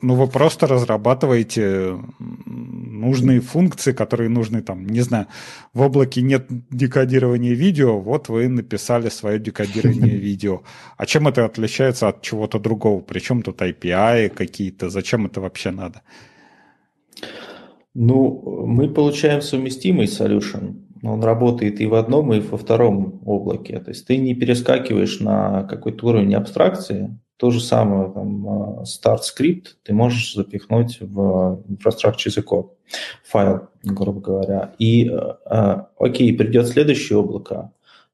ну, 0.03 0.15
вы 0.15 0.27
просто 0.27 0.67
разрабатываете 0.67 1.97
нужные 2.19 3.39
функции, 3.39 3.93
которые 3.93 4.29
нужны 4.29 4.61
там, 4.61 4.85
не 4.85 4.99
знаю, 4.99 5.27
в 5.73 5.81
облаке 5.81 6.21
нет 6.21 6.45
декодирования 6.69 7.53
видео, 7.53 7.99
вот 7.99 8.27
вы 8.27 8.49
написали 8.49 9.07
свое 9.07 9.39
декодирование 9.39 10.17
видео. 10.27 10.63
А 10.97 11.05
чем 11.05 11.29
это 11.29 11.45
отличается 11.45 12.09
от 12.09 12.21
чего-то 12.21 12.59
другого? 12.59 12.99
Причем 12.99 13.41
тут 13.41 13.61
API 13.61 14.27
какие-то? 14.27 14.89
Зачем 14.89 15.25
это 15.25 15.39
вообще 15.39 15.71
надо? 15.71 16.01
Ну, 17.93 18.65
мы 18.65 18.89
получаем 18.89 19.41
совместимый 19.41 20.05
solution. 20.05 20.81
Он 21.03 21.23
работает 21.23 21.81
и 21.81 21.85
в 21.85 21.95
одном, 21.95 22.33
и 22.33 22.39
во 22.39 22.57
втором 22.57 23.21
облаке. 23.25 23.79
То 23.79 23.89
есть 23.89 24.07
ты 24.07 24.17
не 24.17 24.33
перескакиваешь 24.33 25.19
на 25.19 25.63
какой-то 25.63 26.07
уровень 26.07 26.33
абстракции, 26.33 27.17
то 27.37 27.51
же 27.51 27.59
самое, 27.59 28.09
там, 28.11 28.47
э, 28.47 28.83
start 28.83 29.19
script 29.21 29.75
ты 29.83 29.93
можешь 29.93 30.33
запихнуть 30.33 30.99
в 31.01 31.61
a 31.67 32.41
code 32.41 32.69
файл, 33.23 33.67
грубо 33.83 34.21
говоря. 34.21 34.73
И, 34.79 35.09
э, 35.09 35.33
э, 35.49 35.75
окей, 35.99 36.33
придет 36.37 36.67
следующее 36.67 37.19
облако, 37.19 37.71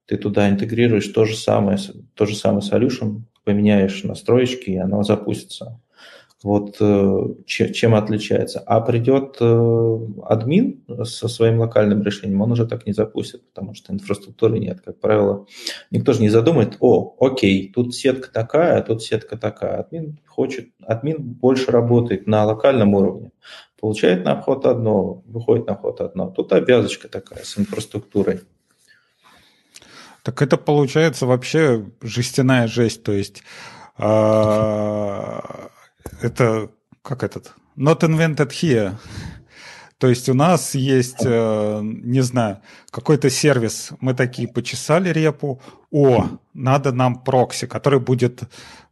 ты 0.08 0.18
туда 0.18 0.50
интегрируешь 0.50 1.08
то 1.10 1.26
же 1.26 1.36
самое, 1.36 1.78
то 2.16 2.26
же 2.26 2.36
самое 2.36 2.62
solution, 2.62 3.22
поменяешь 3.44 4.04
настроечки, 4.04 4.72
и 4.72 4.78
оно 4.78 5.04
запустится. 5.04 5.80
Вот 6.42 6.78
э, 6.80 7.24
чем 7.46 7.96
отличается. 7.96 8.60
А 8.66 8.80
придет 8.80 9.38
э, 9.42 10.00
админ 10.24 10.82
со 11.04 11.28
своим 11.28 11.60
локальным 11.60 12.02
решением, 12.02 12.42
он 12.42 12.54
уже 12.54 12.66
так 12.66 12.86
не 12.86 12.94
запустит, 12.94 13.46
потому 13.50 13.74
что 13.74 13.92
инфраструктуры 13.92 14.58
нет. 14.58 14.80
Как 14.80 15.00
правило, 15.02 15.48
никто 15.92 16.14
же 16.14 16.22
не 16.22 16.30
задумает, 16.30 16.78
о, 16.80 17.14
окей, 17.20 17.70
тут 17.74 17.94
сетка 17.94 18.32
такая, 18.32 18.82
тут 18.82 19.04
сетка 19.04 19.38
такая. 19.38 19.82
Админ 19.82 20.18
хочет, 20.28 20.70
админ 20.86 21.18
больше 21.20 21.72
работает 21.72 22.26
на 22.26 22.46
локальном 22.46 22.94
уровне. 22.94 23.32
Получает 23.78 24.24
на 24.24 24.40
вход 24.40 24.66
одно, 24.66 25.22
выходит 25.26 25.68
на 25.68 25.76
вход 25.76 26.00
одно. 26.00 26.30
Тут 26.30 26.54
обвязочка 26.54 27.10
такая 27.10 27.44
с 27.44 27.58
инфраструктурой. 27.60 28.42
Так 30.24 30.42
это 30.42 30.56
получается 30.58 31.26
вообще 31.26 31.86
жестяная 32.02 32.68
жесть, 32.68 33.04
то 33.04 33.12
есть 33.12 33.44
а, 33.98 35.70
это 36.22 36.70
как 37.02 37.24
этот? 37.24 37.54
Not 37.78 38.02
invented 38.02 38.50
here. 38.50 38.96
То 40.00 40.08
есть 40.08 40.30
у 40.30 40.34
нас 40.34 40.76
есть, 40.76 41.26
э, 41.26 41.82
не 41.84 42.22
знаю, 42.22 42.62
какой-то 42.90 43.30
сервис, 43.30 43.92
мы 44.00 44.14
такие 44.14 44.48
почесали 44.48 45.10
репу, 45.10 45.62
о, 45.92 46.40
надо 46.54 46.92
нам 46.92 47.24
прокси, 47.24 47.68
который 47.68 48.00
будет 48.00 48.44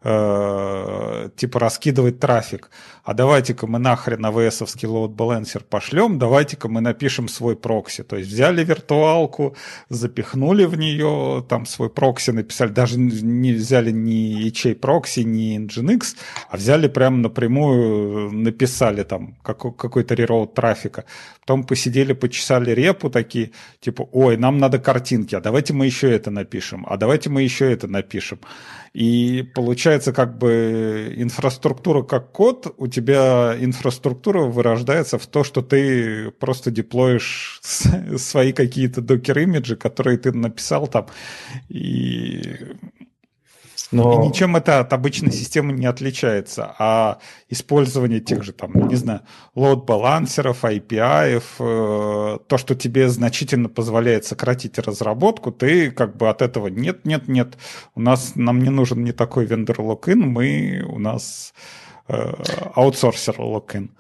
э, 0.03 1.30
типа 1.36 1.60
раскидывать 1.60 2.20
трафик. 2.20 2.70
А 3.03 3.14
давайте-ка 3.14 3.68
мы 3.68 3.80
нахрен 3.80 4.26
AWS-овский 4.26 4.88
load 4.88 5.16
balancer 5.16 5.64
пошлем, 5.64 6.20
давайте-ка 6.20 6.68
мы 6.68 6.82
напишем 6.82 7.28
свой 7.28 7.55
прокси. 7.55 8.03
То 8.03 8.18
есть 8.18 8.30
взяли 8.30 8.64
виртуалку, 8.64 9.55
запихнули 9.89 10.66
в 10.66 10.78
нее, 10.78 11.45
там 11.47 11.66
свой 11.66 11.89
прокси 11.89 12.32
написали, 12.32 12.70
даже 12.70 12.99
не 12.99 13.53
взяли 13.53 13.91
ни 13.91 14.47
HA 14.49 14.76
прокси, 14.76 15.22
ни 15.22 15.58
Nginx, 15.58 16.16
а 16.49 16.58
взяли 16.58 16.88
прямо 16.88 17.18
напрямую, 17.18 18.32
написали 18.32 19.03
там 19.03 19.36
какой-то 19.41 20.16
reroute 20.16 20.53
трафика. 20.53 21.05
Потом 21.39 21.64
посидели, 21.64 22.12
почесали 22.12 22.72
репу 22.72 23.10
такие, 23.10 23.51
типа, 23.80 24.08
ой, 24.12 24.36
нам 24.36 24.58
надо 24.58 24.80
картинки, 24.80 25.34
а 25.34 25.39
давайте 25.39 25.74
мы 25.74 25.86
еще 25.86 26.12
это 26.12 26.30
напишем, 26.30 26.86
а 26.89 26.97
давайте 26.97 27.30
мы 27.30 27.41
еще 27.48 27.72
это 27.72 27.88
напишем. 27.88 28.39
И 28.93 29.43
получается 29.54 30.12
как 30.12 30.38
бы 30.38 31.14
инфраструктура 31.16 32.04
как 32.04 32.32
код, 32.32 32.74
у 32.78 32.88
тебя 32.88 33.56
инфраструктура 33.60 34.41
вырождается 34.41 35.18
в 35.20 35.28
то, 35.28 35.43
что 35.43 35.62
ты 35.62 36.32
просто 36.32 36.72
деплоишь 36.72 37.60
свои 38.18 38.54
какие-то 38.54 39.02
докер-имиджи, 39.02 39.76
которые 39.76 40.18
ты 40.18 40.32
написал 40.32 40.88
там, 40.88 41.08
и 41.70 42.58
Но... 43.91 44.13
И 44.13 44.27
ничем 44.27 44.55
это 44.55 44.79
от 44.79 44.91
обычной 44.91 45.31
системы 45.31 45.71
не 45.71 45.85
отличается, 45.85 46.75
а 46.77 47.19
использование 47.49 48.19
тех 48.19 48.43
же, 48.43 48.51
там, 48.51 48.88
не 48.88 48.95
знаю, 48.95 49.21
лоуд-балансеров, 49.55 50.63
API, 50.63 51.41
э, 51.59 52.38
то, 52.47 52.57
что 52.57 52.75
тебе 52.75 53.07
значительно 53.07 53.69
позволяет 53.69 54.25
сократить 54.25 54.77
разработку, 54.77 55.51
ты 55.51 55.91
как 55.91 56.17
бы 56.17 56.27
от 56.29 56.41
этого 56.41 56.67
нет, 56.67 57.05
нет, 57.05 57.27
нет, 57.27 57.57
у 57.95 58.01
нас, 58.01 58.33
нам 58.35 58.61
не 58.61 58.69
нужен 58.69 59.03
не 59.03 59.13
такой 59.13 59.45
вендор 59.45 59.79
локин, 59.79 60.19
мы, 60.19 60.83
у 60.88 60.99
нас 60.99 61.53
э, 62.09 62.33
аутсорсер 62.75 63.39
локин. 63.39 63.91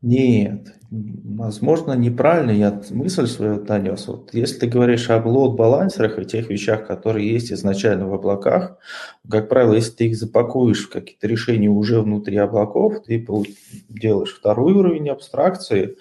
Нет, 0.00 0.74
возможно, 0.90 1.92
неправильно 1.94 2.52
я 2.52 2.80
мысль 2.90 3.26
свою 3.26 3.60
донес. 3.64 4.06
Вот 4.06 4.32
если 4.32 4.60
ты 4.60 4.66
говоришь 4.68 5.10
об 5.10 5.26
лот-балансерах 5.26 6.20
и 6.20 6.24
тех 6.24 6.50
вещах, 6.50 6.86
которые 6.86 7.28
есть 7.28 7.52
изначально 7.52 8.06
в 8.06 8.14
облаках, 8.14 8.78
как 9.28 9.48
правило, 9.48 9.74
если 9.74 9.90
ты 9.90 10.06
их 10.06 10.16
запакуешь 10.16 10.86
в 10.86 10.90
какие-то 10.90 11.26
решения 11.26 11.68
уже 11.68 12.00
внутри 12.00 12.36
облаков, 12.36 13.02
ты 13.04 13.26
делаешь 13.88 14.36
второй 14.36 14.74
уровень 14.74 15.08
абстракции, 15.08 15.96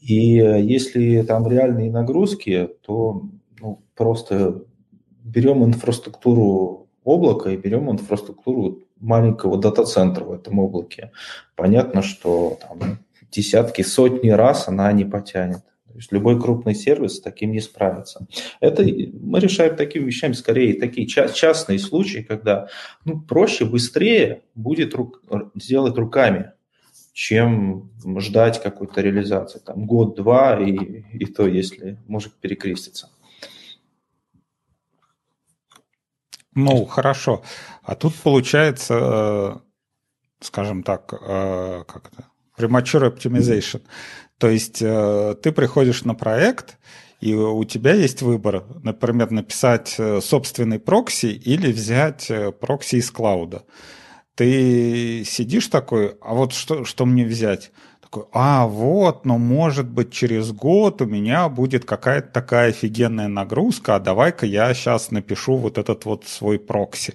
и 0.00 0.14
если 0.16 1.22
там 1.22 1.46
реальные 1.46 1.90
нагрузки, 1.92 2.70
то 2.80 3.22
ну, 3.60 3.82
просто 3.94 4.64
берем 5.22 5.62
инфраструктуру 5.62 6.88
облака 7.04 7.50
и 7.50 7.58
берем 7.58 7.90
инфраструктуру 7.90 8.78
маленького 8.98 9.58
дата-центра 9.58 10.24
в 10.24 10.32
этом 10.32 10.58
облаке. 10.58 11.12
Понятно, 11.54 12.00
что 12.00 12.58
там 12.66 12.98
десятки, 13.32 13.82
сотни 13.82 14.30
раз 14.30 14.68
она 14.68 14.92
не 14.92 15.04
потянет. 15.04 15.64
То 15.92 15.98
есть 15.98 16.12
любой 16.12 16.40
крупный 16.40 16.74
сервис 16.74 17.16
с 17.16 17.20
таким 17.20 17.52
не 17.52 17.60
справится. 17.60 18.26
Это 18.60 18.82
мы 18.82 19.40
решаем 19.40 19.76
такими 19.76 20.04
вещами 20.04 20.32
скорее 20.32 20.80
такие 20.80 21.06
частные 21.06 21.78
случаи, 21.78 22.20
когда 22.20 22.68
ну, 23.04 23.20
проще, 23.20 23.66
быстрее 23.66 24.42
будет 24.54 24.94
рук, 24.94 25.22
сделать 25.54 25.98
руками, 25.98 26.52
чем 27.12 27.90
ждать 28.18 28.62
какой-то 28.62 29.02
реализации. 29.02 29.58
Там 29.58 29.86
год-два, 29.86 30.58
и, 30.60 31.04
и 31.12 31.26
то, 31.26 31.46
если 31.46 31.98
может 32.06 32.32
перекреститься. 32.34 33.10
Ну, 36.54 36.84
хорошо. 36.86 37.42
А 37.82 37.94
тут 37.94 38.14
получается, 38.14 38.94
э, 38.94 39.60
скажем 40.40 40.82
так, 40.82 41.12
э, 41.12 41.84
как 41.86 42.12
это, 42.12 42.31
premature 42.58 43.12
optimization. 43.12 43.82
То 44.38 44.48
есть 44.48 44.82
э, 44.82 45.36
ты 45.42 45.52
приходишь 45.52 46.04
на 46.04 46.14
проект, 46.14 46.78
и 47.20 47.34
у 47.34 47.62
тебя 47.64 47.94
есть 47.94 48.22
выбор, 48.22 48.64
например, 48.82 49.30
написать 49.30 49.94
э, 49.98 50.20
собственный 50.20 50.80
прокси 50.80 51.26
или 51.26 51.70
взять 51.70 52.28
э, 52.28 52.50
прокси 52.50 52.96
из 52.96 53.12
клауда. 53.12 53.62
Ты 54.34 55.22
сидишь 55.24 55.68
такой, 55.68 56.16
а 56.20 56.34
вот 56.34 56.52
что, 56.52 56.84
что 56.84 57.06
мне 57.06 57.24
взять? 57.24 57.70
Такой, 58.00 58.24
а 58.32 58.66
вот, 58.66 59.24
но 59.24 59.38
может 59.38 59.88
быть 59.88 60.12
через 60.12 60.50
год 60.50 61.00
у 61.02 61.06
меня 61.06 61.48
будет 61.48 61.84
какая-то 61.84 62.32
такая 62.32 62.70
офигенная 62.70 63.28
нагрузка, 63.28 63.94
а 63.94 64.00
давай-ка 64.00 64.44
я 64.44 64.74
сейчас 64.74 65.12
напишу 65.12 65.56
вот 65.56 65.78
этот 65.78 66.04
вот 66.04 66.24
свой 66.26 66.58
прокси. 66.58 67.14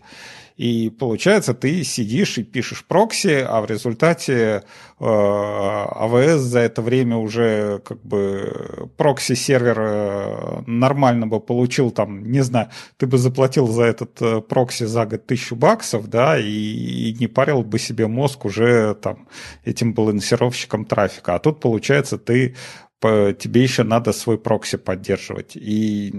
И 0.58 0.90
получается, 0.90 1.54
ты 1.54 1.84
сидишь 1.84 2.40
и 2.40 2.44
пишешь 2.44 2.84
прокси, 2.84 3.46
а 3.48 3.62
в 3.62 3.68
результате 3.68 4.64
э, 5.00 5.06
AWS 5.06 6.42
за 6.42 6.60
это 6.60 6.82
время 6.82 7.18
уже 7.18 7.80
как 7.86 8.04
бы 8.04 8.90
прокси-сервер 8.98 9.78
э, 9.80 10.62
нормально 10.66 11.28
бы 11.28 11.40
получил 11.40 11.92
там, 11.92 12.32
не 12.32 12.42
знаю, 12.42 12.70
ты 12.98 13.06
бы 13.06 13.20
заплатил 13.20 13.68
за 13.68 13.84
этот 13.84 14.20
э, 14.20 14.42
прокси 14.42 14.86
за 14.86 15.06
год 15.06 15.28
тысячу 15.28 15.56
баксов, 15.56 16.10
да, 16.10 16.40
и, 16.40 16.50
и 16.50 17.14
не 17.20 17.28
парил 17.28 17.62
бы 17.62 17.78
себе 17.78 18.08
мозг 18.08 18.46
уже 18.46 18.96
там 18.96 19.28
этим 19.64 19.94
балансировщиком 19.94 20.86
трафика. 20.86 21.36
А 21.36 21.40
тут, 21.40 21.60
получается, 21.60 22.18
ты 22.18 22.56
тебе 23.00 23.62
еще 23.62 23.84
надо 23.84 24.12
свой 24.12 24.40
прокси 24.40 24.78
поддерживать. 24.78 25.56
И 25.56 26.12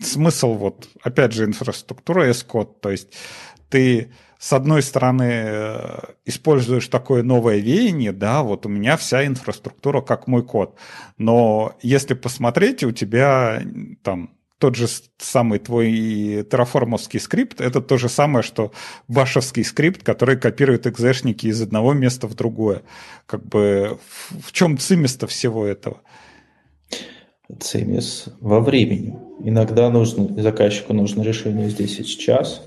смысл 0.00 0.54
вот, 0.54 0.88
опять 1.02 1.32
же, 1.32 1.44
инфраструктура 1.44 2.22
S-код, 2.30 2.80
то 2.80 2.90
есть 2.90 3.08
ты 3.70 4.12
с 4.38 4.52
одной 4.52 4.82
стороны 4.82 5.30
э, 5.30 5.98
используешь 6.24 6.88
такое 6.88 7.22
новое 7.22 7.58
веяние, 7.58 8.12
да, 8.12 8.42
вот 8.42 8.66
у 8.66 8.68
меня 8.68 8.96
вся 8.96 9.26
инфраструктура 9.26 10.00
как 10.00 10.26
мой 10.26 10.42
код, 10.42 10.76
но 11.18 11.76
если 11.82 12.14
посмотреть, 12.14 12.82
у 12.82 12.90
тебя 12.90 13.62
там 14.02 14.30
тот 14.60 14.76
же 14.76 14.86
самый 15.18 15.58
твой 15.58 16.44
терраформовский 16.50 17.18
скрипт, 17.18 17.60
это 17.62 17.80
то 17.80 17.96
же 17.96 18.10
самое, 18.10 18.42
что 18.42 18.72
башевский 19.08 19.64
скрипт, 19.64 20.02
который 20.02 20.36
копирует 20.36 20.86
экзешники 20.86 21.46
из 21.46 21.62
одного 21.62 21.94
места 21.94 22.26
в 22.26 22.34
другое. 22.34 22.82
Как 23.24 23.42
бы 23.42 23.98
в, 24.42 24.52
чем 24.52 24.76
цимис-то 24.76 25.26
всего 25.26 25.64
этого? 25.64 26.02
Цимис 27.58 28.26
во 28.40 28.60
времени. 28.60 29.18
Иногда 29.42 29.88
нужно, 29.88 30.40
заказчику 30.40 30.92
нужно 30.92 31.22
решение 31.22 31.70
здесь 31.70 31.98
и 31.98 32.04
сейчас, 32.04 32.62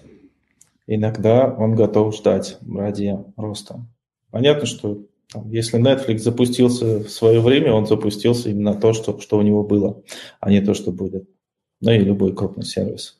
иногда 0.88 1.48
он 1.48 1.76
готов 1.76 2.16
ждать 2.16 2.58
ради 2.68 3.18
роста. 3.36 3.86
Понятно, 4.32 4.66
что 4.66 5.06
там, 5.32 5.50
если 5.50 5.80
Netflix 5.80 6.20
запустился 6.20 7.00
в 7.00 7.10
свое 7.10 7.42
время, 7.42 7.74
он 7.74 7.88
запустился 7.88 8.50
именно 8.50 8.76
то, 8.76 8.94
что, 8.94 9.20
что 9.20 9.38
у 9.38 9.42
него 9.42 9.64
было, 9.64 10.04
а 10.40 10.52
не 10.52 10.62
то, 10.62 10.74
что 10.74 10.92
будет. 10.92 11.28
Ну 11.82 11.92
и 11.92 12.00
любой 12.00 12.36
крупный 12.36 12.66
сервис. 12.66 13.20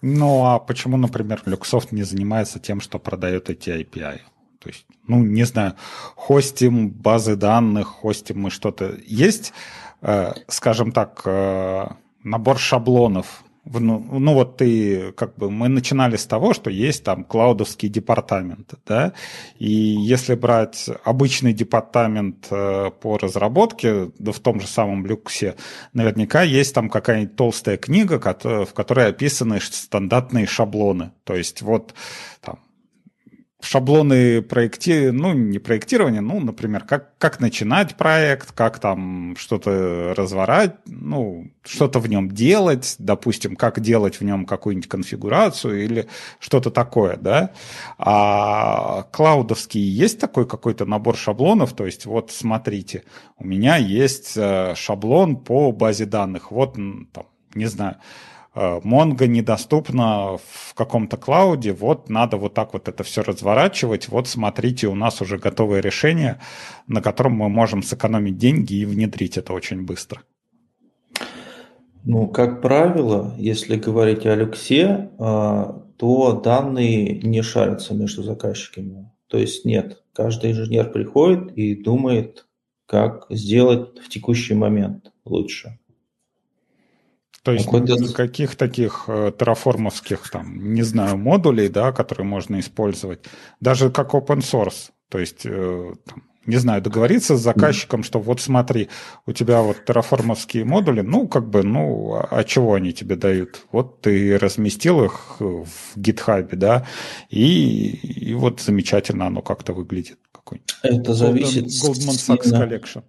Ну, 0.00 0.44
а 0.44 0.58
почему, 0.58 0.96
например, 0.96 1.42
Люксофт 1.46 1.92
не 1.92 2.02
занимается 2.02 2.58
тем, 2.58 2.80
что 2.80 2.98
продает 2.98 3.48
эти 3.48 3.70
API? 3.70 4.20
То 4.58 4.68
есть, 4.68 4.86
ну, 5.06 5.22
не 5.22 5.44
знаю, 5.44 5.74
хостим 6.14 6.90
базы 6.90 7.36
данных, 7.36 7.88
хостим 7.88 8.40
мы 8.40 8.50
что-то. 8.50 8.96
Есть, 9.06 9.52
э, 10.00 10.32
скажем 10.48 10.92
так, 10.92 11.22
э, 11.24 11.86
набор 12.22 12.58
шаблонов 12.58 13.43
ну, 13.64 13.98
ну 13.98 14.34
вот 14.34 14.58
ты, 14.58 15.12
как 15.12 15.36
бы, 15.36 15.50
мы 15.50 15.68
начинали 15.68 16.16
с 16.16 16.26
того, 16.26 16.52
что 16.54 16.70
есть 16.70 17.04
там 17.04 17.24
клаудовский 17.24 17.88
департамент, 17.88 18.74
да, 18.86 19.12
и 19.58 19.70
если 19.70 20.34
брать 20.34 20.88
обычный 21.04 21.52
департамент 21.52 22.46
э, 22.50 22.90
по 23.00 23.16
разработке, 23.18 24.10
да 24.18 24.32
в 24.32 24.40
том 24.40 24.60
же 24.60 24.66
самом 24.66 25.06
люксе, 25.06 25.56
наверняка 25.92 26.42
есть 26.42 26.74
там 26.74 26.90
какая-нибудь 26.90 27.36
толстая 27.36 27.76
книга, 27.76 28.18
в 28.18 28.72
которой 28.74 29.08
описаны 29.08 29.60
стандартные 29.60 30.46
шаблоны, 30.46 31.12
то 31.24 31.34
есть 31.34 31.62
вот 31.62 31.94
там 32.40 32.58
шаблоны 33.64 34.42
проекти... 34.42 35.10
ну, 35.10 35.32
не 35.32 35.58
проектирования, 35.58 36.20
ну, 36.20 36.40
например, 36.40 36.84
как, 36.84 37.16
как 37.18 37.40
начинать 37.40 37.96
проект, 37.96 38.52
как 38.52 38.78
там 38.78 39.34
что-то 39.36 40.14
разворать, 40.16 40.74
ну, 40.86 41.50
что-то 41.64 41.98
в 41.98 42.08
нем 42.08 42.30
делать, 42.30 42.96
допустим, 42.98 43.56
как 43.56 43.80
делать 43.80 44.20
в 44.20 44.24
нем 44.24 44.44
какую-нибудь 44.44 44.88
конфигурацию 44.88 45.82
или 45.84 46.08
что-то 46.38 46.70
такое, 46.70 47.16
да. 47.16 47.50
А 47.98 49.04
клаудовский 49.12 49.80
есть 49.80 50.20
такой 50.20 50.46
какой-то 50.46 50.84
набор 50.84 51.16
шаблонов, 51.16 51.72
то 51.72 51.86
есть 51.86 52.06
вот 52.06 52.30
смотрите, 52.30 53.04
у 53.38 53.44
меня 53.44 53.76
есть 53.76 54.36
э, 54.36 54.74
шаблон 54.76 55.36
по 55.36 55.72
базе 55.72 56.04
данных, 56.04 56.50
вот, 56.50 56.74
там, 56.74 57.26
не 57.54 57.66
знаю, 57.66 57.96
Монго 58.54 59.26
недоступна 59.26 60.38
в 60.38 60.74
каком-то 60.74 61.16
клауде, 61.16 61.72
вот 61.72 62.08
надо 62.08 62.36
вот 62.36 62.54
так 62.54 62.72
вот 62.72 62.88
это 62.88 63.02
все 63.02 63.22
разворачивать, 63.22 64.08
вот 64.08 64.28
смотрите, 64.28 64.86
у 64.86 64.94
нас 64.94 65.20
уже 65.20 65.38
готовое 65.38 65.80
решение, 65.80 66.40
на 66.86 67.02
котором 67.02 67.32
мы 67.32 67.48
можем 67.48 67.82
сэкономить 67.82 68.38
деньги 68.38 68.74
и 68.74 68.84
внедрить 68.84 69.36
это 69.38 69.52
очень 69.52 69.84
быстро. 69.84 70.22
Ну, 72.04 72.28
как 72.28 72.60
правило, 72.60 73.34
если 73.38 73.76
говорить 73.76 74.26
о 74.26 74.34
люксе, 74.34 75.10
а, 75.18 75.82
то 75.96 76.32
данные 76.32 77.20
не 77.22 77.42
шарятся 77.42 77.94
между 77.94 78.22
заказчиками. 78.22 79.10
То 79.28 79.38
есть 79.38 79.64
нет, 79.64 80.02
каждый 80.12 80.52
инженер 80.52 80.92
приходит 80.92 81.56
и 81.56 81.74
думает, 81.74 82.46
как 82.86 83.26
сделать 83.30 83.98
в 83.98 84.08
текущий 84.10 84.54
момент 84.54 85.12
лучше. 85.24 85.78
То 87.44 87.52
есть 87.52 87.70
никаких 87.70 88.56
таких 88.56 89.04
э, 89.06 89.30
терраформовских, 89.38 90.30
там, 90.30 90.72
не 90.72 90.82
знаю, 90.82 91.18
модулей, 91.18 91.68
да, 91.68 91.92
которые 91.92 92.26
можно 92.26 92.58
использовать, 92.58 93.20
даже 93.60 93.90
как 93.90 94.14
open 94.14 94.38
source. 94.38 94.90
То 95.10 95.18
есть, 95.18 95.42
э, 95.44 95.92
там, 96.06 96.22
не 96.46 96.56
знаю, 96.56 96.80
договориться 96.80 97.36
с 97.36 97.42
заказчиком, 97.42 98.02
что 98.02 98.18
вот 98.18 98.40
смотри, 98.40 98.88
у 99.26 99.32
тебя 99.32 99.60
вот 99.60 99.84
терраформовские 99.84 100.64
модули, 100.64 101.02
ну, 101.02 101.28
как 101.28 101.50
бы, 101.50 101.62
ну, 101.62 102.14
а, 102.14 102.28
а 102.30 102.44
чего 102.44 102.74
они 102.74 102.94
тебе 102.94 103.16
дают? 103.16 103.66
Вот 103.72 104.00
ты 104.00 104.38
разместил 104.38 105.04
их 105.04 105.36
в 105.38 105.66
гитхабе, 105.96 106.56
да, 106.56 106.86
и, 107.28 107.90
и 107.90 108.32
вот 108.32 108.62
замечательно 108.62 109.26
оно 109.26 109.42
как-то 109.42 109.74
выглядит. 109.74 110.18
Это 110.82 111.12
зависит 111.12 111.66
Goldman 111.66 112.38
Sachs 112.38 112.52
Collection. 112.52 113.02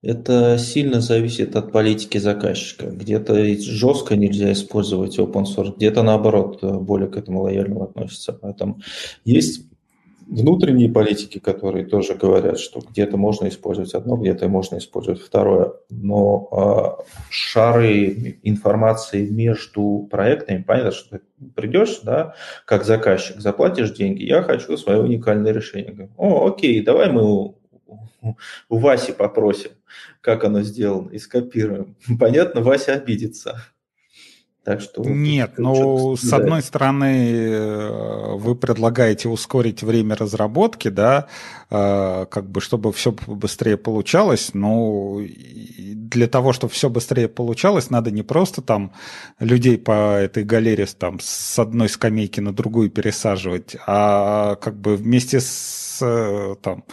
Это 0.00 0.58
сильно 0.58 1.00
зависит 1.00 1.56
от 1.56 1.72
политики 1.72 2.18
заказчика. 2.18 2.86
Где-то 2.86 3.44
жестко 3.58 4.16
нельзя 4.16 4.52
использовать 4.52 5.18
open 5.18 5.44
source, 5.44 5.74
где-то 5.76 6.02
наоборот 6.02 6.62
более 6.62 7.08
к 7.08 7.16
этому 7.16 7.42
лояльно 7.42 7.84
относятся. 7.84 8.32
Поэтому 8.32 8.80
есть 9.24 9.68
внутренние 10.28 10.90
политики, 10.90 11.38
которые 11.38 11.86
тоже 11.86 12.14
говорят, 12.14 12.60
что 12.60 12.80
где-то 12.80 13.16
можно 13.16 13.48
использовать 13.48 13.94
одно, 13.94 14.16
где-то 14.16 14.48
можно 14.48 14.78
использовать 14.78 15.20
второе. 15.20 15.72
Но 15.90 16.98
э, 17.00 17.02
шары 17.30 18.38
информации 18.42 19.28
между 19.28 20.06
проектами, 20.10 20.62
понятно, 20.62 20.92
что 20.92 21.18
ты 21.18 21.24
придешь, 21.56 22.00
да, 22.02 22.34
как 22.66 22.84
заказчик, 22.84 23.40
заплатишь 23.40 23.96
деньги, 23.96 24.22
я 24.22 24.42
хочу 24.42 24.76
свое 24.76 25.00
уникальное 25.00 25.52
решение. 25.52 25.92
Говорю, 25.92 26.12
О, 26.16 26.46
окей, 26.46 26.82
давай 26.82 27.10
мы 27.10 27.54
у, 28.68 28.78
Васи 28.78 29.12
попросим, 29.12 29.70
как 30.20 30.44
оно 30.44 30.62
сделано, 30.62 31.10
и 31.10 31.18
скопируем. 31.18 31.96
Понятно, 32.18 32.60
Вася 32.60 32.94
обидится. 32.94 33.62
Так 34.64 34.82
что 34.82 35.02
Нет, 35.02 35.52
ну, 35.56 36.14
с 36.14 36.30
одной 36.30 36.60
стороны, 36.60 37.32
э, 37.32 38.34
вы 38.34 38.54
предлагаете 38.54 39.30
ускорить 39.30 39.82
время 39.82 40.14
разработки, 40.14 40.88
да, 40.88 41.26
э, 41.70 42.26
как 42.28 42.50
бы, 42.50 42.60
чтобы 42.60 42.92
все 42.92 43.12
быстрее 43.26 43.78
получалось, 43.78 44.50
но 44.52 45.22
для 46.10 46.26
того, 46.26 46.52
чтобы 46.52 46.72
все 46.72 46.88
быстрее 46.88 47.28
получалось, 47.28 47.90
надо 47.90 48.10
не 48.10 48.22
просто 48.22 48.62
там 48.62 48.92
людей 49.38 49.78
по 49.78 50.16
этой 50.16 50.44
галере 50.44 50.86
там 50.86 51.18
с 51.20 51.58
одной 51.58 51.88
скамейки 51.88 52.40
на 52.40 52.52
другую 52.52 52.90
пересаживать, 52.90 53.76
а 53.86 54.56
как 54.56 54.78
бы 54.78 54.96
вместе 54.96 55.40
с 55.40 55.88
там, 56.62 56.84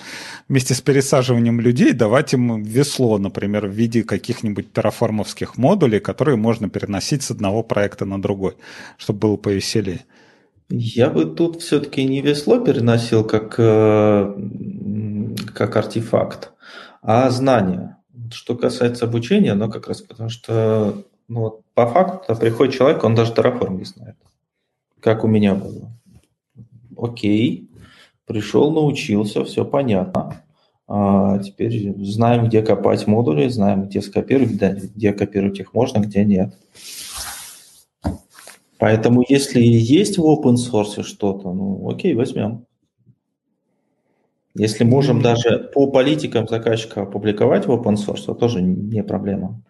вместе 0.49 0.73
с 0.73 0.81
пересаживанием 0.81 1.61
людей 1.61 1.93
давать 1.93 2.33
им 2.33 2.63
весло, 2.63 3.19
например, 3.19 3.67
в 3.67 3.71
виде 3.71 4.03
каких-нибудь 4.03 4.73
терраформовских 4.73 5.57
модулей, 5.57 5.99
которые 5.99 6.37
можно 6.37 6.69
переносить 6.69 7.21
с 7.21 7.31
одного 7.31 7.61
проекта 7.61 8.05
на 8.05 8.21
другой, 8.21 8.55
чтобы 8.97 9.19
было 9.19 9.37
повеселее. 9.37 10.05
Я 10.69 11.09
бы 11.09 11.25
тут 11.25 11.61
все-таки 11.61 12.03
не 12.03 12.21
весло 12.21 12.59
переносил 12.59 13.23
как, 13.23 13.55
э, 13.59 14.33
как 15.53 15.75
артефакт, 15.75 16.53
а 17.01 17.29
знания. 17.29 17.97
Что 18.35 18.55
касается 18.55 19.05
обучения, 19.05 19.53
но 19.53 19.69
как 19.69 19.87
раз 19.87 20.01
потому 20.01 20.29
что 20.29 21.03
ну, 21.27 21.61
по 21.73 21.87
факту 21.87 22.35
приходит 22.35 22.75
человек, 22.75 23.03
он 23.03 23.15
даже 23.15 23.33
Terraform 23.33 23.77
не 23.77 23.85
знает, 23.85 24.15
как 24.99 25.23
у 25.23 25.27
меня 25.27 25.55
было. 25.55 25.91
Окей, 26.97 27.69
Пришел, 28.25 28.71
научился, 28.71 29.45
все 29.45 29.63
понятно. 29.63 30.41
А 30.87 31.39
теперь 31.39 31.95
знаем, 32.03 32.47
где 32.47 32.61
копать 32.61 33.05
модули, 33.07 33.47
знаем, 33.49 33.83
где 33.83 34.01
скопировать, 34.01 34.51
где, 34.51 34.69
где 34.71 35.13
копировать 35.13 35.59
их 35.59 35.73
можно, 35.73 35.99
где 35.99 36.25
нет. 36.25 36.55
Поэтому 38.77 39.23
если 39.27 39.61
есть 39.61 40.17
в 40.17 40.25
open 40.25 40.55
source 40.55 41.03
что-то, 41.03 41.53
ну 41.53 41.87
окей, 41.89 42.13
возьмем. 42.13 42.65
Если 44.55 44.85
можем 44.85 45.21
даже 45.21 45.69
по 45.73 45.87
политикам 45.87 46.47
заказчика 46.47 47.01
опубликовать 47.01 47.67
в 47.67 47.71
open 47.71 47.95
source, 47.95 48.25
то 48.25 48.33
тоже 48.33 48.61
не 48.61 49.03
проблема. 49.03 49.61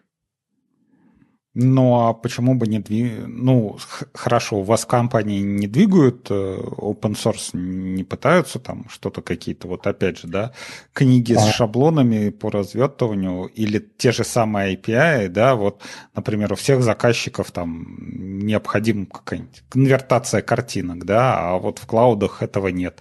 Ну, 1.58 2.00
а 2.00 2.12
почему 2.12 2.54
бы 2.54 2.66
не 2.66 2.80
двигать? 2.80 3.28
Ну, 3.28 3.78
хорошо, 4.12 4.58
у 4.58 4.62
вас 4.62 4.84
компании 4.84 5.40
не 5.40 5.66
двигают 5.66 6.30
э, 6.30 6.34
open 6.34 7.14
source, 7.14 7.56
не 7.56 8.04
пытаются 8.04 8.58
там 8.58 8.86
что-то 8.90 9.22
какие-то, 9.22 9.66
вот 9.66 9.86
опять 9.86 10.18
же, 10.18 10.28
да, 10.28 10.52
книги 10.92 11.32
а. 11.32 11.38
с 11.38 11.54
шаблонами 11.54 12.28
по 12.28 12.50
развертыванию 12.50 13.46
или 13.46 13.78
те 13.78 14.12
же 14.12 14.22
самые 14.22 14.76
API, 14.76 15.28
да, 15.28 15.54
вот, 15.54 15.80
например, 16.14 16.52
у 16.52 16.56
всех 16.56 16.82
заказчиков 16.82 17.50
там 17.52 17.96
необходима 18.06 19.06
какая-нибудь 19.06 19.64
конвертация 19.70 20.42
картинок, 20.42 21.06
да, 21.06 21.38
а 21.38 21.58
вот 21.58 21.78
в 21.78 21.86
клаудах 21.86 22.42
этого 22.42 22.68
нет. 22.68 23.00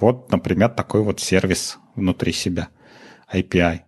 Вот, 0.00 0.30
например, 0.30 0.70
такой 0.70 1.02
вот 1.02 1.20
сервис 1.20 1.78
внутри 1.94 2.32
себя, 2.32 2.68
API. 3.32 3.80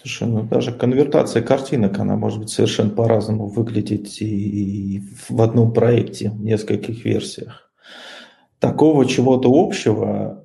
Слушай, 0.00 0.28
ну 0.28 0.42
даже 0.42 0.72
конвертация 0.72 1.42
картинок, 1.42 1.98
она 1.98 2.16
может 2.16 2.38
быть 2.40 2.48
совершенно 2.48 2.90
по-разному 2.90 3.46
выглядеть 3.46 4.22
и 4.22 5.02
в 5.28 5.40
одном 5.42 5.72
проекте, 5.72 6.30
в 6.30 6.40
нескольких 6.40 7.04
версиях. 7.04 7.70
Такого 8.58 9.06
чего-то 9.06 9.50
общего, 9.52 10.44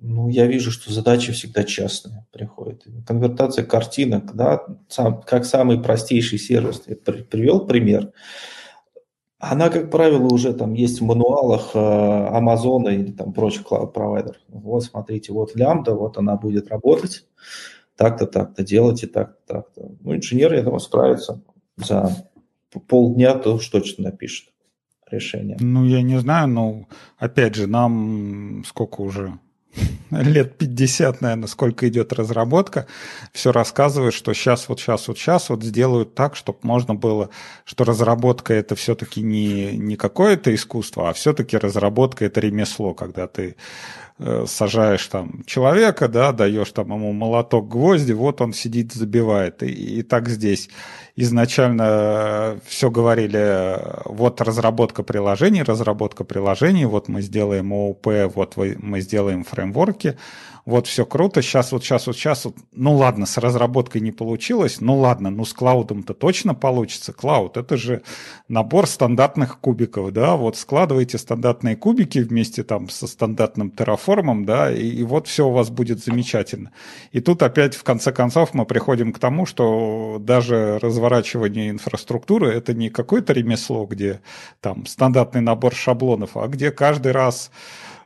ну, 0.00 0.28
я 0.28 0.46
вижу, 0.46 0.70
что 0.70 0.92
задачи 0.92 1.32
всегда 1.32 1.64
частные 1.64 2.26
приходят. 2.30 2.84
Конвертация 3.06 3.64
картинок, 3.64 4.34
да, 4.34 4.62
сам, 4.88 5.22
как 5.22 5.46
самый 5.46 5.80
простейший 5.80 6.38
сервис, 6.38 6.82
я 6.86 6.96
привел 6.96 7.66
пример, 7.66 8.12
она, 9.50 9.68
как 9.70 9.90
правило, 9.90 10.26
уже 10.26 10.52
там 10.54 10.74
есть 10.74 11.00
в 11.00 11.04
мануалах 11.04 11.70
э, 11.74 11.78
Амазона 11.78 12.88
или 12.88 13.12
там 13.12 13.32
прочих 13.32 13.64
клауд-провайдеров. 13.64 14.40
Вот, 14.48 14.84
смотрите, 14.84 15.32
вот 15.32 15.56
лямбда, 15.56 15.94
вот 15.94 16.18
она 16.18 16.36
будет 16.36 16.68
работать 16.68 17.26
так-то, 17.96 18.26
так-то 18.26 18.62
делайте, 18.62 19.06
так-то, 19.06 19.40
так-то. 19.46 19.92
Ну, 20.00 20.16
инженер, 20.16 20.54
я 20.54 20.62
думаю, 20.62 20.80
справится 20.80 21.40
за 21.76 22.10
полдня, 22.88 23.34
то 23.34 23.54
уж 23.54 23.68
точно 23.68 24.04
напишет 24.04 24.48
решение. 25.10 25.56
Ну, 25.60 25.84
я 25.84 26.02
не 26.02 26.18
знаю, 26.18 26.48
но, 26.48 26.86
опять 27.18 27.54
же, 27.54 27.66
нам 27.66 28.62
сколько 28.66 29.00
уже? 29.00 29.38
лет 30.10 30.56
50, 30.58 31.20
наверное, 31.20 31.48
сколько 31.48 31.88
идет 31.88 32.12
разработка, 32.12 32.86
все 33.32 33.52
рассказывает, 33.52 34.14
что 34.14 34.32
сейчас, 34.34 34.68
вот 34.68 34.80
сейчас, 34.80 35.08
вот 35.08 35.18
сейчас 35.18 35.48
вот 35.50 35.62
сделают 35.62 36.14
так, 36.14 36.36
чтобы 36.36 36.58
можно 36.62 36.94
было, 36.94 37.30
что 37.64 37.84
разработка 37.84 38.54
это 38.54 38.74
все-таки 38.74 39.22
не, 39.22 39.76
не 39.76 39.96
какое-то 39.96 40.54
искусство, 40.54 41.10
а 41.10 41.12
все-таки 41.12 41.56
разработка 41.56 42.24
это 42.24 42.40
ремесло, 42.40 42.94
когда 42.94 43.26
ты 43.26 43.56
Э, 44.16 44.44
сажаешь 44.46 45.04
там 45.08 45.42
человека, 45.44 46.06
да, 46.06 46.30
даешь 46.30 46.70
там 46.70 46.92
ему 46.92 47.12
молоток 47.12 47.66
гвозди, 47.68 48.12
вот 48.12 48.40
он 48.40 48.52
сидит, 48.52 48.92
забивает. 48.92 49.64
И, 49.64 49.98
и 49.98 50.02
так 50.02 50.28
здесь 50.28 50.68
изначально 51.16 52.58
все 52.66 52.90
говорили, 52.90 53.78
вот 54.04 54.40
разработка 54.40 55.02
приложений, 55.02 55.62
разработка 55.62 56.24
приложений, 56.24 56.86
вот 56.86 57.08
мы 57.08 57.22
сделаем 57.22 57.72
ООП, 57.72 58.34
вот 58.34 58.56
мы 58.56 59.00
сделаем 59.00 59.44
фреймворки, 59.44 60.16
вот 60.64 60.86
все 60.86 61.04
круто, 61.04 61.42
сейчас 61.42 61.72
вот, 61.72 61.84
сейчас 61.84 62.06
вот, 62.06 62.16
сейчас 62.16 62.46
вот, 62.46 62.56
ну 62.72 62.94
ладно, 62.94 63.26
с 63.26 63.36
разработкой 63.36 64.00
не 64.00 64.12
получилось, 64.12 64.80
ну 64.80 64.98
ладно, 64.98 65.28
ну 65.30 65.44
с 65.44 65.52
клаудом-то 65.52 66.14
точно 66.14 66.54
получится. 66.54 67.12
Клауд– 67.12 67.56
это 67.58 67.76
же 67.76 68.02
набор 68.48 68.86
стандартных 68.86 69.58
кубиков, 69.60 70.10
да, 70.12 70.36
вот 70.36 70.56
складываете 70.56 71.18
стандартные 71.18 71.76
кубики 71.76 72.18
вместе 72.18 72.62
там 72.62 72.88
со 72.88 73.06
стандартным 73.06 73.70
терраформом, 73.70 74.46
да, 74.46 74.72
и, 74.72 74.88
и 74.88 75.02
вот 75.02 75.26
все 75.28 75.46
у 75.46 75.52
вас 75.52 75.68
будет 75.68 76.02
замечательно. 76.02 76.72
И 77.12 77.20
тут 77.20 77.42
опять 77.42 77.74
в 77.74 77.82
конце 77.82 78.10
концов 78.10 78.54
мы 78.54 78.64
приходим 78.64 79.12
к 79.12 79.18
тому, 79.18 79.44
что 79.44 80.16
даже 80.18 80.78
разворачивание 81.04 81.70
инфраструктуры– 81.70 82.48
это 82.54 82.74
не 82.74 82.90
какое-то 82.90 83.32
ремесло, 83.32 83.86
где 83.86 84.20
там 84.60 84.86
стандартный 84.86 85.40
набор 85.40 85.74
шаблонов, 85.74 86.36
а 86.36 86.46
где 86.48 86.70
каждый 86.70 87.12
раз 87.12 87.50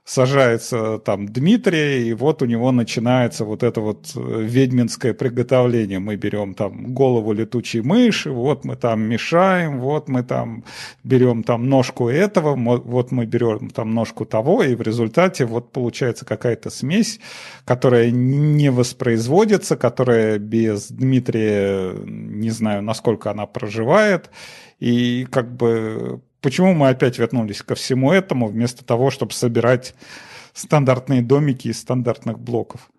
сажается 0.09 0.99
там 0.99 1.29
Дмитрий, 1.29 2.09
и 2.09 2.15
вот 2.15 2.41
у 2.41 2.47
него 2.47 2.73
начинается 2.73 3.45
вот 3.45 3.63
это 3.63 3.83
вот 3.83 4.11
э, 4.17 4.43
ведьминское 4.43 5.13
приготовление. 5.13 5.99
Мы 5.99 6.17
берем 6.17 6.55
там 6.55 6.95
голову 6.95 7.35
летучей 7.35 7.83
мыши, 7.83 8.31
вот 8.31 8.65
мы 8.65 8.77
там 8.77 9.03
мешаем, 9.03 9.81
вот 9.81 10.09
мы 10.09 10.23
там 10.23 10.65
берем 11.05 11.43
там 11.43 11.69
ножку 11.69 12.09
этого, 12.09 12.57
вот 12.57 13.13
мы 13.13 13.27
берем 13.27 13.69
там 13.69 13.91
ножку 13.91 14.25
того, 14.25 14.63
и 14.63 14.75
в 14.75 14.81
результате 14.81 15.45
вот 15.45 15.73
получается 15.73 16.25
какая-то 16.25 16.71
смесь, 16.71 17.21
которая 17.67 18.11
не 18.11 18.71
воспроизводится, 18.71 19.77
которая 19.77 20.39
без 20.39 20.89
Дмитрия, 20.91 21.93
не 22.07 22.49
знаю, 22.49 22.83
насколько 22.83 23.31
она 23.31 23.45
проживает, 23.45 24.31
и 24.81 25.27
как 25.31 25.55
бы 25.55 26.23
почему 26.41 26.75
мы 26.75 26.89
опять 26.89 27.19
вернулись 27.19 27.63
ко 27.63 27.75
всему 27.75 28.13
этому, 28.13 28.49
вместо 28.49 28.85
того, 28.85 29.11
чтобы 29.11 29.33
собирать 29.33 29.95
стандартные 30.53 31.23
домики 31.23 31.69
из 31.69 31.81
стандартных 31.81 32.39
блоков? 32.39 32.91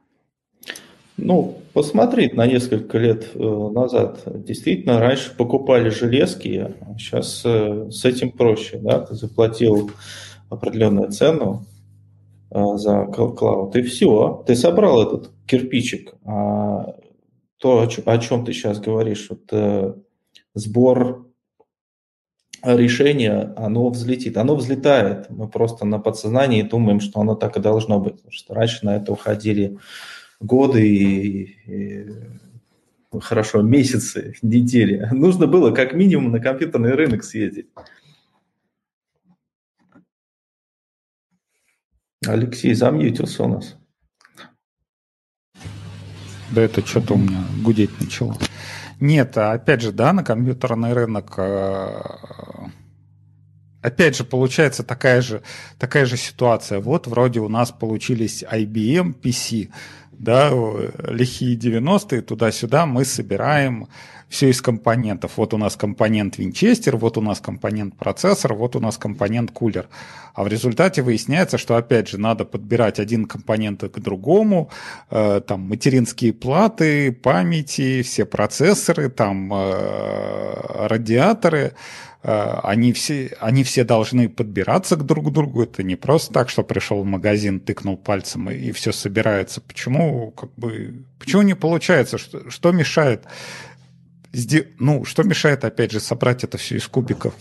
Ну, 1.22 1.58
посмотреть 1.74 2.34
на 2.34 2.48
несколько 2.48 2.98
лет 2.98 3.32
э, 3.34 3.40
назад. 3.40 4.22
Действительно, 4.26 5.00
раньше 5.00 5.36
покупали 5.36 5.90
железки, 5.90 6.74
а 6.80 6.98
сейчас 6.98 7.42
э, 7.44 7.90
с 7.92 8.06
этим 8.06 8.32
проще. 8.32 8.78
Да? 8.78 9.02
Ты 9.02 9.16
заплатил 9.16 9.92
определенную 10.50 11.12
цену 11.12 11.66
э, 12.52 12.64
за 12.76 13.06
клауд, 13.06 13.76
и 13.76 13.82
все. 13.82 14.44
Ты 14.48 14.56
собрал 14.56 15.04
этот 15.04 15.32
кирпичик. 15.46 16.14
А 16.26 16.96
то, 17.58 17.86
о 18.06 18.18
чем 18.18 18.46
ты 18.46 18.54
сейчас 18.54 18.80
говоришь, 18.80 19.30
вот, 19.30 19.96
сбор 20.54 21.29
решение, 22.64 23.54
оно 23.58 23.90
взлетит. 23.90 24.38
Оно 24.38 24.56
взлетает. 24.56 25.30
Мы 25.30 25.48
просто 25.48 25.86
на 25.86 26.00
подсознании 26.00 26.62
думаем, 26.62 27.00
что 27.00 27.20
оно 27.22 27.36
так 27.36 27.58
и 27.58 27.62
должно 27.62 28.00
быть. 28.00 28.18
Потому 28.18 28.32
что 28.32 28.54
раньше 28.54 28.86
на 28.86 28.98
это 28.98 29.12
уходили 29.12 29.78
годы 30.40 30.88
и, 30.88 31.44
и 31.68 32.08
хорошо, 33.20 33.62
месяцы, 33.62 34.36
недели. 34.42 35.08
Нужно 35.12 35.48
было 35.48 35.72
как 35.72 35.94
минимум 35.94 36.32
на 36.32 36.40
компьютерный 36.40 36.94
рынок 36.94 37.24
съездить. 37.24 37.68
Алексей 42.26 42.74
замьютился 42.74 43.44
у 43.44 43.48
нас. 43.48 43.76
Да 46.52 46.62
это 46.62 46.86
что-то 46.86 47.14
у 47.14 47.18
меня 47.18 47.44
гудеть 47.64 47.92
начало. 48.00 48.36
Нет, 49.00 49.38
опять 49.38 49.82
же, 49.82 49.92
да, 49.92 50.12
на 50.12 50.24
компьютерный 50.24 50.94
рынок 50.94 51.34
э, 51.38 52.02
опять 53.82 54.18
же, 54.18 54.24
получается 54.24 54.84
такая 54.84 55.22
же, 55.22 55.42
такая 55.78 56.06
же 56.06 56.18
ситуация. 56.18 56.80
Вот 56.80 57.08
вроде 57.08 57.40
у 57.40 57.50
нас 57.50 57.72
получились 57.72 58.44
IBM 58.44 59.16
PC, 59.20 59.70
да, 60.20 60.52
лихие 61.08 61.58
90-е, 61.58 62.22
туда-сюда 62.22 62.86
мы 62.86 63.06
собираем 63.06 63.88
все 64.28 64.50
из 64.50 64.62
компонентов. 64.62 65.32
Вот 65.38 65.54
у 65.54 65.58
нас 65.58 65.76
компонент 65.76 66.38
винчестер, 66.38 66.98
вот 66.98 67.18
у 67.18 67.22
нас 67.22 67.40
компонент 67.40 67.98
процессор, 67.98 68.54
вот 68.54 68.76
у 68.76 68.80
нас 68.80 68.98
компонент 68.98 69.52
кулер. 69.52 69.88
А 70.36 70.44
в 70.44 70.48
результате 70.48 71.02
выясняется, 71.02 71.58
что 71.58 71.76
опять 71.76 72.10
же 72.10 72.20
надо 72.20 72.46
подбирать 72.46 73.00
один 73.00 73.26
компонент 73.26 73.82
к 73.82 74.00
другому, 74.00 74.70
э, 75.10 75.42
там 75.48 75.62
материнские 75.62 76.34
платы, 76.34 77.12
памяти, 77.12 78.04
все 78.04 78.26
процессоры, 78.26 79.10
там 79.10 79.52
э, 79.52 80.88
радиаторы, 80.88 81.74
они 82.22 82.92
все, 82.94 83.36
они 83.40 83.64
все 83.64 83.84
должны 83.84 84.28
подбираться 84.28 84.96
к 84.98 85.06
друг 85.06 85.32
другу. 85.32 85.64
Это 85.64 85.84
не 85.84 85.96
просто 85.96 86.34
так, 86.34 86.50
что 86.50 86.64
пришел 86.64 87.02
в 87.02 87.06
магазин, 87.06 87.60
тыкнул 87.60 87.98
пальцем 87.98 88.50
и, 88.50 88.56
и 88.56 88.72
все 88.72 88.92
собирается. 88.92 89.62
Почему, 89.62 90.32
как 90.32 90.54
бы, 90.56 91.06
почему 91.18 91.44
не 91.44 91.56
получается? 91.56 92.18
Что, 92.18 92.50
что 92.50 92.72
мешает 92.72 93.26
ну, 94.80 95.06
что 95.06 95.24
мешает, 95.24 95.66
опять 95.66 95.92
же, 95.92 96.00
собрать 96.00 96.44
это 96.44 96.58
все 96.58 96.78
из 96.78 96.88
кубиков? 96.88 97.34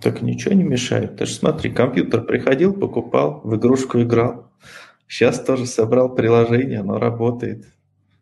Так 0.00 0.20
ничего 0.20 0.54
не 0.54 0.64
мешает. 0.64 1.16
Ты 1.16 1.26
же 1.26 1.32
смотри, 1.32 1.70
компьютер 1.70 2.22
приходил, 2.22 2.74
покупал, 2.74 3.40
в 3.44 3.54
игрушку 3.56 4.02
играл. 4.02 4.50
Сейчас 5.06 5.42
тоже 5.42 5.66
собрал 5.66 6.14
приложение, 6.14 6.80
оно 6.80 6.98
работает, 6.98 7.66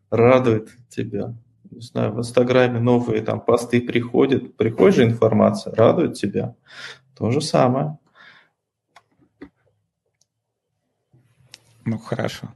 радует 0.09 0.69
тебя. 0.89 1.33
Не 1.71 1.81
знаю, 1.81 2.13
в 2.13 2.19
Инстаграме 2.19 2.79
новые 2.79 3.21
там 3.21 3.39
посты 3.39 3.81
приходят, 3.81 4.57
приходит 4.57 4.95
же 4.95 5.03
информация, 5.05 5.73
радует 5.73 6.13
тебя. 6.13 6.55
То 7.17 7.31
же 7.31 7.41
самое. 7.41 7.97
Ну, 11.85 11.97
хорошо. 11.97 12.49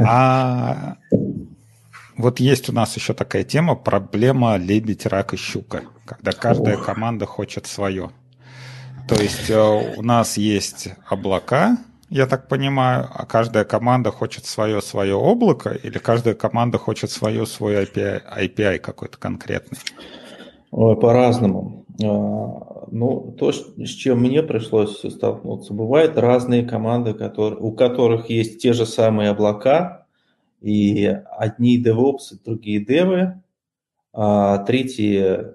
А 0.00 0.96
вот 2.16 2.40
есть 2.40 2.68
у 2.68 2.72
нас 2.72 2.96
еще 2.96 3.14
такая 3.14 3.44
тема, 3.44 3.76
проблема 3.76 4.56
лебедь, 4.56 5.06
рак 5.06 5.34
и 5.34 5.36
щука, 5.36 5.84
когда 6.04 6.32
каждая 6.32 6.76
Ох. 6.76 6.84
команда 6.84 7.26
хочет 7.26 7.66
свое. 7.66 8.10
То 9.08 9.14
есть 9.14 9.48
э, 9.48 9.94
у 9.96 10.02
нас 10.02 10.36
есть 10.36 10.88
облака, 11.06 11.78
я 12.10 12.26
так 12.26 12.48
понимаю, 12.48 13.08
а 13.14 13.26
каждая 13.26 13.64
команда 13.64 14.10
хочет 14.10 14.46
свое 14.46 14.80
свое 14.80 15.14
облако, 15.14 15.70
или 15.70 15.98
каждая 15.98 16.34
команда 16.34 16.78
хочет 16.78 17.10
свое 17.10 17.46
свой 17.46 17.84
API, 17.84 18.22
API 18.38 18.78
какой-то 18.78 19.18
конкретный? 19.18 19.78
Ой, 20.70 20.96
по-разному. 20.96 21.84
А, 22.02 22.86
ну, 22.90 23.34
то, 23.38 23.52
с 23.52 23.90
чем 23.90 24.20
мне 24.20 24.42
пришлось 24.42 25.00
столкнуться, 25.00 25.74
бывают 25.74 26.16
разные 26.16 26.64
команды, 26.64 27.14
которые, 27.14 27.60
у 27.60 27.72
которых 27.72 28.30
есть 28.30 28.60
те 28.60 28.72
же 28.72 28.86
самые 28.86 29.30
облака, 29.30 30.06
и 30.60 31.06
одни 31.38 31.82
DevOps, 31.82 32.38
другие 32.44 32.84
девы, 32.84 33.40
а 34.12 34.58
третьи, 34.58 35.54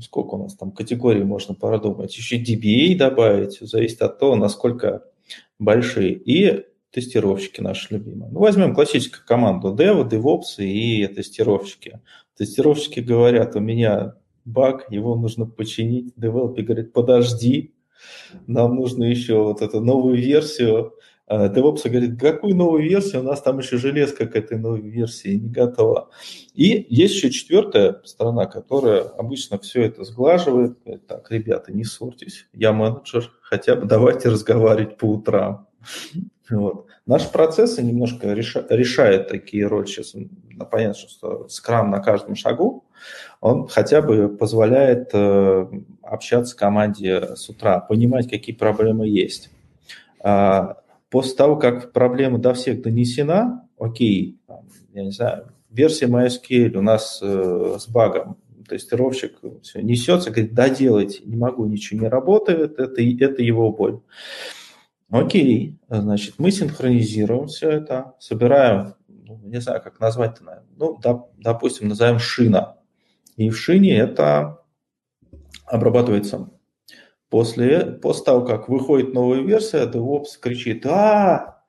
сколько 0.00 0.34
у 0.34 0.42
нас 0.42 0.54
там 0.56 0.72
категорий 0.72 1.24
можно 1.24 1.54
продумать, 1.54 2.16
еще 2.16 2.42
DBA 2.42 2.96
добавить, 2.96 3.58
зависит 3.60 4.02
от 4.02 4.18
того, 4.18 4.34
насколько 4.34 5.04
большие, 5.58 6.12
и 6.12 6.66
тестировщики 6.90 7.60
наши 7.60 7.94
любимые. 7.94 8.30
Ну, 8.30 8.40
возьмем 8.40 8.74
классическую 8.74 9.26
команду 9.26 9.74
Dev, 9.74 10.08
DevOps 10.08 10.64
и 10.64 11.06
тестировщики. 11.08 12.00
Тестировщики 12.36 13.00
говорят, 13.00 13.56
у 13.56 13.60
меня 13.60 14.14
баг, 14.44 14.90
его 14.90 15.16
нужно 15.16 15.46
починить. 15.46 16.12
Девелопер 16.16 16.64
говорит, 16.64 16.92
подожди, 16.92 17.74
нам 18.46 18.76
нужно 18.76 19.04
еще 19.04 19.42
вот 19.42 19.60
эту 19.62 19.80
новую 19.80 20.16
версию 20.16 20.94
DevOps 21.28 21.80
а, 21.84 21.88
говорит, 21.88 22.20
какую 22.20 22.54
новую 22.54 22.82
версию, 22.82 23.22
у 23.22 23.24
нас 23.24 23.40
там 23.40 23.58
еще 23.58 23.78
железка 23.78 24.26
к 24.26 24.36
этой 24.36 24.58
новой 24.58 24.82
версии 24.82 25.36
не 25.36 25.48
готова. 25.48 26.10
И 26.54 26.86
есть 26.90 27.14
еще 27.14 27.30
четвертая 27.30 28.00
сторона, 28.04 28.46
которая 28.46 29.02
обычно 29.02 29.58
все 29.58 29.82
это 29.82 30.04
сглаживает. 30.04 30.76
Так, 31.06 31.30
ребята, 31.30 31.72
не 31.72 31.84
ссорьтесь, 31.84 32.46
я 32.52 32.72
менеджер, 32.72 33.30
хотя 33.40 33.74
бы 33.74 33.86
давайте 33.86 34.28
разговаривать 34.28 34.98
по 34.98 35.06
утрам. 35.06 35.66
Вот. 36.50 36.86
Наши 37.06 37.30
процессы 37.30 37.82
немножко 37.82 38.32
реша, 38.32 38.66
решают 38.68 39.28
такие 39.28 39.66
роли. 39.66 39.86
Сейчас 39.86 40.14
понятно, 40.70 41.08
что 41.08 41.48
скрам 41.48 41.90
на 41.90 42.00
каждом 42.00 42.36
шагу, 42.36 42.84
он 43.40 43.66
хотя 43.66 44.02
бы 44.02 44.28
позволяет 44.28 45.10
э, 45.14 45.66
общаться 46.02 46.56
команде 46.56 47.34
с 47.36 47.48
утра, 47.48 47.80
понимать, 47.80 48.28
какие 48.28 48.54
проблемы 48.54 49.08
есть. 49.08 49.50
А, 50.20 50.78
После 51.14 51.36
того, 51.36 51.54
как 51.54 51.92
проблема 51.92 52.38
до 52.38 52.54
всех 52.54 52.82
донесена, 52.82 53.68
окей, 53.78 54.40
я 54.92 55.04
не 55.04 55.12
знаю, 55.12 55.46
версия 55.70 56.06
MySQL 56.06 56.76
у 56.76 56.82
нас 56.82 57.20
э, 57.22 57.76
с 57.78 57.86
багом, 57.86 58.36
тестировщик 58.68 59.36
все 59.62 59.80
несется, 59.80 60.32
говорит, 60.32 60.54
да 60.54 60.68
делайте, 60.68 61.22
не 61.24 61.36
могу, 61.36 61.66
ничего 61.66 62.00
не 62.00 62.08
работает, 62.08 62.80
это, 62.80 63.00
это 63.00 63.42
его 63.44 63.70
боль. 63.70 64.00
Окей, 65.08 65.78
значит, 65.88 66.34
мы 66.38 66.50
синхронизируем 66.50 67.46
все 67.46 67.70
это, 67.70 68.14
собираем, 68.18 68.94
ну, 69.06 69.38
не 69.44 69.60
знаю, 69.60 69.80
как 69.82 70.00
назвать 70.00 70.40
это, 70.40 70.64
ну, 70.76 70.98
доп, 70.98 71.30
допустим, 71.38 71.86
назовем 71.86 72.18
шина. 72.18 72.78
И 73.36 73.50
в 73.50 73.56
шине 73.56 73.96
это 73.96 74.64
обрабатывается 75.64 76.50
После, 77.34 77.80
после 77.80 78.24
того, 78.26 78.44
как 78.46 78.68
выходит 78.68 79.12
новая 79.12 79.40
версия, 79.40 79.90
DevOps 79.90 80.38
кричит, 80.40 80.86
а, 80.86 81.64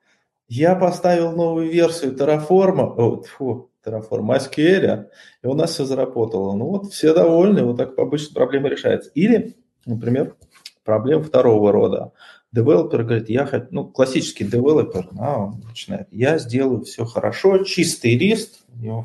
я 0.46 0.76
поставил 0.76 1.32
новую 1.32 1.68
версию 1.68 2.14
Terraform, 2.14 2.94
о, 2.96 3.22
фу, 3.24 3.72
Terraform 3.84 4.38
SQL, 4.38 5.06
и 5.42 5.46
у 5.48 5.54
нас 5.54 5.72
все 5.72 5.84
заработало. 5.84 6.54
Ну 6.54 6.66
вот, 6.66 6.92
все 6.92 7.12
довольны, 7.12 7.64
вот 7.64 7.78
так 7.78 7.98
обычно 7.98 8.32
проблема 8.32 8.68
решается. 8.68 9.10
Или, 9.16 9.56
например, 9.86 10.36
проблема 10.84 11.24
второго 11.24 11.72
рода. 11.72 12.12
Девелопер 12.52 13.02
говорит, 13.02 13.28
я 13.28 13.44
хочу, 13.44 13.66
ну, 13.72 13.86
классический 13.88 14.44
девелопер, 14.44 15.08
а, 15.18 15.46
он 15.46 15.64
начинает, 15.66 16.06
я 16.12 16.38
сделаю 16.38 16.84
все 16.84 17.04
хорошо, 17.04 17.64
чистый 17.64 18.16
лист, 18.16 18.60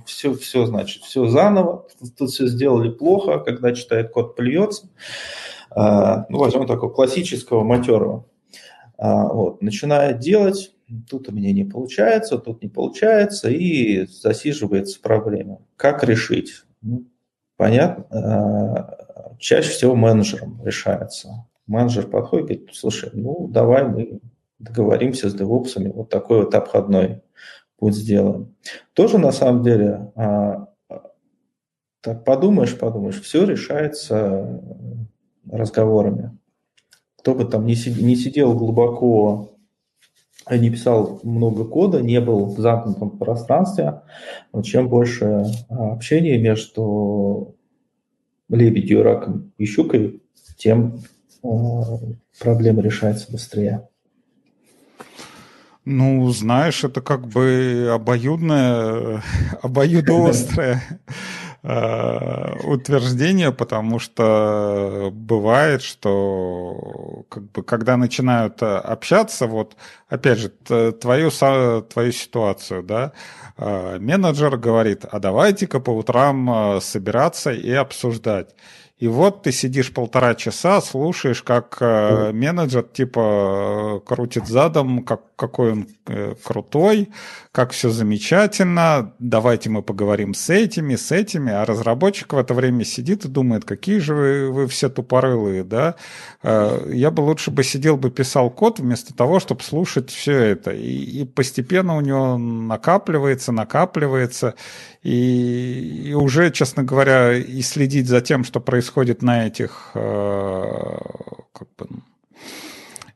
все, 0.06 0.36
все, 0.36 0.68
значит, 0.68 1.02
все 1.02 1.26
заново, 1.26 1.88
тут, 2.00 2.16
тут 2.16 2.30
все 2.30 2.46
сделали 2.46 2.92
плохо, 2.92 3.40
когда 3.40 3.74
читает 3.74 4.12
код, 4.12 4.36
плюется. 4.36 4.88
А, 5.74 6.26
ну, 6.30 6.40
возьмем 6.40 6.68
такого 6.68 6.92
классического 6.92 7.64
матерого. 7.64 8.26
А, 8.98 9.28
вот, 9.28 9.62
начинает 9.62 10.20
делать, 10.20 10.76
тут 11.10 11.30
у 11.30 11.32
меня 11.32 11.54
не 11.54 11.64
получается, 11.64 12.38
тут 12.38 12.62
не 12.62 12.70
получается, 12.70 13.50
и 13.50 14.06
засиживается 14.06 15.00
проблема. 15.02 15.60
Как 15.78 16.04
решить? 16.04 16.64
Ну, 16.82 17.06
понятно, 17.58 18.06
а, 18.12 19.36
чаще 19.40 19.70
всего 19.70 19.96
менеджером 19.96 20.62
решается. 20.64 21.48
Менеджер 21.68 22.08
подходит 22.08 22.52
и 22.52 22.54
говорит, 22.56 22.76
слушай, 22.76 23.10
ну 23.14 23.48
давай 23.48 23.88
мы 23.88 24.20
договоримся 24.60 25.30
с 25.30 25.34
девопсами, 25.34 25.90
вот 25.90 26.10
такой 26.10 26.44
вот 26.44 26.54
обходной 26.54 27.22
путь 27.78 27.96
сделаем. 27.96 28.56
Тоже 28.94 29.18
на 29.18 29.32
самом 29.32 29.64
деле, 29.64 30.12
так 32.02 32.26
подумаешь, 32.26 32.78
подумаешь, 32.78 33.22
все 33.22 33.46
решается 33.46 34.62
разговорами. 35.50 36.38
Кто 37.18 37.36
бы 37.36 37.46
там 37.46 37.66
не 37.66 37.76
сидел, 37.76 38.54
глубоко, 38.54 39.52
не 40.50 40.70
писал 40.70 41.20
много 41.24 41.66
кода, 41.66 42.02
не 42.02 42.20
был 42.20 42.46
в 42.46 42.60
замкнутом 42.60 43.12
пространстве, 43.18 44.02
но 44.54 44.62
чем 44.64 44.90
больше 44.90 45.46
а, 45.70 45.94
общения 45.94 46.38
между 46.38 47.56
лебедью, 48.50 49.04
раком 49.04 49.52
и 49.58 49.66
щукой, 49.66 50.22
тем 50.58 51.02
а, 51.44 52.00
проблема 52.40 52.82
решается 52.82 53.32
быстрее. 53.32 53.88
Ну, 55.84 56.30
знаешь, 56.30 56.84
это 56.84 57.02
как 57.02 57.28
бы 57.28 57.90
обоюдное, 57.92 59.24
обоюдоострое 59.62 60.82
э, 61.00 61.04
утверждение, 61.64 63.52
потому 63.52 64.00
что 64.00 65.10
бывает, 65.14 65.84
что 65.84 67.24
как 67.30 67.44
бы, 67.52 67.64
когда 67.64 67.98
начинают 67.98 68.64
общаться, 68.64 69.46
вот 69.46 69.76
опять 70.10 70.40
же, 70.40 70.50
твою, 70.50 71.30
твою 71.30 72.12
ситуацию, 72.12 72.82
да, 72.84 73.12
менеджер 73.58 74.58
говорит, 74.58 75.06
а 75.12 75.20
давайте-ка 75.20 75.80
по 75.80 75.92
утрам 75.92 76.80
собираться 76.82 77.52
и 77.52 77.72
обсуждать. 77.72 78.56
И 79.02 79.08
вот 79.08 79.42
ты 79.42 79.52
сидишь 79.52 79.92
полтора 79.92 80.36
часа, 80.36 80.80
слушаешь, 80.80 81.42
как 81.42 81.78
э, 81.80 82.32
менеджер 82.34 82.84
типа 82.84 83.98
э, 83.98 84.00
крутит 84.06 84.46
задом, 84.46 85.04
как, 85.04 85.36
какой 85.36 85.72
он 85.72 85.88
э, 86.06 86.36
крутой, 86.44 87.10
как 87.52 87.72
все 87.72 87.90
замечательно, 87.90 89.16
давайте 89.18 89.72
мы 89.72 89.82
поговорим 89.82 90.36
с 90.36 90.52
этими, 90.52 90.96
с 90.96 91.12
этими, 91.12 91.52
а 91.52 91.66
разработчик 91.66 92.32
в 92.32 92.38
это 92.38 92.54
время 92.54 92.86
сидит 92.86 93.26
и 93.26 93.28
думает, 93.28 93.66
какие 93.66 93.98
же 93.98 94.14
вы, 94.14 94.52
вы 94.52 94.68
все 94.68 94.88
тупорылые, 94.88 95.64
да. 95.64 95.96
Э, 96.44 96.88
я 96.94 97.10
бы 97.10 97.22
лучше 97.22 97.50
бы 97.50 97.64
сидел 97.64 97.98
бы 97.98 98.12
писал 98.12 98.52
код 98.52 98.80
вместо 98.80 99.16
того, 99.16 99.40
чтобы 99.40 99.64
слушать 99.64 100.12
все 100.12 100.38
это. 100.38 100.70
И, 100.70 101.22
и 101.22 101.26
постепенно 101.26 101.98
у 101.98 102.02
него 102.02 102.38
накапливается, 102.38 103.52
накапливается, 103.52 104.54
и, 105.04 106.10
и 106.10 106.14
уже, 106.14 106.52
честно 106.52 106.84
говоря, 106.84 107.36
и 107.36 107.62
следить 107.62 108.08
за 108.08 108.22
тем, 108.22 108.44
что 108.44 108.60
происходит 108.60 109.24
на 109.24 109.48
этих, 109.48 109.92
э, 109.96 110.98
как 111.54 111.68
бы, 111.78 111.88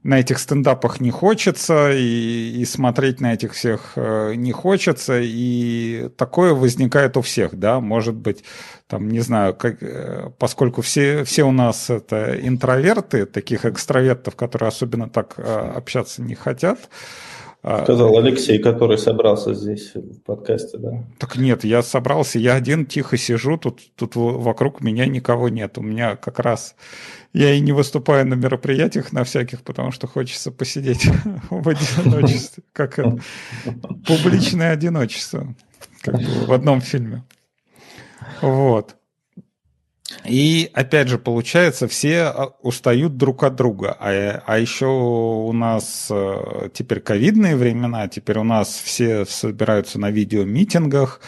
на 0.01 0.19
этих 0.19 0.39
стендапах 0.39 0.99
не 0.99 1.11
хочется, 1.11 1.91
и, 1.91 2.59
и 2.59 2.65
смотреть 2.65 3.21
на 3.21 3.33
этих 3.33 3.53
всех 3.53 3.93
э, 3.97 4.33
не 4.35 4.51
хочется, 4.51 5.19
и 5.21 6.09
такое 6.17 6.53
возникает 6.53 7.17
у 7.17 7.21
всех, 7.21 7.55
да, 7.55 7.79
может 7.79 8.15
быть, 8.15 8.43
там, 8.87 9.07
не 9.07 9.19
знаю, 9.19 9.53
как, 9.53 9.83
э, 9.83 10.31
поскольку 10.39 10.81
все, 10.81 11.23
все 11.23 11.43
у 11.43 11.51
нас 11.51 11.91
это 11.91 12.35
интроверты, 12.41 13.27
таких 13.27 13.63
экстравертов, 13.65 14.35
которые 14.35 14.69
особенно 14.69 15.07
так 15.07 15.37
общаться 15.37 16.23
не 16.23 16.33
хотят, 16.33 16.79
Сказал 17.83 18.15
Алексей, 18.17 18.59
который 18.59 18.99
собрался 18.99 19.55
здесь 19.55 19.95
в 19.95 20.21
подкасте, 20.21 20.77
да? 20.77 21.03
Так 21.17 21.35
нет, 21.37 21.63
я 21.63 21.81
собрался, 21.81 22.37
я 22.37 22.53
один 22.53 22.85
тихо 22.85 23.17
сижу, 23.17 23.57
тут, 23.57 23.81
тут 23.95 24.15
вокруг 24.15 24.81
меня 24.81 25.07
никого 25.07 25.49
нет. 25.49 25.77
У 25.79 25.81
меня 25.81 26.15
как 26.15 26.39
раз... 26.39 26.75
Я 27.33 27.53
и 27.53 27.59
не 27.59 27.73
выступаю 27.73 28.25
на 28.25 28.35
мероприятиях 28.35 29.11
на 29.11 29.25
всяких, 29.25 29.61
потому 29.63 29.91
что 29.91 30.07
хочется 30.07 30.51
посидеть 30.51 31.05
в 31.49 31.67
одиночестве. 31.67 32.63
Как? 32.71 32.97
Публичное 34.07 34.71
одиночество. 34.71 35.53
Как 36.01 36.15
в 36.15 36.53
одном 36.53 36.79
фильме. 36.79 37.23
Вот. 38.41 38.95
И 40.23 40.69
опять 40.73 41.07
же, 41.07 41.17
получается, 41.17 41.87
все 41.87 42.23
а, 42.23 42.53
устают 42.61 43.17
друг 43.17 43.43
от 43.43 43.55
друга. 43.55 43.95
А, 43.99 44.43
а 44.45 44.57
еще 44.57 44.87
у 44.87 45.51
нас 45.51 46.07
э, 46.09 46.69
теперь 46.73 46.99
ковидные 47.01 47.55
времена, 47.55 48.07
теперь 48.07 48.39
у 48.39 48.43
нас 48.43 48.69
все 48.69 49.25
собираются 49.25 49.99
на 49.99 50.11
видеомитингах, 50.11 51.19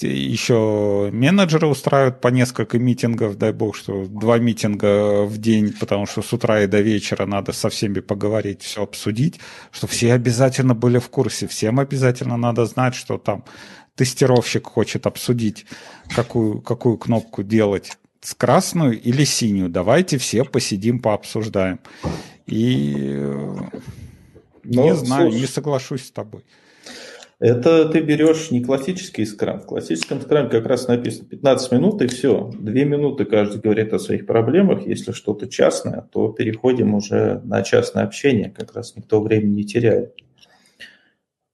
еще 0.00 1.10
менеджеры 1.12 1.66
устраивают 1.66 2.20
по 2.20 2.28
несколько 2.28 2.78
митингов, 2.78 3.36
дай 3.36 3.52
бог, 3.52 3.76
что 3.76 4.06
два 4.06 4.38
митинга 4.38 5.24
в 5.24 5.38
день, 5.38 5.72
потому 5.72 6.06
что 6.06 6.22
с 6.22 6.32
утра 6.32 6.62
и 6.62 6.66
до 6.66 6.80
вечера 6.80 7.26
надо 7.26 7.52
со 7.52 7.68
всеми 7.68 8.00
поговорить, 8.00 8.62
все 8.62 8.82
обсудить, 8.82 9.40
что 9.70 9.86
все 9.86 10.12
обязательно 10.14 10.74
были 10.74 10.98
в 10.98 11.08
курсе, 11.08 11.46
всем 11.46 11.78
обязательно 11.78 12.36
надо 12.36 12.64
знать, 12.66 12.94
что 12.94 13.18
там 13.18 13.44
тестировщик 13.94 14.66
хочет 14.66 15.06
обсудить, 15.06 15.66
какую, 16.14 16.60
какую 16.60 16.96
кнопку 16.96 17.42
делать 17.42 17.92
с 18.22 18.34
красную 18.34 18.98
или 19.00 19.24
синюю. 19.24 19.68
Давайте 19.68 20.16
все 20.16 20.44
посидим, 20.44 21.00
пообсуждаем. 21.00 21.80
И 22.46 23.16
Но, 23.18 23.70
ну, 24.64 24.84
не 24.84 24.94
знаю, 24.94 25.30
слушай, 25.30 25.40
не 25.40 25.46
соглашусь 25.46 26.06
с 26.06 26.10
тобой. 26.12 26.44
Это 27.40 27.88
ты 27.88 28.00
берешь 28.00 28.52
не 28.52 28.62
классический 28.62 29.26
скрам. 29.26 29.60
В 29.60 29.66
классическом 29.66 30.20
скраме 30.20 30.48
как 30.48 30.64
раз 30.66 30.86
написано 30.86 31.28
15 31.28 31.72
минут 31.72 32.00
и 32.00 32.06
все. 32.06 32.52
Две 32.56 32.84
минуты 32.84 33.24
каждый 33.24 33.60
говорит 33.60 33.92
о 33.92 33.98
своих 33.98 34.26
проблемах. 34.26 34.86
Если 34.86 35.10
что-то 35.10 35.48
частное, 35.48 36.02
то 36.12 36.28
переходим 36.28 36.94
уже 36.94 37.40
на 37.42 37.62
частное 37.62 38.04
общение. 38.04 38.50
Как 38.56 38.76
раз 38.76 38.94
никто 38.94 39.20
времени 39.20 39.56
не 39.56 39.64
теряет. 39.64 40.14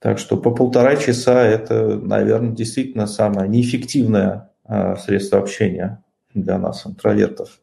Так 0.01 0.19
что 0.19 0.37
по 0.37 0.51
полтора 0.51 0.97
часа 0.97 1.43
это, 1.47 1.97
наверное, 1.97 2.55
действительно 2.55 3.07
самое 3.07 3.49
неэффективное 3.49 4.53
а, 4.65 4.97
средство 4.97 5.39
общения 5.39 6.05
для 6.35 6.59
нас, 6.59 6.87
интровертов. 6.87 7.61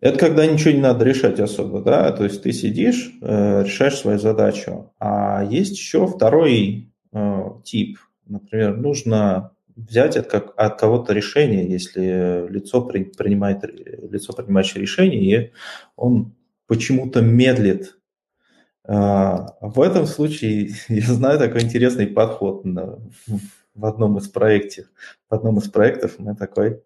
Это 0.00 0.18
когда 0.18 0.46
ничего 0.46 0.72
не 0.72 0.80
надо 0.80 1.04
решать 1.04 1.40
особо, 1.40 1.80
да, 1.80 2.12
то 2.12 2.24
есть 2.24 2.42
ты 2.42 2.52
сидишь, 2.52 3.12
э, 3.22 3.64
решаешь 3.64 3.96
свою 3.96 4.18
задачу. 4.18 4.92
А 5.00 5.42
есть 5.44 5.72
еще 5.72 6.06
второй 6.06 6.92
э, 7.12 7.42
тип. 7.64 7.98
Например, 8.26 8.76
нужно 8.76 9.52
взять 9.74 10.16
от, 10.16 10.26
как, 10.26 10.52
от 10.56 10.78
кого-то 10.78 11.12
решение, 11.12 11.68
если 11.68 12.46
лицо 12.48 12.82
при, 12.82 13.04
принимает, 13.04 13.64
лицо 13.64 14.32
принимающее 14.32 14.82
решение, 14.82 15.22
и 15.22 15.52
он 15.96 16.34
почему-то 16.66 17.22
медлит. 17.22 17.98
Э, 18.86 19.46
в 19.60 19.80
этом 19.80 20.06
случае 20.06 20.72
я 20.88 21.06
знаю 21.06 21.38
такой 21.38 21.62
интересный 21.62 22.06
подход 22.06 22.66
на, 22.66 22.98
в 23.76 23.84
одном 23.84 24.18
из 24.18 24.28
проектов, 24.28 24.86
в 25.28 25.34
одном 25.34 25.58
из 25.58 25.68
проектов 25.68 26.14
мы 26.18 26.34
такой 26.34 26.82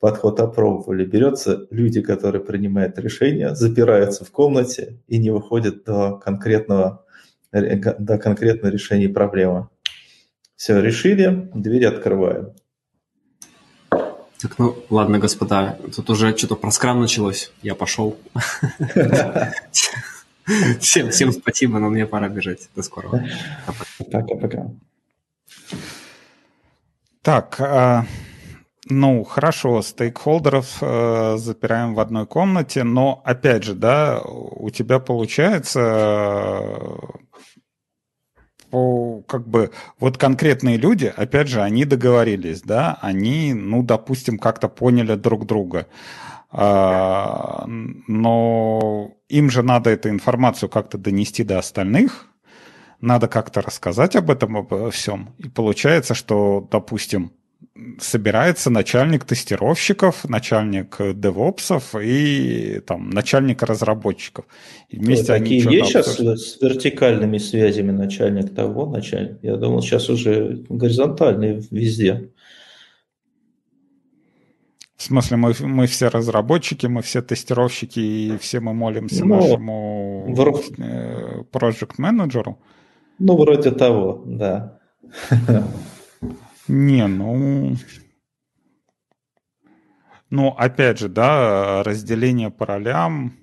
подход 0.00 0.40
опробовали. 0.40 1.04
Берется 1.04 1.66
люди, 1.70 2.00
которые 2.00 2.42
принимают 2.42 2.98
решения, 2.98 3.54
запираются 3.54 4.24
в 4.24 4.30
комнате 4.30 4.98
и 5.06 5.18
не 5.18 5.30
выходят 5.30 5.84
до 5.84 6.16
конкретного, 6.18 7.04
до 7.52 8.18
конкретного 8.18 8.72
решения 8.72 9.08
проблемы. 9.08 9.68
Все, 10.56 10.80
решили, 10.80 11.50
двери 11.54 11.84
открываем. 11.84 12.54
Так, 13.90 14.58
ну, 14.58 14.74
ладно, 14.88 15.18
господа, 15.18 15.78
тут 15.94 16.08
уже 16.08 16.34
что-то 16.36 16.56
про 16.56 16.70
скрам 16.70 17.00
началось, 17.00 17.52
я 17.62 17.74
пошел. 17.74 18.16
Всем, 20.80 21.10
всем 21.10 21.32
спасибо, 21.32 21.78
но 21.78 21.90
мне 21.90 22.06
пора 22.06 22.28
бежать. 22.28 22.68
До 22.74 22.82
скорого. 22.82 23.24
Пока-пока. 24.10 24.70
Так, 27.22 27.56
э, 27.60 28.02
ну 28.88 29.24
хорошо, 29.24 29.82
стейкхолдеров 29.82 30.78
э, 30.80 31.36
запираем 31.36 31.94
в 31.94 32.00
одной 32.00 32.26
комнате, 32.26 32.82
но 32.82 33.20
опять 33.24 33.62
же, 33.62 33.74
да, 33.74 34.22
у 34.22 34.70
тебя 34.70 35.00
получается 35.00 35.80
э, 38.72 39.20
как 39.26 39.46
бы 39.48 39.70
вот 39.98 40.16
конкретные 40.16 40.78
люди, 40.78 41.12
опять 41.14 41.48
же, 41.48 41.60
они 41.60 41.84
договорились, 41.84 42.62
да, 42.62 42.98
они, 43.02 43.52
ну, 43.52 43.82
допустим, 43.82 44.38
как-то 44.38 44.68
поняли 44.68 45.14
друг 45.14 45.44
друга. 45.44 45.88
А, 46.52 47.64
но 47.66 49.12
им 49.28 49.50
же 49.50 49.62
надо 49.62 49.90
эту 49.90 50.08
информацию 50.08 50.68
как-то 50.68 50.98
донести 50.98 51.44
до 51.44 51.58
остальных, 51.58 52.29
надо 53.00 53.28
как-то 53.28 53.60
рассказать 53.60 54.16
об 54.16 54.30
этом, 54.30 54.56
обо 54.56 54.90
всем. 54.90 55.34
И 55.38 55.48
получается, 55.48 56.14
что, 56.14 56.66
допустим, 56.70 57.32
собирается 57.98 58.70
начальник 58.70 59.24
тестировщиков, 59.24 60.28
начальник 60.28 60.96
девопсов 61.14 61.94
и 61.94 62.80
там 62.86 63.10
начальник 63.10 63.62
разработчиков. 63.62 64.44
И 64.88 64.98
вместе 64.98 65.32
Ой, 65.32 65.38
такие 65.38 65.60
есть 65.62 65.90
сейчас 65.90 66.18
с 66.18 66.60
вертикальными 66.60 67.38
связями 67.38 67.90
начальник 67.90 68.54
того, 68.54 68.86
начальник? 68.86 69.38
Я 69.42 69.56
думал, 69.56 69.82
сейчас 69.82 70.08
уже 70.10 70.64
горизонтальные 70.68 71.62
везде. 71.70 72.30
В 74.96 75.02
смысле, 75.02 75.38
мы, 75.38 75.54
мы 75.60 75.86
все 75.86 76.08
разработчики, 76.08 76.86
мы 76.86 77.00
все 77.00 77.22
тестировщики, 77.22 78.00
и 78.00 78.38
все 78.38 78.60
мы 78.60 78.74
молимся 78.74 79.24
ну, 79.24 79.36
нашему 79.36 80.34
в... 80.34 80.78
Э, 80.78 81.42
project 81.50 81.94
менеджеру. 81.96 82.58
Ну, 83.20 83.36
вроде 83.36 83.70
того, 83.70 84.22
да. 84.26 84.80
Не, 86.66 87.06
ну... 87.06 87.76
Ну, 90.30 90.48
опять 90.48 90.98
же, 90.98 91.08
да, 91.08 91.82
разделение 91.82 92.50
по 92.50 92.64
ролям... 92.64 93.34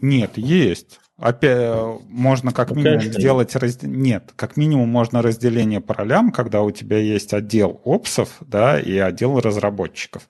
Нет, 0.00 0.36
есть. 0.36 0.98
Опять 1.16 2.00
можно 2.08 2.50
как 2.52 2.70
минимум 2.70 2.98
Конечно. 2.98 3.20
сделать 3.20 3.54
разд... 3.54 3.82
нет, 3.82 4.32
как 4.34 4.56
минимум 4.56 4.88
можно 4.88 5.20
разделение 5.20 5.82
по 5.82 5.92
ролям, 5.92 6.32
когда 6.32 6.62
у 6.62 6.70
тебя 6.70 6.96
есть 6.96 7.34
отдел 7.34 7.80
опсов, 7.84 8.38
да, 8.40 8.80
и 8.80 8.96
отдел 8.96 9.38
разработчиков. 9.38 10.26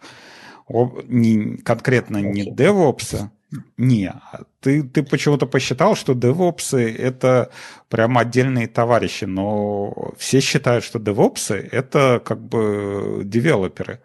О, 0.67 0.93
не, 1.07 1.59
конкретно 1.59 2.19
не 2.19 2.51
DevOps, 2.53 3.31
Не, 3.77 4.15
ты, 4.61 4.85
ты 4.85 5.03
почему-то 5.03 5.47
посчитал, 5.47 5.97
что 5.97 6.15
девопсы— 6.15 6.95
это 6.99 7.51
прям 7.89 8.17
отдельные 8.17 8.69
товарищи, 8.69 9.25
но 9.25 10.13
все 10.17 10.41
считают, 10.41 10.85
что 10.85 11.01
девопсы— 11.01 11.69
это 11.73 12.23
как 12.25 12.41
бы 12.41 13.23
девелоперы, 13.25 14.03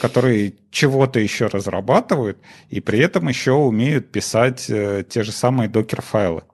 которые 0.00 0.54
чего-то 0.70 1.20
еще 1.20 1.46
разрабатывают 1.46 2.38
и 2.70 2.80
при 2.80 3.00
этом 3.00 3.28
еще 3.28 3.52
умеют 3.52 4.10
писать 4.10 4.70
э, 4.70 5.04
те 5.06 5.22
же 5.22 5.32
самые 5.32 5.68
докер-файлы. 5.68 6.44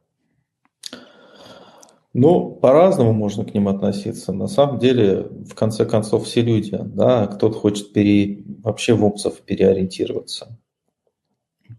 Ну, 2.14 2.52
по-разному 2.52 3.12
можно 3.12 3.44
к 3.44 3.54
ним 3.54 3.68
относиться. 3.68 4.32
На 4.32 4.46
самом 4.46 4.78
деле, 4.78 5.22
в 5.22 5.54
конце 5.54 5.84
концов, 5.84 6.24
все 6.26 6.42
люди, 6.42 6.76
да, 6.80 7.26
кто-то 7.26 7.58
хочет 7.58 7.92
пере... 7.92 8.42
вообще 8.62 8.94
в 8.94 9.04
опсов 9.04 9.40
переориентироваться. 9.40 10.58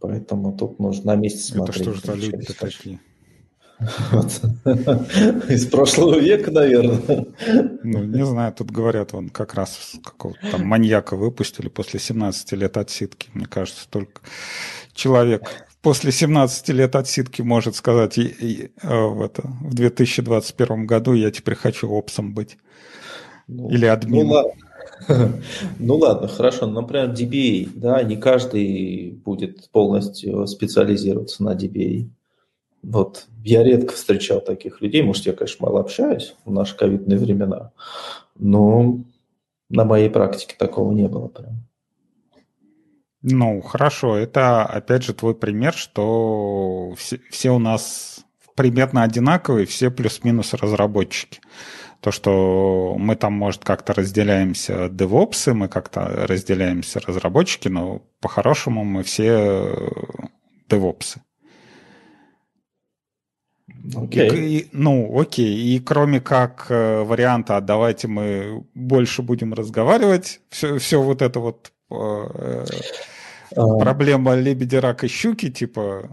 Поэтому 0.08 0.56
тут 0.56 0.80
нужно 0.80 1.14
на 1.14 1.16
месте 1.16 1.40
смотреть. 1.40 1.88
Это 1.88 1.94
что 1.94 1.94
же 1.94 2.02
за 2.06 2.14
люди 2.14 2.54
такие? 2.54 3.00
Из 5.50 5.66
прошлого 5.66 6.18
века, 6.20 6.52
наверное. 6.52 7.26
Ну, 7.84 8.04
не 8.04 8.26
знаю, 8.26 8.54
тут 8.54 8.72
говорят, 8.72 9.14
он 9.14 9.30
как 9.30 9.54
раз 9.54 9.96
какого-то 10.04 10.40
там 10.52 10.66
маньяка 10.66 11.18
выпустили 11.18 11.68
после 11.68 12.00
17 12.00 12.54
лет 12.54 12.78
отсидки. 12.78 13.30
Мне 13.34 13.46
кажется, 13.46 13.88
только 13.90 14.22
человек 14.94 15.66
после 15.82 16.12
17 16.12 16.70
лет 16.70 16.96
отсидки 16.96 17.42
может 17.42 17.76
сказать, 17.76 18.18
и, 18.18 18.24
и, 18.24 18.72
э, 18.82 19.06
в, 19.06 19.22
это, 19.22 19.42
в 19.44 19.74
2021 19.74 20.86
году 20.88 21.14
я 21.14 21.30
теперь 21.32 21.56
хочу 21.56 21.90
опсом 21.90 22.34
быть. 22.34 22.58
Ну, 23.48 23.70
Или 23.70 23.86
админом. 23.86 24.30
Ну. 24.30 24.54
Ну 25.80 25.98
ладно, 25.98 26.28
хорошо. 26.28 26.68
Например, 26.68 27.10
DBA, 27.12 27.70
да, 27.76 28.04
не 28.04 28.18
каждый 28.18 29.12
будет 29.24 29.70
полностью 29.72 30.48
специализироваться 30.48 31.44
на 31.44 31.54
DBA. 31.54 32.10
Вот 32.82 33.28
я 33.44 33.64
редко 33.64 33.94
встречал 33.94 34.42
таких 34.42 34.82
людей, 34.82 35.02
может, 35.02 35.26
я, 35.26 35.34
конечно, 35.34 35.66
мало 35.66 35.80
общаюсь 35.80 36.36
в 36.46 36.52
наши 36.52 36.78
ковидные 36.78 37.18
времена, 37.18 37.72
но 38.38 39.00
на 39.70 39.86
моей 39.86 40.10
практике 40.10 40.56
такого 40.58 40.92
не 40.92 41.08
было 41.08 41.28
прям. 41.28 41.66
Ну, 43.24 43.62
хорошо, 43.62 44.16
это 44.18 44.64
опять 44.64 45.04
же 45.04 45.16
твой 45.16 45.34
пример, 45.34 45.74
что 45.74 46.94
все, 46.96 47.20
все 47.32 47.50
у 47.50 47.58
нас 47.58 48.24
примерно 48.54 49.02
одинаковые, 49.02 49.66
все 49.66 49.90
плюс-минус 49.90 50.54
разработчики. 50.54 51.40
То, 52.06 52.12
что 52.12 52.96
мы 53.00 53.16
там, 53.16 53.34
может, 53.34 53.64
как-то 53.64 53.92
разделяемся 53.96 54.90
девопсы, 54.90 55.56
мы 55.56 55.68
как-то 55.68 56.28
разделяемся 56.28 57.00
разработчики, 57.00 57.68
но 57.68 58.04
по-хорошему 58.20 58.84
мы 58.84 59.02
все 59.02 59.76
девопсы. 60.70 61.24
Окей. 63.96 64.30
Okay. 64.30 64.46
И, 64.46 64.68
ну, 64.72 65.20
окей. 65.20 65.56
И 65.58 65.80
кроме 65.80 66.22
как 66.22 66.68
э, 66.70 67.02
варианта, 67.02 67.58
а 67.58 67.62
давайте 67.62 68.08
мы 68.08 68.64
больше 68.76 69.24
будем 69.24 69.56
разговаривать, 69.56 70.42
все, 70.50 70.78
все 70.78 71.02
вот 71.02 71.24
это 71.24 71.40
вот 71.40 71.72
э, 71.90 72.66
а... 73.56 73.78
проблема 73.80 74.36
лебеди, 74.36 74.76
рака, 74.76 75.08
щуки, 75.08 75.50
типа 75.50 76.08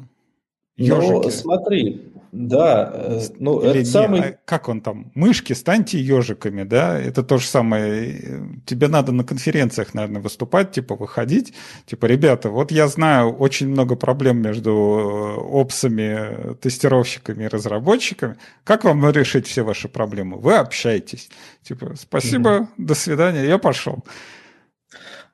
ежики. 0.74 1.11
Ну, 1.11 1.30
смотри, 1.30 2.12
да, 2.33 2.91
э, 2.95 3.20
ну 3.39 3.61
Или 3.61 3.70
это 3.70 3.78
не, 3.80 3.85
самый... 3.85 4.20
А 4.20 4.39
как 4.47 4.70
он 4.70 4.80
там? 4.80 5.12
Мышки, 5.14 5.53
станьте 5.53 6.01
ежиками, 6.01 6.62
да? 6.62 6.99
Это 6.99 7.22
то 7.22 7.37
же 7.37 7.47
самое. 7.47 8.59
Тебе 8.64 8.89
надо 8.89 9.12
на 9.12 9.22
конференциях, 9.22 9.93
наверное, 9.93 10.22
выступать, 10.22 10.72
типа 10.72 10.97
выходить. 10.97 11.53
Типа, 11.85 12.07
ребята, 12.07 12.49
вот 12.49 12.72
я 12.72 12.89
знаю 12.89 13.35
очень 13.37 13.68
много 13.68 13.97
проблем 13.97 14.39
между 14.39 14.70
э, 14.70 15.41
опсами, 15.43 16.55
тестировщиками 16.55 17.45
и 17.45 17.49
разработчиками. 17.49 18.37
Как 18.64 18.85
вам 18.85 19.11
решить 19.11 19.47
все 19.47 19.62
ваши 19.62 19.91
проблемы? 19.91 20.39
Вы 20.39 20.57
общаетесь. 20.57 21.28
Типа, 21.62 21.93
спасибо, 21.97 22.51
mm-hmm. 22.51 22.66
до 22.78 22.95
свидания, 22.95 23.45
я 23.45 23.59
пошел. 23.59 24.05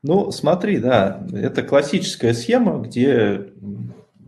Ну, 0.03 0.33
смотри, 0.33 0.79
да, 0.79 1.25
это 1.33 1.63
классическая 1.63 2.35
схема, 2.35 2.79
где 2.79 3.53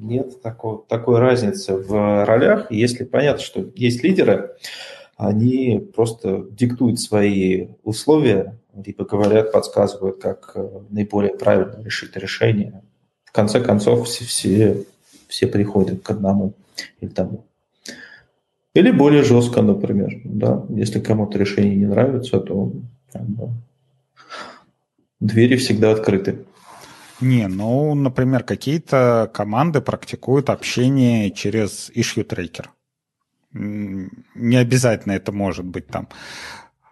нет 0.01 0.41
такого, 0.43 0.83
такой 0.89 1.19
разницы 1.19 1.77
в 1.77 2.25
ролях. 2.25 2.71
Если 2.73 3.05
понятно, 3.05 3.43
что 3.43 3.71
есть 3.75 4.03
лидеры, 4.03 4.57
они 5.17 5.91
просто 5.95 6.47
диктуют 6.51 6.99
свои 7.01 7.69
условия, 7.85 8.59
либо 8.75 9.05
говорят, 9.05 9.53
подсказывают, 9.53 10.23
как 10.23 10.53
э, 10.55 10.81
наиболее 10.89 11.35
правильно 11.35 11.83
решить 11.83 12.17
решение. 12.17 12.83
В 13.25 13.33
конце 13.33 13.61
концов, 13.61 14.09
все, 14.09 14.25
все, 14.25 14.85
все 15.29 15.47
приходят 15.47 16.03
к 16.03 16.11
одному 16.11 16.55
или 17.01 17.11
тому. 17.11 17.45
Или 18.73 18.91
более 18.91 19.23
жестко, 19.23 19.63
например. 19.63 20.21
Да? 20.25 20.65
Если 20.71 21.01
кому-то 21.01 21.39
решение 21.39 21.77
не 21.77 21.87
нравится, 21.87 22.41
то 22.41 22.73
как 23.13 23.23
бы, 23.23 23.51
двери 25.19 25.57
всегда 25.57 25.91
открыты. 25.91 26.45
Не, 27.21 27.49
ну, 27.49 27.95
например, 27.95 28.45
какие-то 28.45 29.31
команды 29.33 29.81
практикуют 29.81 30.49
общение 30.49 31.31
через 31.31 31.91
issue 31.91 32.27
tracker. 32.27 32.67
Не 33.53 34.57
обязательно 34.57 35.13
это 35.13 35.33
может 35.33 35.65
быть 35.65 35.87
там 35.89 36.09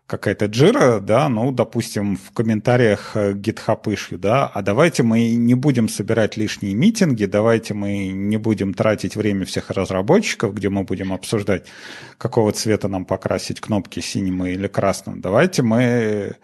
какая-то 0.09 0.47
джира, 0.47 1.01
да, 1.01 1.29
ну, 1.29 1.53
допустим, 1.53 2.17
в 2.17 2.33
комментариях 2.33 3.11
э, 3.15 3.35
GitHub 3.35 3.83
issue, 3.85 4.17
да, 4.17 4.47
а 4.47 4.63
давайте 4.63 5.03
мы 5.03 5.35
не 5.35 5.55
будем 5.55 5.87
собирать 5.89 6.39
лишние 6.39 6.75
митинги, 6.75 7.27
давайте 7.27 7.75
мы 7.75 8.09
не 8.09 8.39
будем 8.39 8.73
тратить 8.73 9.17
время 9.17 9.45
всех 9.45 9.69
разработчиков, 9.71 10.55
где 10.55 10.71
мы 10.71 10.85
будем 10.85 11.13
обсуждать, 11.13 11.67
какого 12.17 12.53
цвета 12.53 12.89
нам 12.89 13.05
покрасить 13.05 13.61
кнопки 13.61 14.01
синим 14.01 14.47
или 14.47 14.67
красным. 14.67 15.21
Давайте 15.21 15.63
мы, 15.63 16.37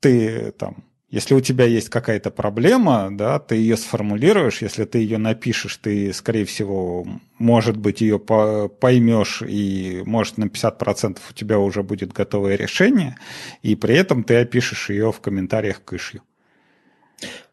ты 0.00 0.52
там 0.52 0.84
если 1.12 1.34
у 1.34 1.40
тебя 1.40 1.66
есть 1.66 1.90
какая-то 1.90 2.30
проблема, 2.30 3.10
да, 3.12 3.38
ты 3.38 3.56
ее 3.56 3.76
сформулируешь, 3.76 4.62
если 4.62 4.86
ты 4.86 4.98
ее 4.98 5.18
напишешь, 5.18 5.76
ты, 5.76 6.10
скорее 6.14 6.46
всего, 6.46 7.06
может 7.38 7.76
быть, 7.76 8.00
ее 8.00 8.18
поймешь, 8.18 9.42
и 9.46 10.02
может 10.06 10.38
на 10.38 10.44
50% 10.44 11.18
у 11.30 11.32
тебя 11.34 11.58
уже 11.58 11.82
будет 11.82 12.14
готовое 12.14 12.56
решение, 12.56 13.16
и 13.62 13.76
при 13.76 13.94
этом 13.94 14.24
ты 14.24 14.36
опишешь 14.36 14.88
ее 14.88 15.12
в 15.12 15.20
комментариях 15.20 15.84
к 15.84 15.92
ишью. 15.92 16.22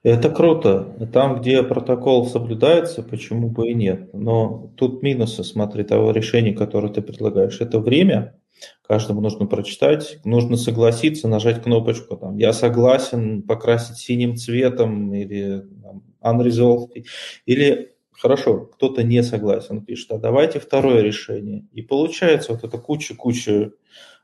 Это 0.04 0.30
круто. 0.30 0.96
Там, 1.12 1.42
где 1.42 1.62
протокол 1.62 2.26
соблюдается, 2.28 3.04
почему 3.04 3.50
бы 3.50 3.68
и 3.68 3.74
нет. 3.74 4.14
Но 4.14 4.72
тут 4.78 5.04
минусы, 5.04 5.44
смотри, 5.44 5.84
того 5.84 6.12
решения, 6.12 6.54
которое 6.54 6.94
ты 6.94 7.02
предлагаешь. 7.02 7.60
Это 7.60 7.80
время, 7.80 8.39
Каждому 8.88 9.22
нужно 9.22 9.46
прочитать, 9.46 10.20
нужно 10.26 10.58
согласиться, 10.58 11.28
нажать 11.28 11.62
кнопочку 11.62 12.18
там 12.18 12.38
«Я 12.38 12.54
согласен 12.54 13.44
покрасить 13.44 13.98
синим 13.98 14.36
цветом» 14.36 15.14
или 15.14 15.64
там, 15.84 16.04
«Unresolved». 16.22 17.06
Или 17.46 17.96
хорошо, 18.12 18.66
кто-то 18.66 19.04
не 19.04 19.24
согласен, 19.24 19.86
пишет, 19.86 20.12
а 20.12 20.18
давайте 20.18 20.60
второе 20.60 21.02
решение. 21.02 21.68
И 21.72 21.82
получается 21.82 22.54
вот 22.54 22.64
эта 22.64 22.78
куча-куча 22.78 23.72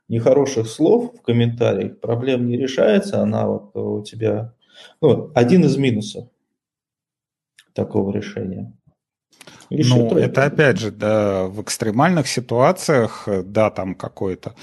нехороших 0.07 0.67
слов 0.67 1.13
в 1.17 1.21
комментариях, 1.21 1.99
проблем 1.99 2.47
не 2.47 2.57
решается, 2.57 3.21
она 3.21 3.47
вот 3.47 3.75
у 3.75 4.03
тебя... 4.03 4.53
Ну, 5.01 5.31
один 5.33 5.63
из 5.63 5.77
минусов 5.77 6.27
такого 7.73 8.11
решения. 8.11 8.73
Ну, 9.69 10.17
это 10.17 10.45
опять 10.45 10.79
же, 10.79 10.91
да, 10.91 11.45
в 11.45 11.61
экстремальных 11.61 12.27
ситуациях, 12.27 13.27
да, 13.27 13.69
там 13.69 13.95
какой-то 13.95 14.55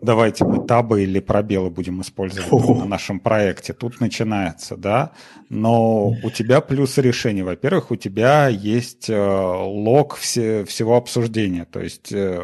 давайте 0.00 0.44
мы 0.44 0.64
табы 0.64 1.02
или 1.02 1.20
пробелы 1.20 1.70
будем 1.70 2.00
использовать 2.00 2.48
Фу. 2.48 2.74
на 2.74 2.84
нашем 2.84 3.20
проекте. 3.20 3.72
Тут 3.72 4.00
начинается, 4.00 4.76
да. 4.76 5.12
Но 5.48 6.08
у 6.22 6.30
тебя 6.30 6.60
плюс 6.60 6.98
решение. 6.98 7.44
Во-первых, 7.44 7.90
у 7.90 7.96
тебя 7.96 8.48
есть 8.48 9.08
э, 9.08 9.16
лог 9.16 10.16
все, 10.16 10.64
всего 10.64 10.96
обсуждения. 10.96 11.64
То 11.64 11.80
есть 11.80 12.12
э, 12.12 12.42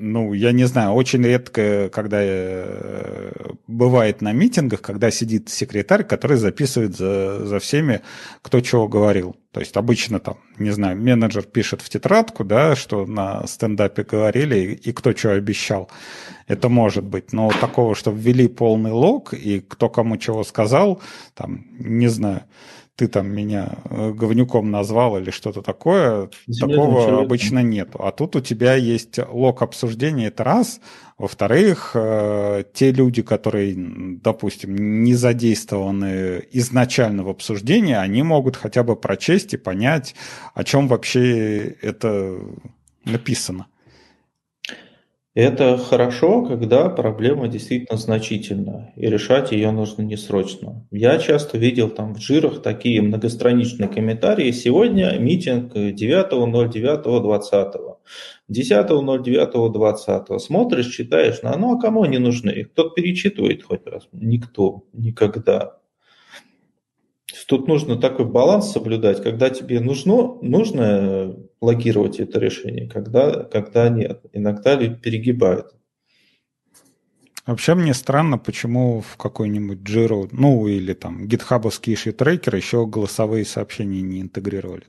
ну, 0.00 0.32
я 0.32 0.52
не 0.52 0.64
знаю, 0.64 0.92
очень 0.92 1.22
редко, 1.22 1.90
когда 1.90 2.18
э, 2.20 3.32
бывает 3.66 4.22
на 4.22 4.32
митингах, 4.32 4.80
когда 4.80 5.10
сидит 5.10 5.48
секретарь, 5.50 6.04
который 6.04 6.36
записывает 6.36 6.96
за, 6.96 7.44
за 7.44 7.58
всеми, 7.58 8.00
кто 8.42 8.60
чего 8.60 8.88
говорил. 8.88 9.36
То 9.52 9.60
есть 9.60 9.76
обычно 9.76 10.18
там, 10.18 10.38
не 10.58 10.70
знаю, 10.70 10.96
менеджер 10.96 11.42
пишет 11.42 11.82
в 11.82 11.88
тетрадку, 11.88 12.44
да, 12.44 12.76
что 12.76 13.04
на 13.04 13.46
стендапе 13.46 14.04
говорили 14.04 14.56
и, 14.58 14.90
и 14.90 14.92
кто 14.92 15.12
что 15.14 15.32
обещал. 15.32 15.90
Это 16.46 16.68
может 16.68 17.04
быть. 17.04 17.32
Но 17.32 17.50
такого, 17.60 17.94
что 17.94 18.10
ввели 18.10 18.48
полный 18.48 18.92
лог 18.92 19.34
и 19.34 19.60
кто 19.60 19.88
кому 19.88 20.16
чего 20.16 20.44
сказал, 20.44 21.02
там, 21.34 21.66
не 21.78 22.08
знаю, 22.08 22.44
ты 23.00 23.08
там 23.08 23.28
меня 23.28 23.78
э, 23.88 24.12
говнюком 24.12 24.70
назвал 24.70 25.16
или 25.16 25.30
что-то 25.30 25.62
такое, 25.62 26.28
Земля 26.46 26.76
такого 26.76 27.00
человек. 27.00 27.24
обычно 27.24 27.62
нету. 27.62 28.04
А 28.04 28.12
тут 28.12 28.36
у 28.36 28.40
тебя 28.40 28.74
есть 28.74 29.18
лог 29.30 29.62
обсуждения, 29.62 30.26
это 30.26 30.44
раз. 30.44 30.82
Во-вторых, 31.16 31.92
э, 31.94 32.64
те 32.74 32.92
люди, 32.92 33.22
которые, 33.22 33.74
допустим, 34.22 35.02
не 35.02 35.14
задействованы 35.14 36.44
изначально 36.52 37.24
в 37.24 37.30
обсуждении, 37.30 37.94
они 37.94 38.22
могут 38.22 38.56
хотя 38.56 38.82
бы 38.82 38.96
прочесть 38.96 39.54
и 39.54 39.56
понять, 39.56 40.14
о 40.52 40.62
чем 40.62 40.86
вообще 40.86 41.74
это 41.80 42.38
написано. 43.06 43.68
Это 45.34 45.78
хорошо, 45.78 46.44
когда 46.44 46.88
проблема 46.88 47.46
действительно 47.46 47.96
значительна, 47.96 48.92
и 48.96 49.06
решать 49.06 49.52
ее 49.52 49.70
нужно 49.70 50.02
не 50.02 50.16
срочно. 50.16 50.84
Я 50.90 51.18
часто 51.18 51.56
видел 51.56 51.88
там 51.88 52.14
в 52.14 52.20
жирах 52.20 52.62
такие 52.62 53.00
многостраничные 53.00 53.88
комментарии. 53.88 54.50
Сегодня 54.50 55.16
митинг 55.20 55.76
9.09.20. 55.76 57.74
10.09.20. 58.50 60.38
Смотришь, 60.40 60.88
читаешь, 60.88 61.38
ну, 61.44 61.76
а 61.76 61.80
кому 61.80 62.02
они 62.02 62.18
нужны? 62.18 62.64
Кто 62.64 62.90
перечитывает 62.90 63.62
хоть 63.62 63.86
раз? 63.86 64.08
Никто, 64.10 64.82
никогда. 64.92 65.79
Тут 67.46 67.68
нужно 67.68 67.96
такой 67.96 68.26
баланс 68.26 68.70
соблюдать, 68.70 69.22
когда 69.22 69.50
тебе 69.50 69.80
нужно, 69.80 70.38
нужно 70.42 71.36
блокировать 71.60 72.20
это 72.20 72.38
решение, 72.38 72.88
когда, 72.88 73.44
когда 73.44 73.88
нет. 73.88 74.22
Иногда 74.32 74.76
перегибают. 74.76 75.74
Вообще 77.50 77.74
мне 77.74 77.94
странно, 77.94 78.38
почему 78.38 79.00
в 79.00 79.16
какой-нибудь 79.16 79.78
Jira, 79.78 80.28
ну 80.30 80.68
или 80.68 80.92
там 80.92 81.26
гитхабовский 81.26 81.94
issue 81.94 82.12
трекер 82.12 82.54
еще 82.54 82.86
голосовые 82.86 83.44
сообщения 83.44 84.02
не 84.02 84.20
интегрировали. 84.20 84.84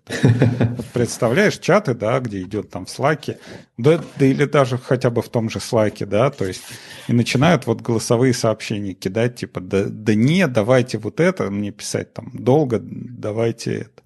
Представляешь, 0.94 1.58
чаты, 1.58 1.96
да, 1.96 2.20
где 2.20 2.44
идет 2.44 2.70
там 2.70 2.86
в 2.86 2.90
Slack, 2.90 3.40
да, 3.80 4.04
да 4.16 4.26
или 4.28 4.46
даже 4.46 4.78
хотя 4.78 5.10
бы 5.10 5.24
в 5.24 5.30
том 5.30 5.50
же 5.50 5.58
Slack, 5.58 6.06
да, 6.06 6.30
то 6.30 6.46
есть 6.46 6.62
и 7.08 7.14
начинают 7.14 7.66
вот 7.66 7.82
голосовые 7.82 8.36
сообщения 8.36 8.94
кидать, 8.94 9.38
типа, 9.38 9.60
да, 9.60 9.86
да 9.90 10.14
нет, 10.14 10.54
давайте 10.54 11.00
вот 11.00 11.20
это, 11.20 11.50
мне 11.50 11.72
писать 11.72 12.14
там 12.14 12.30
долго, 12.32 12.80
давайте 12.80 13.74
это. 13.74 14.04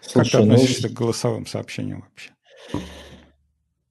Слушай, 0.00 0.30
как 0.30 0.40
ты 0.40 0.46
ну, 0.46 0.54
относишься 0.54 0.88
ну... 0.88 0.94
к 0.94 0.96
голосовым 0.96 1.46
сообщениям 1.46 2.06
вообще? 2.08 2.30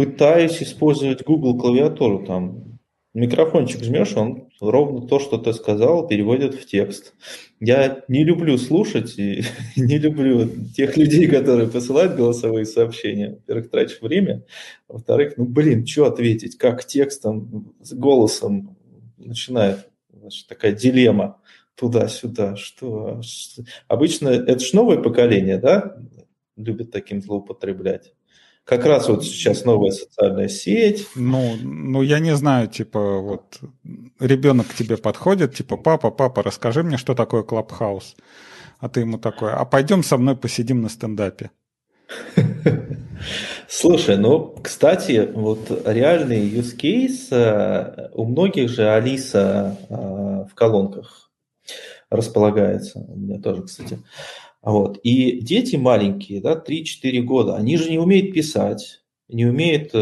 пытаюсь 0.00 0.62
использовать 0.62 1.22
Google 1.24 1.58
клавиатуру, 1.58 2.24
там 2.24 2.78
микрофончик 3.12 3.84
жмешь, 3.84 4.16
он 4.16 4.48
ровно 4.58 5.06
то, 5.06 5.18
что 5.18 5.36
ты 5.36 5.52
сказал, 5.52 6.08
переводит 6.08 6.54
в 6.54 6.64
текст. 6.64 7.12
Я 7.60 8.02
не 8.08 8.24
люблю 8.24 8.56
слушать 8.56 9.18
и 9.18 9.44
не 9.76 9.98
люблю 9.98 10.48
тех 10.74 10.96
людей, 10.96 11.26
которые 11.26 11.68
посылают 11.68 12.16
голосовые 12.16 12.64
сообщения. 12.64 13.32
Во-первых, 13.32 13.70
тратишь 13.70 14.00
время. 14.00 14.42
Во-вторых, 14.88 15.34
ну 15.36 15.44
блин, 15.44 15.86
что 15.86 16.06
ответить, 16.06 16.56
как 16.56 16.86
текстом, 16.86 17.74
с 17.82 17.92
голосом 17.92 18.78
начинает 19.18 19.86
значит, 20.14 20.46
такая 20.46 20.72
дилемма 20.72 21.42
туда-сюда. 21.74 22.56
Что? 22.56 23.20
Обычно 23.86 24.30
это 24.30 24.60
же 24.60 24.74
новое 24.74 24.96
поколение, 24.96 25.58
да, 25.58 25.98
любит 26.56 26.90
таким 26.90 27.20
злоупотреблять. 27.20 28.14
Как 28.64 28.84
раз 28.84 29.08
вот 29.08 29.24
сейчас 29.24 29.64
новая 29.64 29.90
социальная 29.90 30.48
сеть. 30.48 31.08
Ну, 31.16 31.56
ну, 31.60 32.02
я 32.02 32.20
не 32.20 32.36
знаю, 32.36 32.68
типа, 32.68 33.18
вот 33.18 33.58
ребенок 34.20 34.68
к 34.68 34.74
тебе 34.74 34.96
подходит, 34.96 35.54
типа, 35.54 35.76
папа, 35.76 36.10
папа, 36.10 36.42
расскажи 36.42 36.82
мне, 36.82 36.96
что 36.96 37.14
такое 37.14 37.42
Клабхаус. 37.42 38.16
А 38.78 38.88
ты 38.88 39.00
ему 39.00 39.18
такой, 39.18 39.52
а 39.52 39.64
пойдем 39.64 40.02
со 40.02 40.16
мной 40.18 40.36
посидим 40.36 40.82
на 40.82 40.88
стендапе. 40.88 41.50
Слушай, 43.68 44.16
ну, 44.16 44.56
кстати, 44.62 45.30
вот 45.32 45.70
реальный 45.86 46.48
use 46.48 46.76
case, 46.76 47.28
э, 47.30 48.08
у 48.14 48.24
многих 48.24 48.68
же 48.68 48.88
Алиса 48.88 49.76
э, 49.88 49.94
в 49.94 50.54
колонках 50.54 51.30
располагается. 52.08 52.98
У 52.98 53.16
меня 53.16 53.40
тоже, 53.40 53.62
кстати. 53.62 53.98
Вот. 54.62 54.98
И 55.02 55.40
дети 55.40 55.76
маленькие, 55.76 56.40
да, 56.40 56.54
3-4 56.54 57.20
года, 57.22 57.56
они 57.56 57.76
же 57.76 57.90
не 57.90 57.98
умеют 57.98 58.34
писать, 58.34 59.02
не 59.28 59.46
умеют 59.46 59.90
э, 59.94 59.98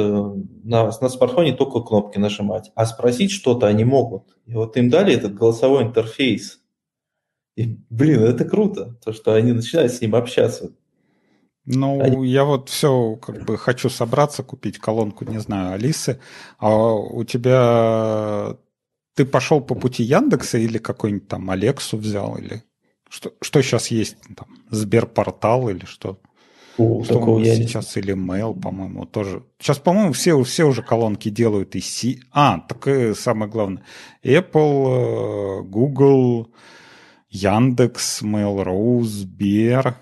на, 0.65 0.87
на 0.87 1.09
смартфоне 1.09 1.53
только 1.53 1.81
кнопки 1.81 2.19
нажимать, 2.19 2.73
а 2.75 2.87
спросить 2.87 3.31
что-то 3.31 3.67
они 3.67 3.85
могут. 3.85 4.37
И 4.47 4.55
вот 4.55 4.77
им 4.77 4.91
дали 4.91 5.15
этот 5.15 5.35
голосовой 5.35 5.85
интерфейс. 5.85 6.61
И, 7.57 7.79
блин, 7.91 8.23
это 8.23 8.45
круто, 8.45 8.99
то, 9.05 9.13
что 9.13 9.35
они 9.35 9.53
начинают 9.53 9.93
с 9.93 10.01
ним 10.01 10.15
общаться. 10.15 10.73
Ну, 11.65 12.01
они... 12.01 12.29
я 12.29 12.45
вот 12.45 12.71
все 12.71 13.17
как 13.17 13.45
бы 13.45 13.59
хочу 13.59 13.91
собраться, 13.91 14.43
купить 14.43 14.79
колонку, 14.79 15.25
не 15.25 15.39
знаю, 15.39 15.75
Алисы. 15.75 16.19
А 16.59 16.95
у 16.95 17.23
тебя 17.25 18.57
ты 19.15 19.27
пошел 19.27 19.61
по 19.61 19.75
пути 19.75 20.03
Яндекса 20.03 20.59
или 20.59 20.79
какой-нибудь 20.79 21.29
там 21.29 21.51
Алексу 21.51 21.97
взял 21.97 22.37
или 22.39 22.63
что, 23.09 23.33
что 23.41 23.63
сейчас 23.63 23.89
есть? 23.89 24.17
Там, 24.37 24.49
Сберпортал 24.71 25.69
или 25.69 25.85
что? 25.85 26.19
О, 26.79 27.03
что 27.03 27.19
у 27.19 27.39
нас 27.39 27.49
сейчас 27.49 27.97
не... 27.97 28.03
или 28.03 28.15
Mail, 28.15 28.59
по-моему, 28.59 29.05
тоже. 29.05 29.43
Сейчас, 29.59 29.79
по-моему, 29.79 30.13
все, 30.13 30.41
все 30.45 30.65
уже 30.65 30.83
колонки 30.83 31.29
делают 31.29 31.75
и 31.75 31.81
C. 31.81 32.21
А, 32.31 32.61
так 32.61 32.87
и 32.87 33.15
самое 33.15 33.51
главное. 33.51 33.83
Apple, 34.23 35.61
э, 35.61 35.63
Google, 35.65 36.53
Яндекс, 37.31 38.23
Mail.ru, 38.23 39.03
Сбер. 39.03 39.97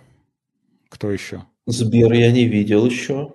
Кто 0.91 1.11
еще? 1.11 1.45
Сбер 1.66 2.12
я 2.12 2.31
не 2.31 2.45
видел 2.45 2.87
еще. 2.87 3.33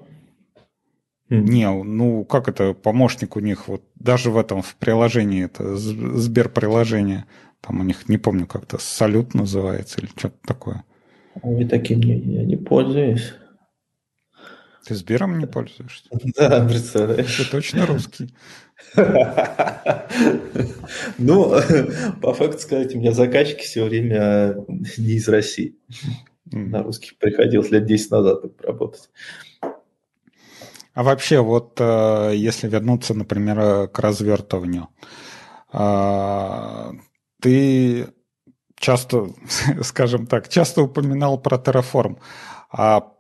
Не, 1.30 1.72
ну 1.72 2.26
как 2.26 2.50
это 2.50 2.74
помощник 2.74 3.38
у 3.38 3.40
них 3.40 3.70
вот 3.70 3.84
даже 3.96 4.32
в 4.32 4.38
этом 4.38 4.62
в 4.62 4.76
приложении 4.76 5.46
это 5.46 5.78
Сбер 5.78 6.50
приложение 6.50 7.26
там 7.62 7.80
у 7.80 7.84
них, 7.84 8.10
не 8.10 8.18
помню, 8.18 8.48
как-то 8.48 8.78
салют 8.80 9.34
называется 9.34 10.02
или 10.02 10.08
что-то 10.08 10.38
такое. 10.46 10.84
Ой, 11.42 11.66
таким 11.66 12.00
я, 12.02 12.16
я 12.16 12.44
не 12.44 12.58
пользуюсь. 12.58 13.34
Ты 14.86 14.96
Сбером 14.96 15.40
не 15.40 15.46
пользуешься? 15.46 16.10
Да, 16.36 16.66
представляешь. 16.68 17.36
Ты 17.38 17.46
точно 17.50 17.86
русский. 17.86 18.34
Ну, 21.18 21.54
по 22.22 22.34
факту 22.34 22.60
сказать, 22.60 22.96
у 22.96 23.00
меня 23.00 23.12
заказчики 23.14 23.62
все 23.62 23.86
время 23.86 24.56
не 24.98 25.14
из 25.14 25.28
России. 25.30 25.78
На 26.52 26.84
русских 26.84 27.18
приходилось 27.18 27.72
лет 27.72 27.86
10 27.86 28.12
назад 28.12 28.44
работать. 28.62 29.10
А 30.94 31.04
вообще, 31.04 31.40
вот 31.40 31.78
э, 31.80 32.32
если 32.36 32.68
вернуться, 32.68 33.14
например, 33.14 33.88
к 33.88 34.00
развертыванию, 34.00 34.90
а, 35.72 36.92
ты 37.42 38.08
часто, 38.76 39.30
скажем 39.84 40.28
так, 40.28 40.50
часто 40.50 40.84
упоминал 40.84 41.42
про 41.42 41.58
Terraform. 41.58 42.18
А, 42.72 43.12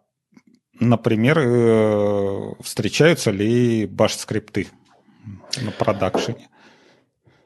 например, 0.79 1.39
э, 1.39 2.53
встречаются 2.61 3.31
ли 3.31 3.85
баш-скрипты 3.85 4.67
на 5.61 5.71
продакшене? 5.71 6.47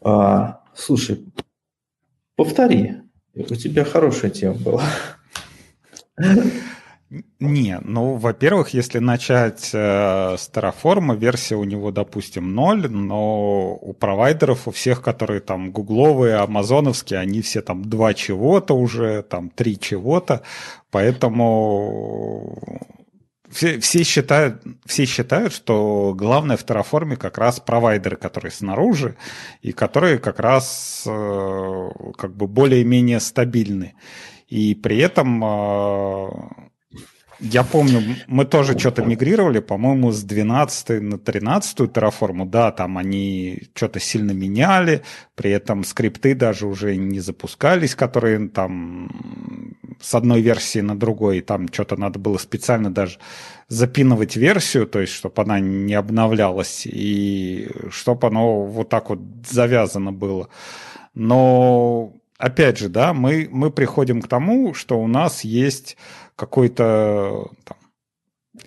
А, 0.00 0.62
слушай, 0.74 1.24
повтори, 2.34 2.96
у 3.34 3.54
тебя 3.54 3.84
хорошая 3.84 4.30
тема 4.30 4.54
была. 4.56 4.84
Не, 7.40 7.78
ну, 7.82 8.16
во-первых, 8.16 8.74
если 8.74 8.98
начать 8.98 9.70
э, 9.72 10.36
с 10.36 10.50
Terraform, 10.52 11.16
версия 11.16 11.56
у 11.56 11.64
него, 11.64 11.90
допустим, 11.90 12.54
0, 12.54 12.90
но 12.90 13.78
у 13.80 13.94
провайдеров, 13.94 14.68
у 14.68 14.70
всех, 14.72 15.00
которые 15.00 15.40
там 15.40 15.70
гугловые, 15.70 16.36
амазоновские, 16.36 17.18
они 17.18 17.40
все 17.40 17.62
там 17.62 17.82
два 17.82 18.12
чего-то 18.12 18.74
уже, 18.74 19.22
там 19.22 19.48
три 19.48 19.78
чего-то, 19.80 20.42
поэтому 20.90 22.58
все, 23.50 23.80
все, 23.80 24.04
считают, 24.04 24.62
все 24.84 25.06
считают, 25.06 25.54
что 25.54 26.14
главное 26.14 26.58
в 26.58 26.64
Terraform 26.66 27.16
как 27.16 27.38
раз 27.38 27.58
провайдеры, 27.58 28.16
которые 28.16 28.52
снаружи, 28.52 29.16
и 29.62 29.72
которые 29.72 30.18
как 30.18 30.40
раз 30.40 31.04
э, 31.06 31.88
как 32.18 32.36
бы 32.36 32.46
более-менее 32.46 33.18
стабильны. 33.18 33.94
И 34.46 34.74
при 34.74 34.98
этом 34.98 35.42
э, 35.42 36.28
я 37.40 37.64
помню, 37.64 38.16
мы 38.26 38.44
тоже 38.44 38.78
что-то 38.78 39.02
мигрировали, 39.02 39.60
по-моему, 39.60 40.12
с 40.12 40.22
12 40.22 41.00
на 41.00 41.18
13 41.18 41.92
терраформу. 41.92 42.44
Да, 42.46 42.70
там 42.70 42.98
они 42.98 43.68
что-то 43.74 43.98
сильно 43.98 44.32
меняли, 44.32 45.02
при 45.34 45.50
этом 45.50 45.84
скрипты 45.84 46.34
даже 46.34 46.66
уже 46.66 46.96
не 46.96 47.20
запускались, 47.20 47.94
которые 47.94 48.48
там 48.48 49.10
с 50.00 50.14
одной 50.14 50.40
версии 50.42 50.80
на 50.80 50.98
другой, 50.98 51.40
там 51.40 51.68
что-то 51.72 51.96
надо 51.96 52.18
было 52.18 52.38
специально 52.38 52.90
даже 52.90 53.18
запинывать 53.68 54.36
версию, 54.36 54.86
то 54.86 55.00
есть, 55.00 55.12
чтобы 55.12 55.42
она 55.42 55.60
не 55.60 55.94
обновлялась, 55.94 56.86
и 56.86 57.70
чтобы 57.90 58.26
оно 58.26 58.64
вот 58.64 58.88
так 58.88 59.10
вот 59.10 59.20
завязано 59.48 60.12
было. 60.12 60.48
Но, 61.14 62.12
опять 62.38 62.78
же, 62.78 62.88
да, 62.88 63.12
мы, 63.14 63.48
мы 63.50 63.70
приходим 63.70 64.20
к 64.22 64.28
тому, 64.28 64.74
что 64.74 65.00
у 65.00 65.06
нас 65.06 65.44
есть 65.44 65.96
какой-то 66.40 67.50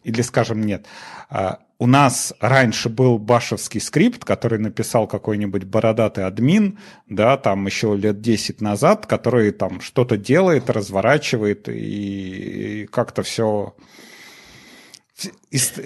или, 0.03 0.21
скажем, 0.21 0.61
нет. 0.61 0.85
А, 1.29 1.59
у 1.79 1.87
нас 1.87 2.33
раньше 2.39 2.89
был 2.89 3.17
башевский 3.17 3.81
скрипт, 3.81 4.23
который 4.23 4.59
написал 4.59 5.07
какой-нибудь 5.07 5.63
бородатый 5.63 6.25
админ, 6.25 6.77
да, 7.09 7.35
там 7.37 7.65
еще 7.65 7.97
лет 7.97 8.21
10 8.21 8.61
назад, 8.61 9.07
который 9.07 9.51
там 9.51 9.81
что-то 9.81 10.17
делает, 10.17 10.69
разворачивает 10.69 11.67
и 11.67 12.87
как-то 12.91 13.23
все 13.23 13.73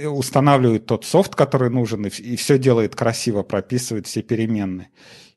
устанавливает 0.05 0.85
тот 0.85 1.05
софт, 1.05 1.35
который 1.35 1.69
нужен, 1.69 2.05
и 2.05 2.35
все 2.35 2.57
делает 2.57 2.95
красиво, 2.95 3.43
прописывает 3.43 4.07
все 4.07 4.21
переменные. 4.21 4.89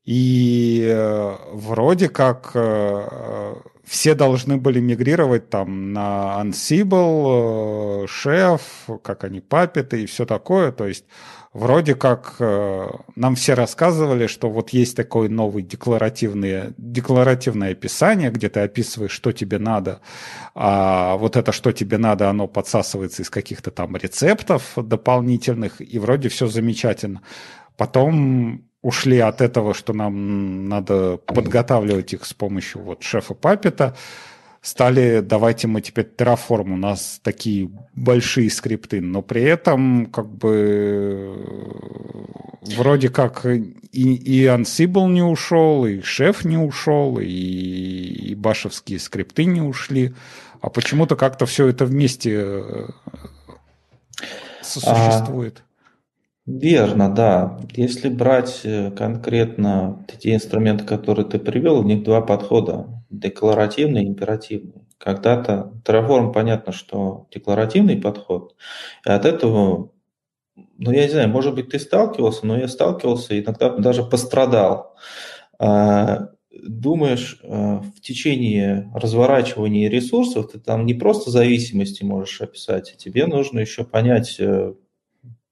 И 0.05 0.87
э, 0.89 1.37
вроде 1.53 2.09
как 2.09 2.53
э, 2.55 3.55
все 3.91 4.15
должны 4.15 4.57
были 4.57 4.79
мигрировать 4.79 5.51
там 5.51 5.93
на 5.93 6.41
Ansible, 6.41 8.05
э, 8.05 8.07
Chef, 8.07 8.61
как 9.03 9.25
они, 9.25 9.41
Puppet 9.41 9.99
и 9.99 10.07
все 10.07 10.27
такое. 10.27 10.71
То 10.71 10.87
есть 10.87 11.07
вроде 11.53 11.97
как 11.97 12.37
э, 12.39 12.87
нам 13.17 13.35
все 13.35 13.55
рассказывали, 13.55 14.29
что 14.29 14.49
вот 14.49 14.71
есть 14.71 14.97
такое 14.97 15.29
новое 15.29 15.63
декларативное, 15.63 16.73
декларативное 16.79 17.73
описание, 17.73 18.31
где 18.31 18.49
ты 18.49 18.61
описываешь, 18.61 19.11
что 19.11 19.33
тебе 19.33 19.59
надо, 19.59 20.01
а 20.55 21.17
вот 21.17 21.35
это, 21.35 21.51
что 21.51 21.73
тебе 21.73 21.99
надо, 21.99 22.31
оно 22.31 22.47
подсасывается 22.47 23.23
из 23.23 23.31
каких-то 23.31 23.73
там 23.73 23.97
рецептов 23.97 24.75
дополнительных, 24.77 25.81
и 25.81 25.99
вроде 25.99 26.29
все 26.29 26.47
замечательно. 26.47 27.23
Потом 27.77 28.70
ушли 28.83 29.19
от 29.19 29.41
этого, 29.41 29.75
что 29.75 29.93
нам 29.93 30.69
надо 30.69 31.19
подготавливать 31.19 32.13
их 32.15 32.25
с 32.25 32.33
помощью 32.33 32.83
вот 32.83 33.03
шефа 33.03 33.35
Папета, 33.35 33.95
стали, 34.63 35.21
давайте 35.21 35.67
мы 35.69 35.81
теперь 35.81 36.09
Terraform, 36.17 36.73
у 36.73 36.77
нас 36.77 37.21
такие 37.23 37.71
большие 37.95 38.51
скрипты, 38.51 39.01
но 39.01 39.23
при 39.23 39.43
этом 39.43 40.07
как 40.07 40.29
бы 40.29 41.37
вроде 42.77 43.09
как 43.09 43.47
и, 43.47 43.59
и 43.93 44.45
Ansible 44.45 45.09
не 45.09 45.23
ушел, 45.23 45.87
и 45.87 46.03
шеф 46.03 46.45
не 46.45 46.59
ушел, 46.59 47.19
и, 47.19 47.27
и 47.27 48.35
башевские 48.35 48.99
скрипты 48.99 49.45
не 49.45 49.63
ушли, 49.63 50.15
а 50.61 50.69
почему-то 50.69 51.17
как-то 51.17 51.47
все 51.47 51.69
это 51.69 51.87
вместе 51.87 52.33
э, 52.37 52.89
сосуществует. 54.63 55.63
А... 55.67 55.70
Верно, 56.59 57.15
да. 57.15 57.59
Если 57.75 58.09
брать 58.09 58.61
э, 58.65 58.91
конкретно 58.91 60.05
те 60.21 60.35
инструменты, 60.35 60.85
которые 60.85 61.27
ты 61.27 61.39
привел, 61.39 61.79
у 61.79 61.83
них 61.85 62.03
два 62.03 62.23
подхода. 62.23 62.87
Декларативный 63.11 64.05
и 64.05 64.09
императивный. 64.09 64.83
Когда-то 64.99 65.73
Terraform, 65.85 66.33
понятно, 66.33 66.73
что 66.73 67.27
декларативный 67.35 67.97
подход, 67.97 68.55
и 69.07 69.11
от 69.11 69.25
этого, 69.25 69.91
ну, 70.79 70.93
я 70.93 71.05
не 71.05 71.11
знаю, 71.11 71.29
может 71.31 71.55
быть, 71.55 71.71
ты 71.71 71.79
сталкивался, 71.81 72.47
но 72.47 72.59
я 72.59 72.69
сталкивался, 72.69 73.39
иногда 73.41 73.71
даже 73.79 74.05
пострадал. 74.05 74.97
А, 75.59 76.31
думаешь, 76.53 77.41
э, 77.43 77.49
в 77.97 78.01
течение 78.03 78.91
разворачивания 78.95 79.91
ресурсов 79.91 80.53
ты 80.53 80.61
там 80.61 80.87
не 80.87 80.95
просто 80.95 81.31
зависимости 81.31 82.05
можешь 82.05 82.41
описать, 82.43 82.93
а 82.95 82.99
тебе 82.99 83.27
нужно 83.27 83.61
еще 83.61 83.85
понять, 83.85 84.37
э, 84.41 84.75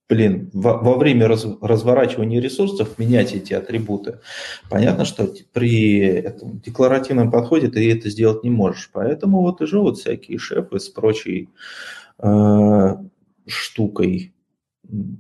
блин, 0.08 0.50
во, 0.52 0.78
во 0.78 0.96
время 0.96 1.28
раз, 1.28 1.46
разворачивания 1.60 2.40
ресурсов 2.40 2.98
менять 2.98 3.34
эти 3.34 3.52
атрибуты. 3.52 4.20
Понятно, 4.70 5.04
что 5.04 5.32
при 5.52 5.98
этом 6.00 6.60
декларативном 6.60 7.30
подходе 7.30 7.68
ты 7.68 7.92
это 7.92 8.08
сделать 8.08 8.42
не 8.42 8.50
можешь. 8.50 8.90
Поэтому 8.92 9.42
вот 9.42 9.60
и 9.60 9.66
живут 9.66 9.98
всякие 9.98 10.38
шефы 10.38 10.80
с 10.80 10.88
прочей 10.88 11.50
э, 12.18 12.96
штукой. 13.46 14.34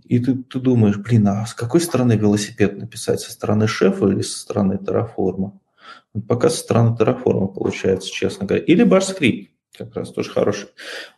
И 0.04 0.18
ты, 0.18 0.36
ты 0.36 0.58
думаешь, 0.58 0.96
блин, 0.96 1.28
а 1.28 1.44
с 1.44 1.52
какой 1.52 1.82
стороны 1.82 2.12
велосипед 2.12 2.78
написать? 2.78 3.20
Со 3.20 3.32
стороны 3.32 3.68
шефа 3.68 4.08
или 4.08 4.22
со 4.22 4.38
стороны 4.38 4.78
терраформа? 4.78 5.60
Пока 6.26 6.48
со 6.48 6.58
стороны 6.58 6.96
терраформа 6.96 7.48
получается, 7.48 8.10
честно 8.10 8.46
говоря. 8.46 8.64
Или 8.64 8.84
башскрипт 8.84 9.50
как 9.78 9.94
раз 9.94 10.10
тоже 10.10 10.30
хороший, 10.30 10.68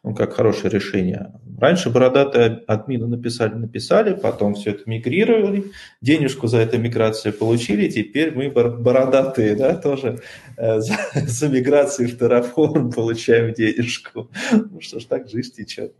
ну, 0.04 0.14
как 0.14 0.34
хорошее 0.34 0.70
решение. 0.70 1.32
Раньше 1.58 1.90
бородатые 1.90 2.62
админы 2.66 3.06
написали, 3.06 3.54
написали, 3.54 4.14
потом 4.14 4.54
все 4.54 4.70
это 4.70 4.82
мигрировали, 4.88 5.72
денежку 6.00 6.46
за 6.46 6.58
эту 6.58 6.78
миграцию 6.78 7.32
получили, 7.32 7.88
теперь 7.88 8.32
мы 8.34 8.50
бородатые, 8.50 9.56
да, 9.56 9.74
тоже 9.74 10.20
э, 10.56 10.80
за, 10.80 10.96
за 11.14 11.48
миграцию 11.48 12.08
в 12.08 12.20
Terraform 12.20 12.92
получаем 12.92 13.54
денежку. 13.54 14.30
Ну 14.52 14.80
что 14.80 15.00
ж, 15.00 15.04
так 15.04 15.28
жизнь 15.28 15.54
течет. 15.54 15.94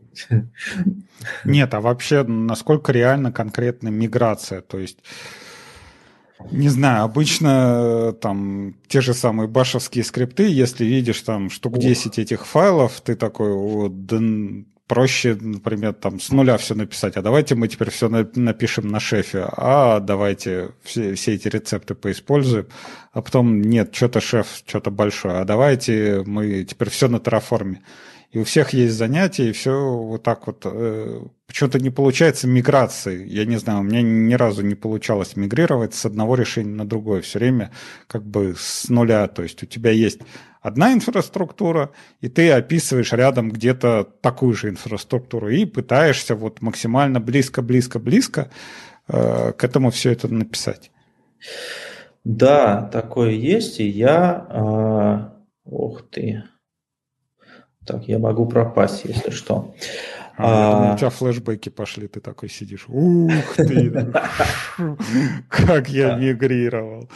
Нет, 1.45 1.73
а 1.73 1.81
вообще, 1.81 2.23
насколько 2.23 2.91
реально 2.91 3.31
конкретно 3.31 3.89
миграция? 3.89 4.61
То 4.61 4.79
есть 4.79 4.99
не 6.51 6.69
знаю, 6.69 7.03
обычно 7.03 8.09
э, 8.09 8.13
там 8.19 8.75
те 8.87 9.01
же 9.01 9.13
самые 9.13 9.47
башевские 9.47 10.03
скрипты, 10.03 10.49
если 10.49 10.85
видишь 10.85 11.21
там 11.21 11.49
штук 11.49 11.77
10 11.77 12.19
этих 12.19 12.45
файлов, 12.45 13.01
ты 13.01 13.15
такой, 13.15 13.53
вот, 13.53 14.05
да, 14.05 14.19
проще, 14.91 15.37
например, 15.39 15.93
там 15.93 16.19
с 16.19 16.31
нуля 16.31 16.57
все 16.57 16.75
написать, 16.75 17.15
а 17.15 17.21
давайте 17.21 17.55
мы 17.55 17.69
теперь 17.69 17.89
все 17.89 18.09
напишем 18.09 18.89
на 18.89 18.99
шефе, 18.99 19.45
а 19.55 20.01
давайте 20.01 20.71
все, 20.83 21.15
все 21.15 21.35
эти 21.35 21.47
рецепты 21.47 21.95
поиспользуем, 21.95 22.67
а 23.13 23.21
потом 23.21 23.61
нет, 23.61 23.95
что-то 23.95 24.19
шеф, 24.19 24.47
что-то 24.67 24.91
большое, 24.91 25.35
а 25.35 25.45
давайте 25.45 26.23
мы 26.25 26.65
теперь 26.65 26.89
все 26.89 27.07
на 27.07 27.21
терраформе 27.21 27.83
и 28.31 28.39
у 28.39 28.45
всех 28.45 28.73
есть 28.73 28.95
занятия, 28.95 29.49
и 29.49 29.51
все 29.51 29.71
вот 29.71 30.23
так 30.23 30.47
вот. 30.47 30.61
Э, 30.65 31.21
почему-то 31.47 31.79
не 31.79 31.89
получается 31.89 32.47
миграции. 32.47 33.27
Я 33.27 33.43
не 33.43 33.57
знаю, 33.57 33.79
у 33.79 33.83
меня 33.83 34.01
ни 34.01 34.33
разу 34.35 34.61
не 34.61 34.75
получалось 34.75 35.35
мигрировать 35.35 35.93
с 35.93 36.05
одного 36.05 36.35
решения 36.35 36.73
на 36.73 36.87
другое. 36.87 37.21
Все 37.21 37.39
время 37.39 37.71
как 38.07 38.25
бы 38.25 38.55
с 38.57 38.87
нуля. 38.87 39.27
То 39.27 39.43
есть 39.43 39.61
у 39.63 39.65
тебя 39.65 39.91
есть 39.91 40.21
одна 40.61 40.93
инфраструктура, 40.93 41.91
и 42.21 42.29
ты 42.29 42.51
описываешь 42.51 43.11
рядом 43.11 43.51
где-то 43.51 44.07
такую 44.21 44.53
же 44.53 44.69
инфраструктуру 44.69 45.49
и 45.49 45.65
пытаешься 45.65 46.35
вот 46.35 46.61
максимально 46.61 47.19
близко-близко-близко 47.19 48.49
э, 49.09 49.51
к 49.51 49.61
этому 49.61 49.91
все 49.91 50.11
это 50.11 50.29
написать. 50.29 50.89
Да, 52.23 52.89
такое 52.93 53.31
есть, 53.31 53.81
и 53.81 53.87
я... 53.89 54.47
Э, 54.49 55.41
ух 55.65 56.03
ты, 56.09 56.43
так, 57.85 58.07
я 58.07 58.19
могу 58.19 58.45
пропасть, 58.45 59.05
если 59.05 59.31
что. 59.31 59.73
А, 60.37 60.71
а... 60.71 60.75
Думаю, 60.75 60.93
у 60.93 60.97
тебя 60.97 61.09
флешбеки 61.09 61.69
пошли, 61.69 62.07
ты 62.07 62.19
такой 62.19 62.49
сидишь. 62.49 62.85
Ух 62.87 63.55
ты! 63.55 63.91
Как 65.49 65.89
я 65.89 66.15
мигрировал. 66.15 67.09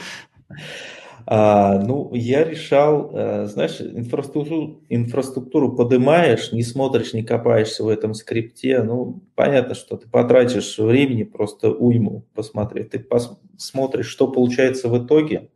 А, 1.27 1.79
ну, 1.79 2.11
я 2.13 2.43
решал, 2.43 3.09
э, 3.11 3.47
знаешь, 3.47 3.81
инфраструктуру, 3.81 4.81
инфраструктуру 4.89 5.75
поднимаешь, 5.75 6.51
не 6.51 6.61
смотришь, 6.61 7.13
не 7.13 7.23
копаешься 7.23 7.83
в 7.83 7.87
этом 7.87 8.13
скрипте. 8.13 8.83
Ну, 8.83 9.21
понятно, 9.33 9.73
что 9.73 9.97
ты 9.97 10.07
потратишь 10.07 10.77
времени 10.77 11.23
просто 11.23 11.71
уйму 11.71 12.25
посмотреть. 12.35 12.91
Ты 12.91 12.99
посмотришь, 12.99 14.07
что 14.07 14.27
получается 14.27 14.87
в 14.87 15.03
итоге, 15.03 15.49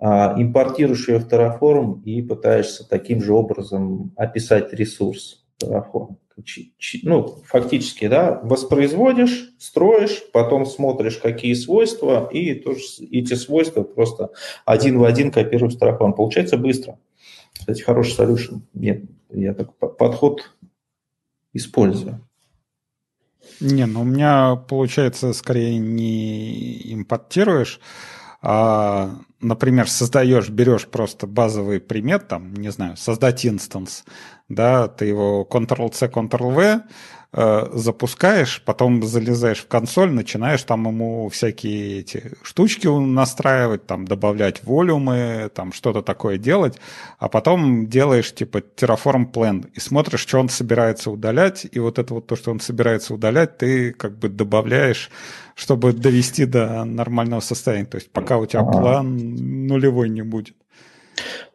импортируешь 0.00 1.08
ее 1.08 1.18
в 1.18 1.26
Terraform 1.26 2.02
и 2.02 2.22
пытаешься 2.22 2.86
таким 2.88 3.22
же 3.22 3.32
образом 3.32 4.12
описать 4.16 4.72
ресурс. 4.72 5.44
Terraform. 5.62 6.16
Ну, 7.02 7.42
фактически, 7.46 8.08
да, 8.08 8.40
воспроизводишь, 8.42 9.54
строишь, 9.58 10.22
потом 10.32 10.66
смотришь, 10.66 11.16
какие 11.16 11.54
свойства, 11.54 12.28
и 12.30 12.54
тоже 12.54 12.82
эти 13.10 13.32
свойства 13.32 13.82
просто 13.82 14.32
один 14.66 14.98
в 14.98 15.04
один 15.04 15.30
копируешь 15.32 15.74
в 15.74 15.82
Terraform. 15.82 16.12
Получается 16.12 16.58
быстро. 16.58 16.98
Кстати, 17.54 17.80
хороший 17.80 18.18
solution. 18.18 18.60
Нет, 18.74 19.04
я 19.30 19.54
так 19.54 19.74
подход 19.76 20.52
использую. 21.54 22.20
Не, 23.60 23.86
ну 23.86 24.02
у 24.02 24.04
меня 24.04 24.56
получается 24.56 25.32
скорее 25.32 25.78
не 25.78 26.92
импортируешь, 26.92 27.80
а, 28.48 29.10
например, 29.40 29.90
создаешь, 29.90 30.50
берешь 30.50 30.86
просто 30.86 31.26
базовый 31.26 31.80
примет, 31.80 32.28
там, 32.28 32.54
не 32.54 32.70
знаю, 32.70 32.96
создать 32.96 33.44
инстанс, 33.44 34.04
да, 34.48 34.86
ты 34.86 35.06
его 35.06 35.44
Ctrl-C, 35.50 36.06
Ctrl-V, 36.06 36.82
Э, 37.38 37.68
запускаешь, 37.74 38.62
потом 38.64 39.02
залезаешь 39.02 39.58
в 39.58 39.68
консоль, 39.68 40.10
начинаешь 40.10 40.62
там 40.62 40.86
ему 40.88 41.28
всякие 41.28 41.98
эти 41.98 42.32
штучки 42.42 42.86
настраивать, 42.86 43.86
там 43.86 44.06
добавлять 44.06 44.64
волюмы, 44.64 45.50
там 45.54 45.74
что-то 45.74 46.00
такое 46.00 46.38
делать, 46.38 46.78
а 47.18 47.28
потом 47.28 47.88
делаешь 47.88 48.34
типа 48.34 48.62
Terraform 48.76 49.30
Plan 49.30 49.68
и 49.74 49.80
смотришь, 49.80 50.20
что 50.20 50.40
он 50.40 50.48
собирается 50.48 51.10
удалять, 51.10 51.66
и 51.70 51.78
вот 51.78 51.98
это 51.98 52.14
вот 52.14 52.26
то, 52.26 52.36
что 52.36 52.50
он 52.52 52.60
собирается 52.60 53.12
удалять, 53.12 53.58
ты 53.58 53.92
как 53.92 54.18
бы 54.18 54.30
добавляешь, 54.30 55.10
чтобы 55.54 55.92
довести 55.92 56.46
до 56.46 56.86
нормального 56.86 57.40
состояния. 57.40 57.84
То 57.84 57.98
есть 57.98 58.10
пока 58.10 58.38
у 58.38 58.46
тебя 58.46 58.64
план 58.64 59.66
нулевой 59.66 60.08
не 60.08 60.22
будет. 60.22 60.56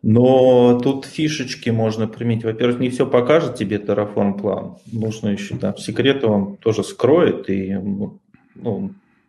Но 0.01 0.79
тут 0.79 1.05
фишечки 1.05 1.69
можно 1.69 2.07
применить. 2.07 2.43
Во-первых, 2.43 2.79
не 2.79 2.89
все 2.89 3.05
покажет 3.05 3.55
тебе 3.55 3.77
Terraform 3.77 4.39
план. 4.39 4.77
Нужно 4.91 5.29
еще, 5.29 5.55
да, 5.55 5.75
секреты 5.77 6.27
он 6.27 6.57
тоже 6.57 6.83
скроет, 6.83 7.49
и 7.49 7.73
ну, 7.73 8.19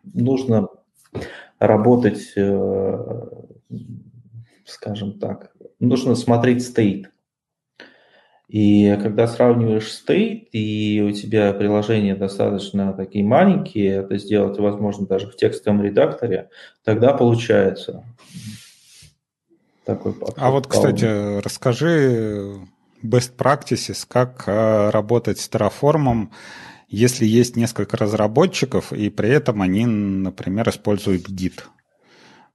нужно 0.03 0.67
работать, 1.59 2.33
э, 2.35 3.27
скажем 4.65 5.19
так, 5.19 5.51
нужно 5.79 6.15
смотреть 6.15 6.63
стейт. 6.63 7.09
И 8.49 8.99
когда 9.01 9.25
сравниваешь 9.25 9.91
стейт, 9.91 10.49
и 10.51 11.01
у 11.01 11.11
тебя 11.11 11.53
приложения 11.53 12.15
достаточно 12.15 12.93
такие 12.93 13.23
маленькие, 13.23 13.95
это 13.95 14.17
сделать 14.17 14.59
возможно 14.59 15.07
даже 15.07 15.27
в 15.27 15.35
текстовом 15.35 15.81
редакторе, 15.81 16.49
тогда 16.83 17.13
получается 17.13 18.03
такой 19.85 20.13
подход. 20.13 20.35
А 20.37 20.51
вот, 20.51 20.67
кстати, 20.67 21.39
расскажи 21.39 22.59
best 23.03 23.35
practices, 23.37 24.05
как 24.07 24.43
э, 24.47 24.89
работать 24.89 25.39
с 25.39 25.49
Terraform, 25.49 26.29
если 26.87 27.25
есть 27.25 27.55
несколько 27.55 27.97
разработчиков, 27.97 28.93
и 28.93 29.09
при 29.09 29.29
этом 29.29 29.61
они, 29.61 29.85
например, 29.85 30.69
используют 30.69 31.29
Git. 31.29 31.63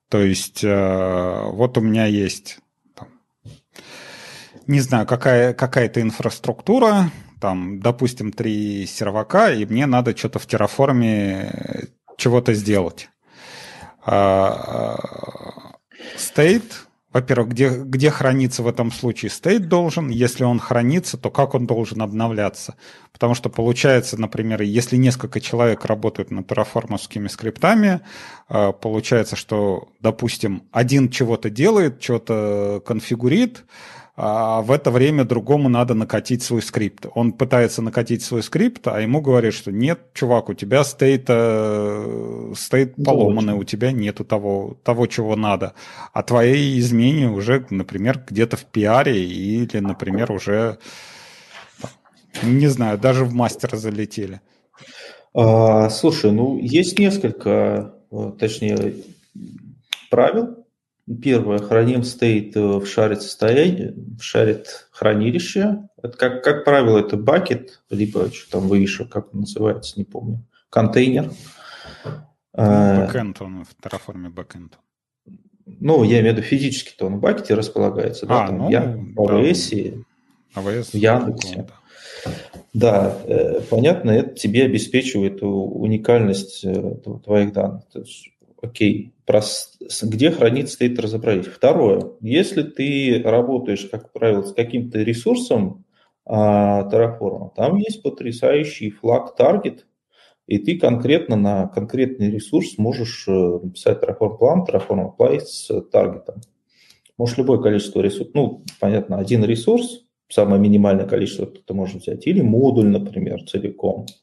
То 0.08 0.18
есть 0.22 0.64
э, 0.64 1.42
вот 1.52 1.76
у 1.76 1.80
меня 1.80 2.06
есть, 2.06 2.58
там, 2.94 3.08
не 4.66 4.80
знаю, 4.80 5.06
какая, 5.06 5.52
какая-то 5.52 6.00
инфраструктура, 6.00 7.10
там, 7.40 7.80
допустим, 7.80 8.32
три 8.32 8.86
сервака, 8.86 9.52
и 9.52 9.64
мне 9.66 9.86
надо 9.86 10.16
что-то 10.16 10.38
в 10.38 10.46
Terraform 10.46 11.88
чего-то 12.16 12.54
сделать. 12.54 13.10
А, 14.04 14.96
state 16.16 16.87
во-первых, 17.20 17.50
где, 17.50 17.68
где 17.70 18.10
хранится 18.10 18.62
в 18.62 18.68
этом 18.68 18.92
случае 18.92 19.30
стейт 19.30 19.68
должен, 19.68 20.08
если 20.08 20.44
он 20.44 20.58
хранится, 20.58 21.16
то 21.16 21.30
как 21.30 21.54
он 21.54 21.66
должен 21.66 22.00
обновляться. 22.02 22.76
Потому 23.12 23.34
что 23.34 23.50
получается, 23.50 24.20
например, 24.20 24.62
если 24.62 24.96
несколько 24.96 25.40
человек 25.40 25.84
работают 25.84 26.30
над 26.30 26.46
терраформовскими 26.46 27.28
скриптами, 27.28 28.00
э, 28.48 28.72
получается, 28.80 29.36
что, 29.36 29.88
допустим, 30.00 30.62
один 30.70 31.08
чего-то 31.08 31.50
делает, 31.50 32.02
что-то 32.02 32.82
конфигурит, 32.86 33.64
а 34.20 34.62
в 34.62 34.72
это 34.72 34.90
время 34.90 35.24
другому 35.24 35.68
надо 35.68 35.94
накатить 35.94 36.42
свой 36.42 36.60
скрипт. 36.60 37.06
Он 37.14 37.32
пытается 37.32 37.82
накатить 37.82 38.24
свой 38.24 38.42
скрипт, 38.42 38.88
а 38.88 39.00
ему 39.00 39.20
говорят, 39.20 39.54
что 39.54 39.70
нет, 39.70 40.00
чувак, 40.12 40.48
у 40.48 40.54
тебя 40.54 40.82
стейт, 40.82 41.26
э, 41.28 42.52
стейт 42.56 42.96
поломанный, 42.96 43.54
у 43.54 43.62
тебя 43.62 43.92
нету 43.92 44.24
того, 44.24 44.76
того, 44.82 45.06
чего 45.06 45.36
надо. 45.36 45.74
А 46.12 46.24
твои 46.24 46.80
изменения 46.80 47.30
уже, 47.30 47.64
например, 47.70 48.20
где-то 48.28 48.56
в 48.56 48.64
пиаре 48.64 49.24
или, 49.24 49.78
например, 49.78 50.32
уже, 50.32 50.78
не 52.42 52.66
знаю, 52.66 52.98
даже 52.98 53.24
в 53.24 53.32
мастер 53.32 53.76
залетели. 53.76 54.40
А, 55.32 55.90
слушай, 55.90 56.32
ну, 56.32 56.58
есть 56.58 56.98
несколько, 56.98 57.94
э, 58.10 58.32
точнее, 58.36 58.96
правил, 60.10 60.57
Первое, 61.22 61.58
храним 61.58 62.02
state 62.02 62.56
э, 62.56 62.60
в 62.60 62.86
shared 62.86 63.22
состояние, 63.22 63.94
в 64.18 64.22
shared 64.22 64.88
хранилище. 64.90 65.88
Это 66.02 66.16
как, 66.16 66.44
как 66.44 66.64
правило, 66.64 66.98
это 66.98 67.16
бакет, 67.16 67.80
либо 67.88 68.30
что 68.32 68.58
там 68.58 68.68
выше, 68.68 69.06
как 69.06 69.32
он 69.32 69.40
называется, 69.40 69.94
не 69.96 70.04
помню, 70.04 70.44
контейнер. 70.70 71.30
Ну, 72.54 73.06
бэкэнд 73.06 73.40
он 73.40 73.64
в 73.64 73.74
Terraform 73.80 74.28
бэкэнд. 74.28 74.78
Ну, 75.80 76.02
я 76.02 76.20
имею 76.20 76.34
в 76.34 76.38
виду 76.38 76.46
физически-то 76.46 77.06
он 77.06 77.16
в 77.16 77.20
бакете 77.20 77.54
располагается, 77.54 78.26
а, 78.26 78.28
да, 78.28 78.46
там 78.46 78.58
ну, 78.58 78.70
я, 78.70 78.82
в 78.82 79.20
AWS, 79.20 80.04
да. 80.54 80.60
AWS, 80.60 80.90
в 80.90 80.94
Яндексе. 80.94 81.66
Да. 82.24 82.32
да, 82.74 83.18
э, 83.24 83.60
понятно, 83.70 84.10
это 84.10 84.34
тебе 84.34 84.64
обеспечивает 84.64 85.42
уникальность 85.42 86.64
э, 86.64 86.96
твоих 87.24 87.52
данных. 87.52 87.84
Окей, 88.60 89.12
где 90.02 90.30
хранить 90.32 90.70
стоит 90.70 90.98
разобрались. 90.98 91.46
Второе, 91.46 92.12
если 92.20 92.62
ты 92.62 93.22
работаешь, 93.24 93.86
как 93.90 94.12
правило, 94.12 94.42
с 94.42 94.52
каким-то 94.52 94.98
ресурсом 94.98 95.84
а, 96.26 96.88
Terraform, 96.90 97.50
там 97.54 97.76
есть 97.76 98.02
потрясающий 98.02 98.90
флаг 98.90 99.36
таргет, 99.36 99.86
и 100.48 100.58
ты 100.58 100.78
конкретно 100.78 101.36
на 101.36 101.68
конкретный 101.68 102.30
ресурс 102.30 102.78
можешь 102.78 103.26
э, 103.28 103.32
написать 103.32 104.02
Terraform 104.02 104.38
план, 104.38 104.64
Terraform 104.64 105.12
apply 105.16 105.40
с 105.40 105.80
таргетом. 105.92 106.40
Можешь 107.16 107.38
любое 107.38 107.58
количество 107.58 108.00
ресурсов, 108.00 108.34
ну, 108.34 108.64
понятно, 108.80 109.18
один 109.18 109.44
ресурс, 109.44 110.04
самое 110.28 110.60
минимальное 110.60 111.06
количество 111.06 111.46
ты 111.46 111.74
можешь 111.74 111.96
взять, 111.96 112.26
или 112.26 112.40
модуль, 112.40 112.88
например, 112.88 113.44
целиком– 113.44 114.06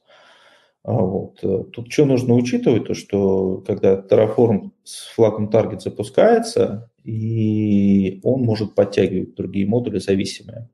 вот. 0.94 1.44
Э, 1.44 1.64
тут 1.72 1.92
что 1.92 2.06
нужно 2.06 2.36
учитывать, 2.36 2.86
то 2.86 2.94
что 2.94 3.64
когда 3.66 3.96
Terraform 3.96 4.72
с 4.84 5.08
флагом 5.16 5.50
Target 5.50 5.80
запускается, 5.80 6.92
и 7.04 8.20
он 8.24 8.42
может 8.44 8.76
подтягивать 8.76 9.36
другие 9.36 9.68
модули 9.68 10.00
зависимые. 10.00 10.70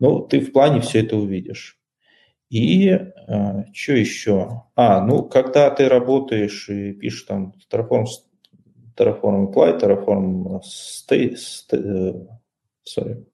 Ну, 0.00 0.20
ты 0.20 0.40
в 0.40 0.52
плане 0.52 0.80
все 0.80 1.00
это 1.00 1.16
увидишь. 1.16 1.78
И 2.50 2.88
э, 2.88 3.64
что 3.72 3.92
еще? 3.92 4.62
А, 4.74 5.04
ну, 5.04 5.24
когда 5.24 5.70
ты 5.70 5.88
работаешь 5.88 6.68
и 6.68 6.92
пишешь 6.92 7.22
там 7.22 7.54
Terraform, 7.70 8.04
Terraform 8.96 9.52
apply, 9.52 9.80
Terraform 9.80 10.60
stay, 10.62 11.34
stay, 11.34 11.78
э, 11.78 12.26
sorry, 12.86 13.26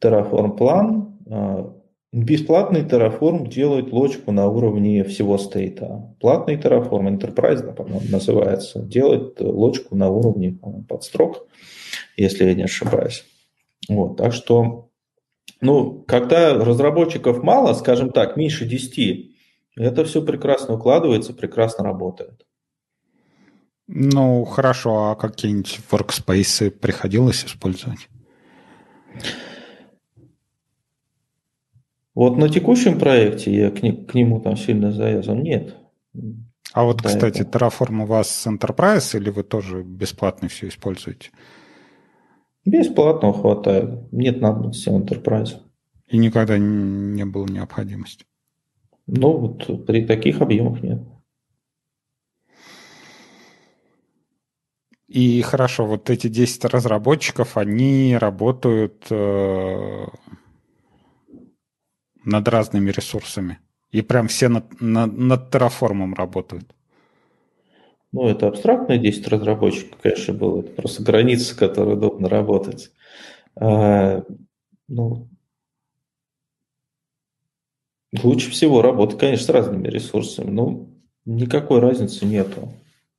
Terraform 0.00 0.56
план, 0.56 1.18
э, 1.26 1.77
Бесплатный 2.10 2.84
Terraform 2.84 3.48
делает 3.48 3.92
лочку 3.92 4.32
на 4.32 4.48
уровне 4.48 5.04
всего 5.04 5.36
стейта. 5.36 6.14
Платный 6.20 6.56
Terraform, 6.56 7.18
Enterprise, 7.18 7.74
по-моему, 7.74 8.00
называется, 8.08 8.80
делает 8.80 9.38
лочку 9.40 9.94
на 9.94 10.08
уровне 10.08 10.58
подстрок, 10.88 11.46
если 12.16 12.44
я 12.46 12.54
не 12.54 12.62
ошибаюсь. 12.62 13.26
Вот, 13.90 14.16
так 14.16 14.32
что, 14.32 14.88
ну, 15.60 16.02
когда 16.06 16.54
разработчиков 16.54 17.42
мало, 17.42 17.74
скажем 17.74 18.10
так, 18.10 18.38
меньше 18.38 18.64
10, 18.64 19.30
это 19.76 20.04
все 20.06 20.22
прекрасно 20.22 20.76
укладывается, 20.76 21.34
прекрасно 21.34 21.84
работает. 21.84 22.46
Ну, 23.86 24.46
хорошо, 24.46 25.10
а 25.10 25.14
какие-нибудь 25.14 25.80
workspace 25.90 26.70
приходилось 26.70 27.44
использовать? 27.44 28.08
Вот 32.18 32.36
на 32.36 32.48
текущем 32.48 32.98
проекте 32.98 33.54
я 33.54 33.70
к, 33.70 33.80
не, 33.80 33.92
к 33.92 34.12
нему 34.12 34.40
там 34.40 34.56
сильно 34.56 34.90
завязан. 34.90 35.40
Нет. 35.40 35.76
А 36.72 36.82
вот, 36.82 37.00
да, 37.00 37.10
кстати, 37.10 37.42
это... 37.42 37.56
Terraform 37.56 38.02
у 38.02 38.06
вас 38.06 38.44
Enterprise 38.44 39.16
или 39.16 39.30
вы 39.30 39.44
тоже 39.44 39.84
бесплатно 39.84 40.48
все 40.48 40.66
используете? 40.66 41.30
Бесплатно 42.64 43.32
хватает. 43.32 44.12
Нет 44.12 44.40
надобности 44.40 44.88
Enterprise. 44.88 45.60
И 46.08 46.18
никогда 46.18 46.58
не 46.58 47.24
было 47.24 47.46
необходимости? 47.46 48.24
Ну, 49.06 49.36
вот 49.36 49.86
при 49.86 50.04
таких 50.04 50.40
объемах 50.40 50.82
нет. 50.82 51.00
И 55.06 55.40
хорошо, 55.42 55.86
вот 55.86 56.10
эти 56.10 56.26
10 56.26 56.64
разработчиков, 56.64 57.56
они 57.56 58.16
работают 58.18 59.06
э, 59.08 60.06
над 62.28 62.46
разными 62.48 62.90
ресурсами. 62.90 63.58
И 63.90 64.02
прям 64.02 64.28
все 64.28 64.48
над, 64.48 64.80
над, 64.80 65.16
над 65.16 65.54
Terraform 65.54 66.14
работают. 66.14 66.74
Ну, 68.12 68.28
это 68.28 68.48
абстрактно 68.48 68.98
10 68.98 69.26
разработчиков, 69.28 69.98
конечно, 70.00 70.34
было. 70.34 70.60
Это 70.60 70.70
просто 70.70 71.02
граница, 71.02 71.56
которой 71.56 71.94
удобно 71.94 72.28
работать. 72.28 72.90
А, 73.56 74.24
ну, 74.88 75.28
лучше 78.22 78.50
всего 78.50 78.82
работать, 78.82 79.18
конечно, 79.18 79.46
с 79.46 79.50
разными 79.50 79.88
ресурсами. 79.88 80.50
Ну, 80.50 81.00
никакой 81.24 81.80
разницы 81.80 82.26
нету. 82.26 82.68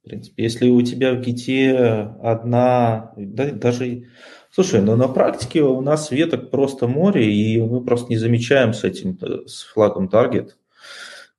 В 0.03 0.09
принципе, 0.09 0.43
если 0.43 0.69
у 0.69 0.81
тебя 0.81 1.13
в 1.13 1.21
гите 1.21 1.75
одна, 2.21 3.13
да, 3.17 3.51
даже, 3.51 4.07
слушай, 4.51 4.81
ну, 4.81 4.95
на 4.95 5.07
практике 5.07 5.61
у 5.61 5.81
нас 5.81 6.11
веток 6.11 6.51
просто 6.51 6.87
море, 6.87 7.33
и 7.33 7.61
мы 7.61 7.81
просто 7.81 8.09
не 8.09 8.17
замечаем 8.17 8.73
с 8.73 8.83
этим, 8.83 9.17
с 9.47 9.63
флагом 9.63 10.07
таргет, 10.07 10.57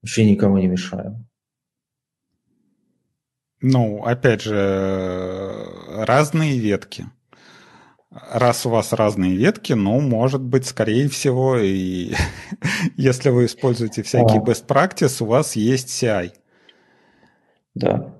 вообще 0.02 0.30
никому 0.30 0.58
не 0.58 0.66
мешаем. 0.66 1.26
Ну, 3.62 4.02
опять 4.04 4.42
же, 4.42 5.66
разные 5.88 6.58
ветки. 6.58 7.06
Раз 8.10 8.66
у 8.66 8.70
вас 8.70 8.92
разные 8.92 9.36
ветки, 9.36 9.74
ну, 9.74 10.00
может 10.00 10.40
быть, 10.40 10.66
скорее 10.66 11.08
всего, 11.08 11.58
и 11.58 12.12
если 12.96 13.28
вы 13.28 13.44
используете 13.44 14.02
всякие 14.02 14.40
best 14.40 14.66
practice, 14.66 15.22
у 15.22 15.26
вас 15.26 15.54
есть 15.56 15.88
CI. 15.88 16.32
Да. 17.74 18.14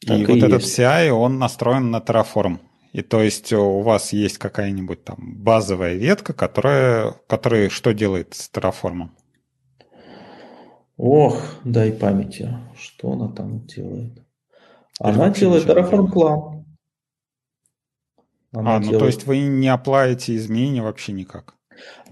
И 0.00 0.24
вот 0.24 0.36
и 0.36 0.38
этот 0.38 0.62
есть. 0.62 0.78
CI, 0.78 1.10
он 1.10 1.38
настроен 1.38 1.90
на 1.90 1.98
Terraform. 1.98 2.58
И 2.94 3.02
то 3.02 3.20
есть 3.20 3.52
у 3.52 3.80
вас 3.80 4.12
есть 4.12 4.38
какая-нибудь 4.38 5.02
там 5.02 5.42
базовая 5.42 5.94
ветка, 5.94 6.32
которая, 6.32 7.16
которая 7.26 7.68
что 7.68 7.92
делает 7.92 8.34
с 8.34 8.48
Terraform? 8.48 9.08
Ох, 10.96 11.42
дай 11.64 11.92
памяти, 11.92 12.56
что 12.78 13.10
она 13.10 13.26
там 13.32 13.66
делает. 13.66 14.24
Она 15.00 15.30
делает 15.30 15.66
Terraform 15.66 16.12
план. 16.12 16.66
Она 18.52 18.76
а, 18.76 18.78
ну 18.78 18.84
делает... 18.84 19.00
то 19.00 19.06
есть 19.06 19.26
вы 19.26 19.40
не 19.40 19.66
оплаете 19.66 20.36
изменения 20.36 20.80
вообще 20.80 21.10
никак? 21.10 21.56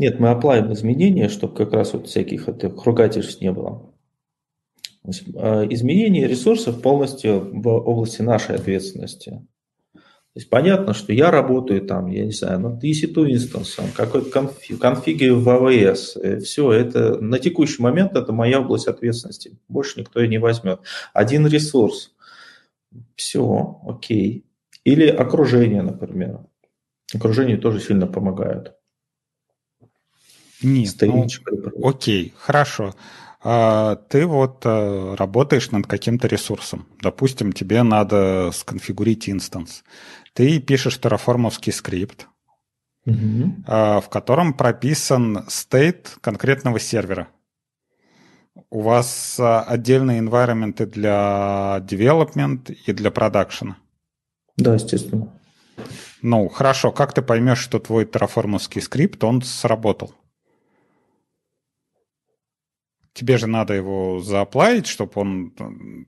Нет, 0.01 0.19
мы 0.19 0.31
оплаем 0.31 0.73
изменения, 0.73 1.29
чтобы 1.29 1.55
как 1.55 1.73
раз 1.75 1.93
вот 1.93 2.09
всяких 2.09 2.49
этих 2.49 2.85
ругательств 2.85 3.41
не 3.41 3.53
было. 3.53 3.95
А, 5.37 5.63
изменение 5.63 6.27
ресурсов 6.27 6.83
полностью 6.83 7.63
в 7.63 7.69
области 7.69 8.23
нашей 8.23 8.57
ответственности. 8.57 9.47
То 10.35 10.39
есть 10.39 10.49
понятно, 10.49 10.95
что 10.95 11.13
я 11.13 11.31
работаю 11.31 11.83
там, 11.83 12.07
я 12.07 12.25
не 12.25 12.33
знаю, 12.33 12.59
над 12.59 12.83
EC2 12.83 13.33
инстансом, 13.33 13.85
какой-то 13.95 14.31
конфиг, 14.31 14.81
конфиги 14.81 15.29
в 15.29 15.47
AWS. 15.47 16.21
Э, 16.23 16.41
Все, 16.41 16.73
это 16.73 17.19
на 17.19 17.39
текущий 17.39 17.83
момент 17.83 18.17
это 18.17 18.33
моя 18.33 18.61
область 18.61 18.89
ответственности. 18.89 19.59
Больше 19.69 20.01
никто 20.01 20.23
и 20.23 20.29
не 20.29 20.39
возьмет. 20.39 20.81
Один 21.13 21.47
ресурс. 21.47 22.15
Все, 23.15 23.81
окей. 23.87 24.47
Или 24.85 25.07
окружение, 25.07 25.83
например. 25.83 26.41
Окружение 27.15 27.59
тоже 27.59 27.81
сильно 27.81 28.07
помогает. 28.07 28.73
Нет, 30.63 30.95
ну, 31.03 31.27
окей, 31.83 32.33
хорошо. 32.39 32.95
А 33.45 33.97
ты 33.97 34.25
вот 34.27 34.63
а, 34.65 35.17
работаешь 35.17 35.73
над 35.73 35.87
каким-то 35.87 36.29
ресурсом. 36.29 36.87
Допустим, 37.01 37.53
тебе 37.53 37.83
надо 37.83 38.51
сконфигурить 38.53 39.29
instance. 39.29 39.83
Ты 40.35 40.61
пишешь 40.61 40.99
терраформовский 40.99 41.73
скрипт, 41.73 42.29
угу. 43.05 43.55
а, 43.67 44.01
в 44.01 44.09
котором 44.09 44.55
прописан 44.55 45.45
state 45.49 46.17
конкретного 46.21 46.79
сервера. 46.81 47.29
У 48.71 48.81
вас 48.81 49.39
а, 49.39 49.63
отдельные 49.63 50.21
environment 50.21 50.85
для 50.87 51.79
development 51.87 52.73
и 52.73 52.93
для 52.93 53.11
продакшена? 53.11 53.77
Да, 54.57 54.75
естественно. 54.75 55.33
Ну, 56.23 56.49
хорошо. 56.49 56.93
Как 56.93 57.13
ты 57.13 57.23
поймешь, 57.23 57.59
что 57.59 57.79
твой 57.79 58.05
терраформовский 58.05 58.81
скрипт, 58.81 59.25
он 59.25 59.43
сработал? 59.43 60.15
тебе 63.15 63.39
же 63.39 63.47
надо 63.47 63.75
его 63.75 64.21
зааплавить, 64.21 64.87
чтобы 64.87 65.13
он 65.17 65.51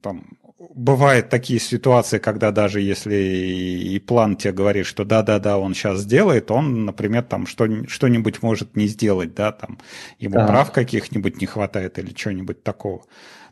там... 0.02 0.38
Бывают 0.56 1.30
такие 1.30 1.58
ситуации, 1.58 2.18
когда 2.18 2.52
даже 2.52 2.80
если 2.80 3.16
и 3.16 3.98
план 3.98 4.36
тебе 4.36 4.52
говорит, 4.52 4.86
что 4.86 5.04
да-да-да, 5.04 5.58
он 5.58 5.74
сейчас 5.74 6.00
сделает, 6.00 6.52
он, 6.52 6.84
например, 6.84 7.24
там 7.24 7.46
что, 7.46 7.66
что-нибудь 7.88 8.40
может 8.40 8.76
не 8.76 8.86
сделать, 8.86 9.34
да, 9.34 9.50
там 9.50 9.78
ему 10.20 10.34
так. 10.34 10.46
прав 10.48 10.72
каких-нибудь 10.72 11.40
не 11.40 11.46
хватает 11.46 11.98
или 11.98 12.12
чего-нибудь 12.12 12.62
такого. 12.62 13.04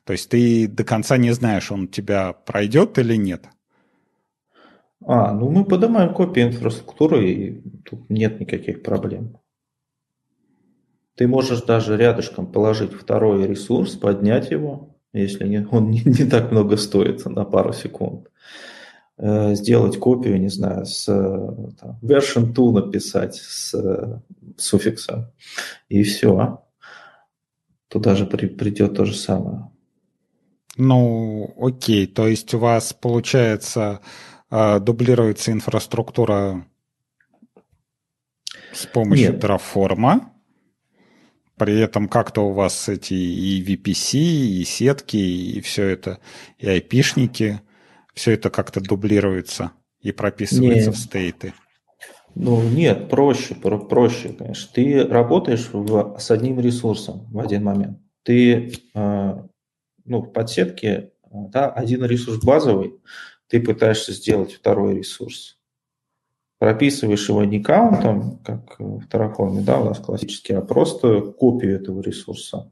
То 0.05 0.13
есть 0.13 0.31
ты 0.31 0.69
до 0.69 0.85
конца 0.85 1.17
не 1.17 1.33
знаешь, 1.33 1.73
он 1.73 1.89
тебя 1.89 2.33
пройдет 2.33 2.97
или 2.99 3.17
нет. 3.17 3.47
А, 5.05 5.33
ну 5.33 5.51
мы 5.51 5.65
поднимаем 5.65 6.15
копии 6.15 6.45
инфраструктуры, 6.45 7.29
и 7.29 7.63
тут 7.83 8.09
нет 8.11 8.39
никаких 8.39 8.85
проблем. 8.85 9.39
Ты 11.17 11.27
можешь 11.27 11.63
даже 11.63 11.97
рядышком 11.97 12.51
положить 12.51 12.93
второй 12.95 13.45
ресурс, 13.47 13.97
поднять 13.97 14.53
его, 14.53 14.92
если 15.13 15.47
не, 15.47 15.67
он 15.71 15.91
не, 15.91 16.03
не 16.05 16.25
так 16.25 16.53
много 16.53 16.77
стоит 16.77 17.25
на 17.27 17.45
пару 17.45 17.73
секунд. 17.73 18.29
Э, 19.19 19.55
сделать 19.55 19.99
копию, 19.99 20.41
не 20.41 20.49
знаю, 20.49 20.87
с 20.87 21.05
там, 21.05 21.99
version 22.03 22.47
2 22.47 22.73
написать 22.73 23.37
с 23.37 23.75
э, 23.75 24.21
суффикса, 24.57 25.33
и 25.89 26.03
все. 26.03 26.65
Туда 27.89 28.15
же 28.15 28.27
при, 28.27 28.47
придет 28.47 28.97
то 28.97 29.05
же 29.05 29.15
самое. 29.15 29.71
Ну, 30.77 31.55
окей, 31.61 32.07
то 32.07 32.27
есть 32.27 32.55
у 32.55 32.59
вас 32.59 32.95
получается 32.95 34.01
э, 34.51 34.81
дублируется 34.81 35.53
инфраструктура 35.53 36.67
с 38.73 38.87
помощью 38.87 39.35
Нет. 39.35 39.45
Terraform, 39.45 40.32
при 41.63 41.79
этом 41.79 42.09
как-то 42.09 42.41
у 42.41 42.53
вас 42.53 42.89
эти 42.89 43.15
и 43.15 43.63
VPC, 43.63 44.19
и 44.19 44.65
сетки, 44.65 45.17
и 45.17 45.61
все 45.61 45.87
это, 45.87 46.19
и 46.59 46.69
айпишники, 46.69 47.61
все 48.15 48.33
это 48.33 48.51
как-то 48.51 48.81
дублируется 48.81 49.71
и 50.01 50.11
прописывается 50.11 50.91
нет. 50.91 50.97
в 50.97 50.99
стейты. 50.99 51.55
Ну, 52.35 52.61
нет, 52.61 53.09
проще, 53.09 53.55
про 53.55 53.79
проще, 53.79 54.31
конечно. 54.31 54.71
Ты 54.75 55.07
работаешь 55.07 55.69
в, 55.73 56.17
с 56.19 56.33
одним 56.33 56.59
ресурсом 56.59 57.29
в 57.31 57.39
один 57.39 57.63
момент. 57.63 58.01
Ты, 58.25 58.73
э, 58.93 59.35
ну, 60.05 60.21
в 60.21 60.33
подсетке, 60.33 61.13
да, 61.31 61.71
один 61.71 62.05
ресурс 62.05 62.43
базовый, 62.43 62.95
ты 63.47 63.61
пытаешься 63.61 64.13
сделать 64.13 64.53
второй 64.53 64.97
ресурс 64.97 65.61
прописываешь 66.63 67.29
его 67.29 67.43
не 67.43 67.61
каунтом, 67.61 68.39
как 68.45 68.79
в 68.79 69.09
Terraform, 69.09 69.63
да, 69.63 69.81
у 69.81 69.87
нас 69.87 69.99
классический, 69.99 70.53
а 70.53 70.61
просто 70.61 71.21
копию 71.21 71.75
этого 71.75 72.01
ресурса. 72.01 72.71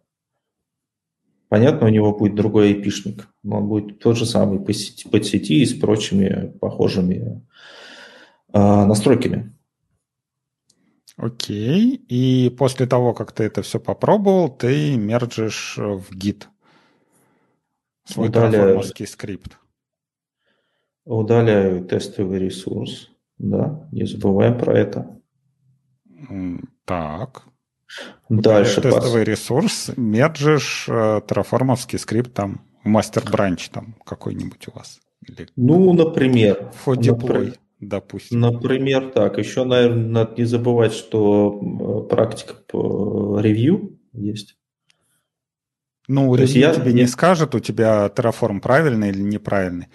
Понятно, 1.48 1.88
у 1.88 1.90
него 1.90 2.16
будет 2.16 2.36
другой 2.36 2.72
IP-шник, 2.72 3.26
но 3.42 3.56
он 3.56 3.66
будет 3.66 3.98
тот 3.98 4.16
же 4.16 4.26
самый 4.26 4.60
по 4.60 4.72
сети, 4.72 5.08
по 5.08 5.20
сети 5.20 5.62
и 5.62 5.66
с 5.66 5.74
прочими 5.74 6.56
похожими 6.60 7.44
э, 8.52 8.58
настройками. 8.60 9.58
Окей. 11.16 11.96
И 11.96 12.48
после 12.56 12.86
того, 12.86 13.12
как 13.12 13.32
ты 13.32 13.42
это 13.42 13.62
все 13.62 13.80
попробовал, 13.80 14.50
ты 14.50 14.96
мерджишь 14.96 15.76
в 15.76 16.16
Git 16.16 16.44
свой 18.04 18.28
удаляю, 18.28 18.80
скрипт. 18.84 19.58
Удаляю 21.04 21.84
тестовый 21.84 22.38
ресурс 22.38 23.10
да, 23.40 23.88
не 23.90 24.04
забываем 24.04 24.58
про 24.58 24.78
это. 24.78 25.18
Так. 26.84 27.44
Дальше. 28.28 28.80
Тестовый 28.80 29.24
ресурс, 29.24 29.90
мерджишь 29.96 30.86
э, 30.88 31.20
терраформовский 31.26 31.98
скрипт 31.98 32.32
там, 32.34 32.60
мастер 32.84 33.24
бранч 33.28 33.70
там 33.70 33.96
какой-нибудь 34.04 34.68
у 34.68 34.78
вас. 34.78 35.00
Или... 35.26 35.48
Ну, 35.56 35.92
например. 35.92 36.70
Deploy, 36.86 37.56
допустим. 37.80 38.40
Например, 38.40 39.10
так. 39.10 39.38
Еще, 39.38 39.64
наверное, 39.64 40.08
надо 40.08 40.34
не 40.36 40.44
забывать, 40.44 40.92
что 40.92 41.58
э, 41.60 42.08
практика 42.08 42.54
по 42.68 43.40
ревью 43.40 43.98
есть. 44.12 44.56
Ну, 46.06 46.32
ревью 46.34 46.58
я 46.58 46.74
тебе 46.74 46.92
не 46.92 47.06
скажет, 47.06 47.54
у 47.54 47.60
тебя 47.60 48.06
Terraform 48.14 48.60
правильный 48.60 49.08
или 49.08 49.22
неправильный. 49.22 49.88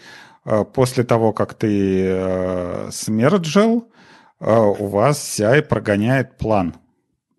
Э, 0.45 0.63
после 0.63 1.03
того, 1.03 1.33
как 1.33 1.55
ты 1.55 2.05
э, 2.07 2.89
смерджил, 2.91 3.91
э, 4.39 4.55
у 4.55 4.87
вас 4.87 5.39
CI 5.39 5.63
прогоняет 5.63 6.37
план. 6.37 6.75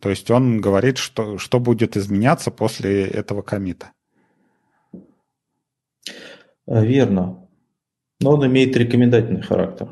То 0.00 0.10
есть 0.10 0.30
он 0.30 0.60
говорит, 0.60 0.98
что, 0.98 1.38
что 1.38 1.60
будет 1.60 1.96
изменяться 1.96 2.50
после 2.50 3.06
этого 3.06 3.42
комита. 3.42 3.92
Верно. 6.66 7.48
Но 8.20 8.32
он 8.32 8.46
имеет 8.46 8.76
рекомендательный 8.76 9.42
характер. 9.42 9.88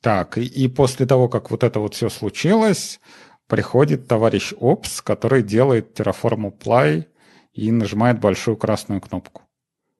Так, 0.00 0.38
и, 0.38 0.44
и 0.44 0.68
после 0.68 1.06
того, 1.06 1.28
как 1.28 1.50
вот 1.50 1.64
это 1.64 1.80
вот 1.80 1.94
все 1.94 2.08
случилось, 2.08 3.00
приходит 3.46 4.06
товарищ 4.06 4.52
Опс, 4.60 5.00
который 5.00 5.42
делает 5.42 5.98
Terraform 5.98 6.52
Apply 6.52 7.06
и 7.54 7.72
нажимает 7.72 8.20
большую 8.20 8.56
красную 8.56 9.00
кнопку. 9.00 9.42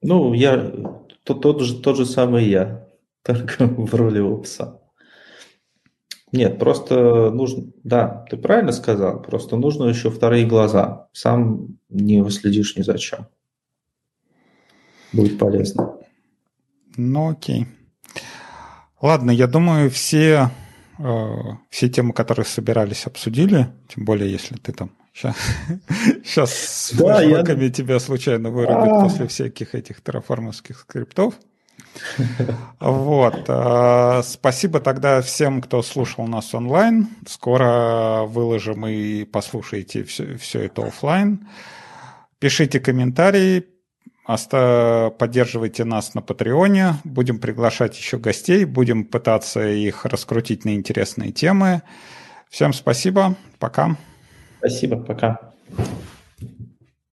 Ну, 0.01 0.33
я 0.33 0.71
тот, 1.29 1.41
тот, 1.41 1.61
же, 1.61 1.79
тот 1.79 1.97
же 1.97 2.05
самый 2.05 2.49
я, 2.49 2.87
только 3.23 3.67
в 3.67 3.93
роли 3.93 4.19
Опса. 4.19 4.81
Нет, 6.31 6.59
просто 6.59 7.31
нужно, 7.31 7.71
да, 7.83 8.25
ты 8.29 8.37
правильно 8.37 8.71
сказал, 8.71 9.21
просто 9.21 9.57
нужно 9.57 9.85
еще 9.85 10.09
вторые 10.09 10.45
глаза. 10.45 11.07
Сам 11.11 11.79
не 11.89 12.21
выследишь 12.21 12.75
ни 12.75 12.83
за 12.83 12.97
чем. 12.97 13.27
Будет 15.11 15.39
полезно. 15.39 15.97
Ну, 16.97 17.29
окей. 17.29 17.67
Ладно, 19.01 19.31
я 19.31 19.47
думаю, 19.47 19.89
все, 19.89 20.51
все 21.69 21.89
темы, 21.89 22.13
которые 22.13 22.45
собирались, 22.45 23.07
обсудили. 23.07 23.69
Тем 23.87 24.05
более, 24.05 24.31
если 24.31 24.55
ты 24.57 24.73
там 24.73 24.91
сейчас, 25.13 25.35
сейчас 26.23 26.53
с 26.53 26.91
да, 26.93 27.21
я... 27.21 27.43
тебя 27.43 27.99
случайно 27.99 28.49
вырубит 28.49 28.91
а. 28.91 29.01
после 29.03 29.27
всяких 29.27 29.75
этих 29.75 30.01
терраформовских 30.01 30.79
скриптов. 30.79 31.35
Вот. 32.79 33.45
Э, 33.47 34.21
спасибо 34.23 34.79
тогда 34.79 35.21
всем, 35.21 35.61
кто 35.61 35.81
слушал 35.81 36.27
нас 36.27 36.53
онлайн. 36.53 37.07
Скоро 37.27 38.25
выложим 38.25 38.85
и 38.87 39.23
послушаете 39.23 40.03
все, 40.03 40.37
все 40.37 40.65
это 40.65 40.85
офлайн. 40.85 41.47
Пишите 42.39 42.79
комментарии, 42.79 43.65
Поддерживайте 45.17 45.85
нас 45.85 46.13
на 46.13 46.21
Патреоне. 46.21 46.95
Будем 47.03 47.39
приглашать 47.39 47.97
еще 47.97 48.17
гостей. 48.17 48.65
Будем 48.65 49.03
пытаться 49.03 49.67
их 49.67 50.05
раскрутить 50.05 50.65
на 50.65 50.75
интересные 50.75 51.31
темы. 51.31 51.81
Всем 52.49 52.73
спасибо. 52.73 53.35
Пока. 53.57 53.95
Спасибо. 54.59 54.97
Пока. 54.97 55.39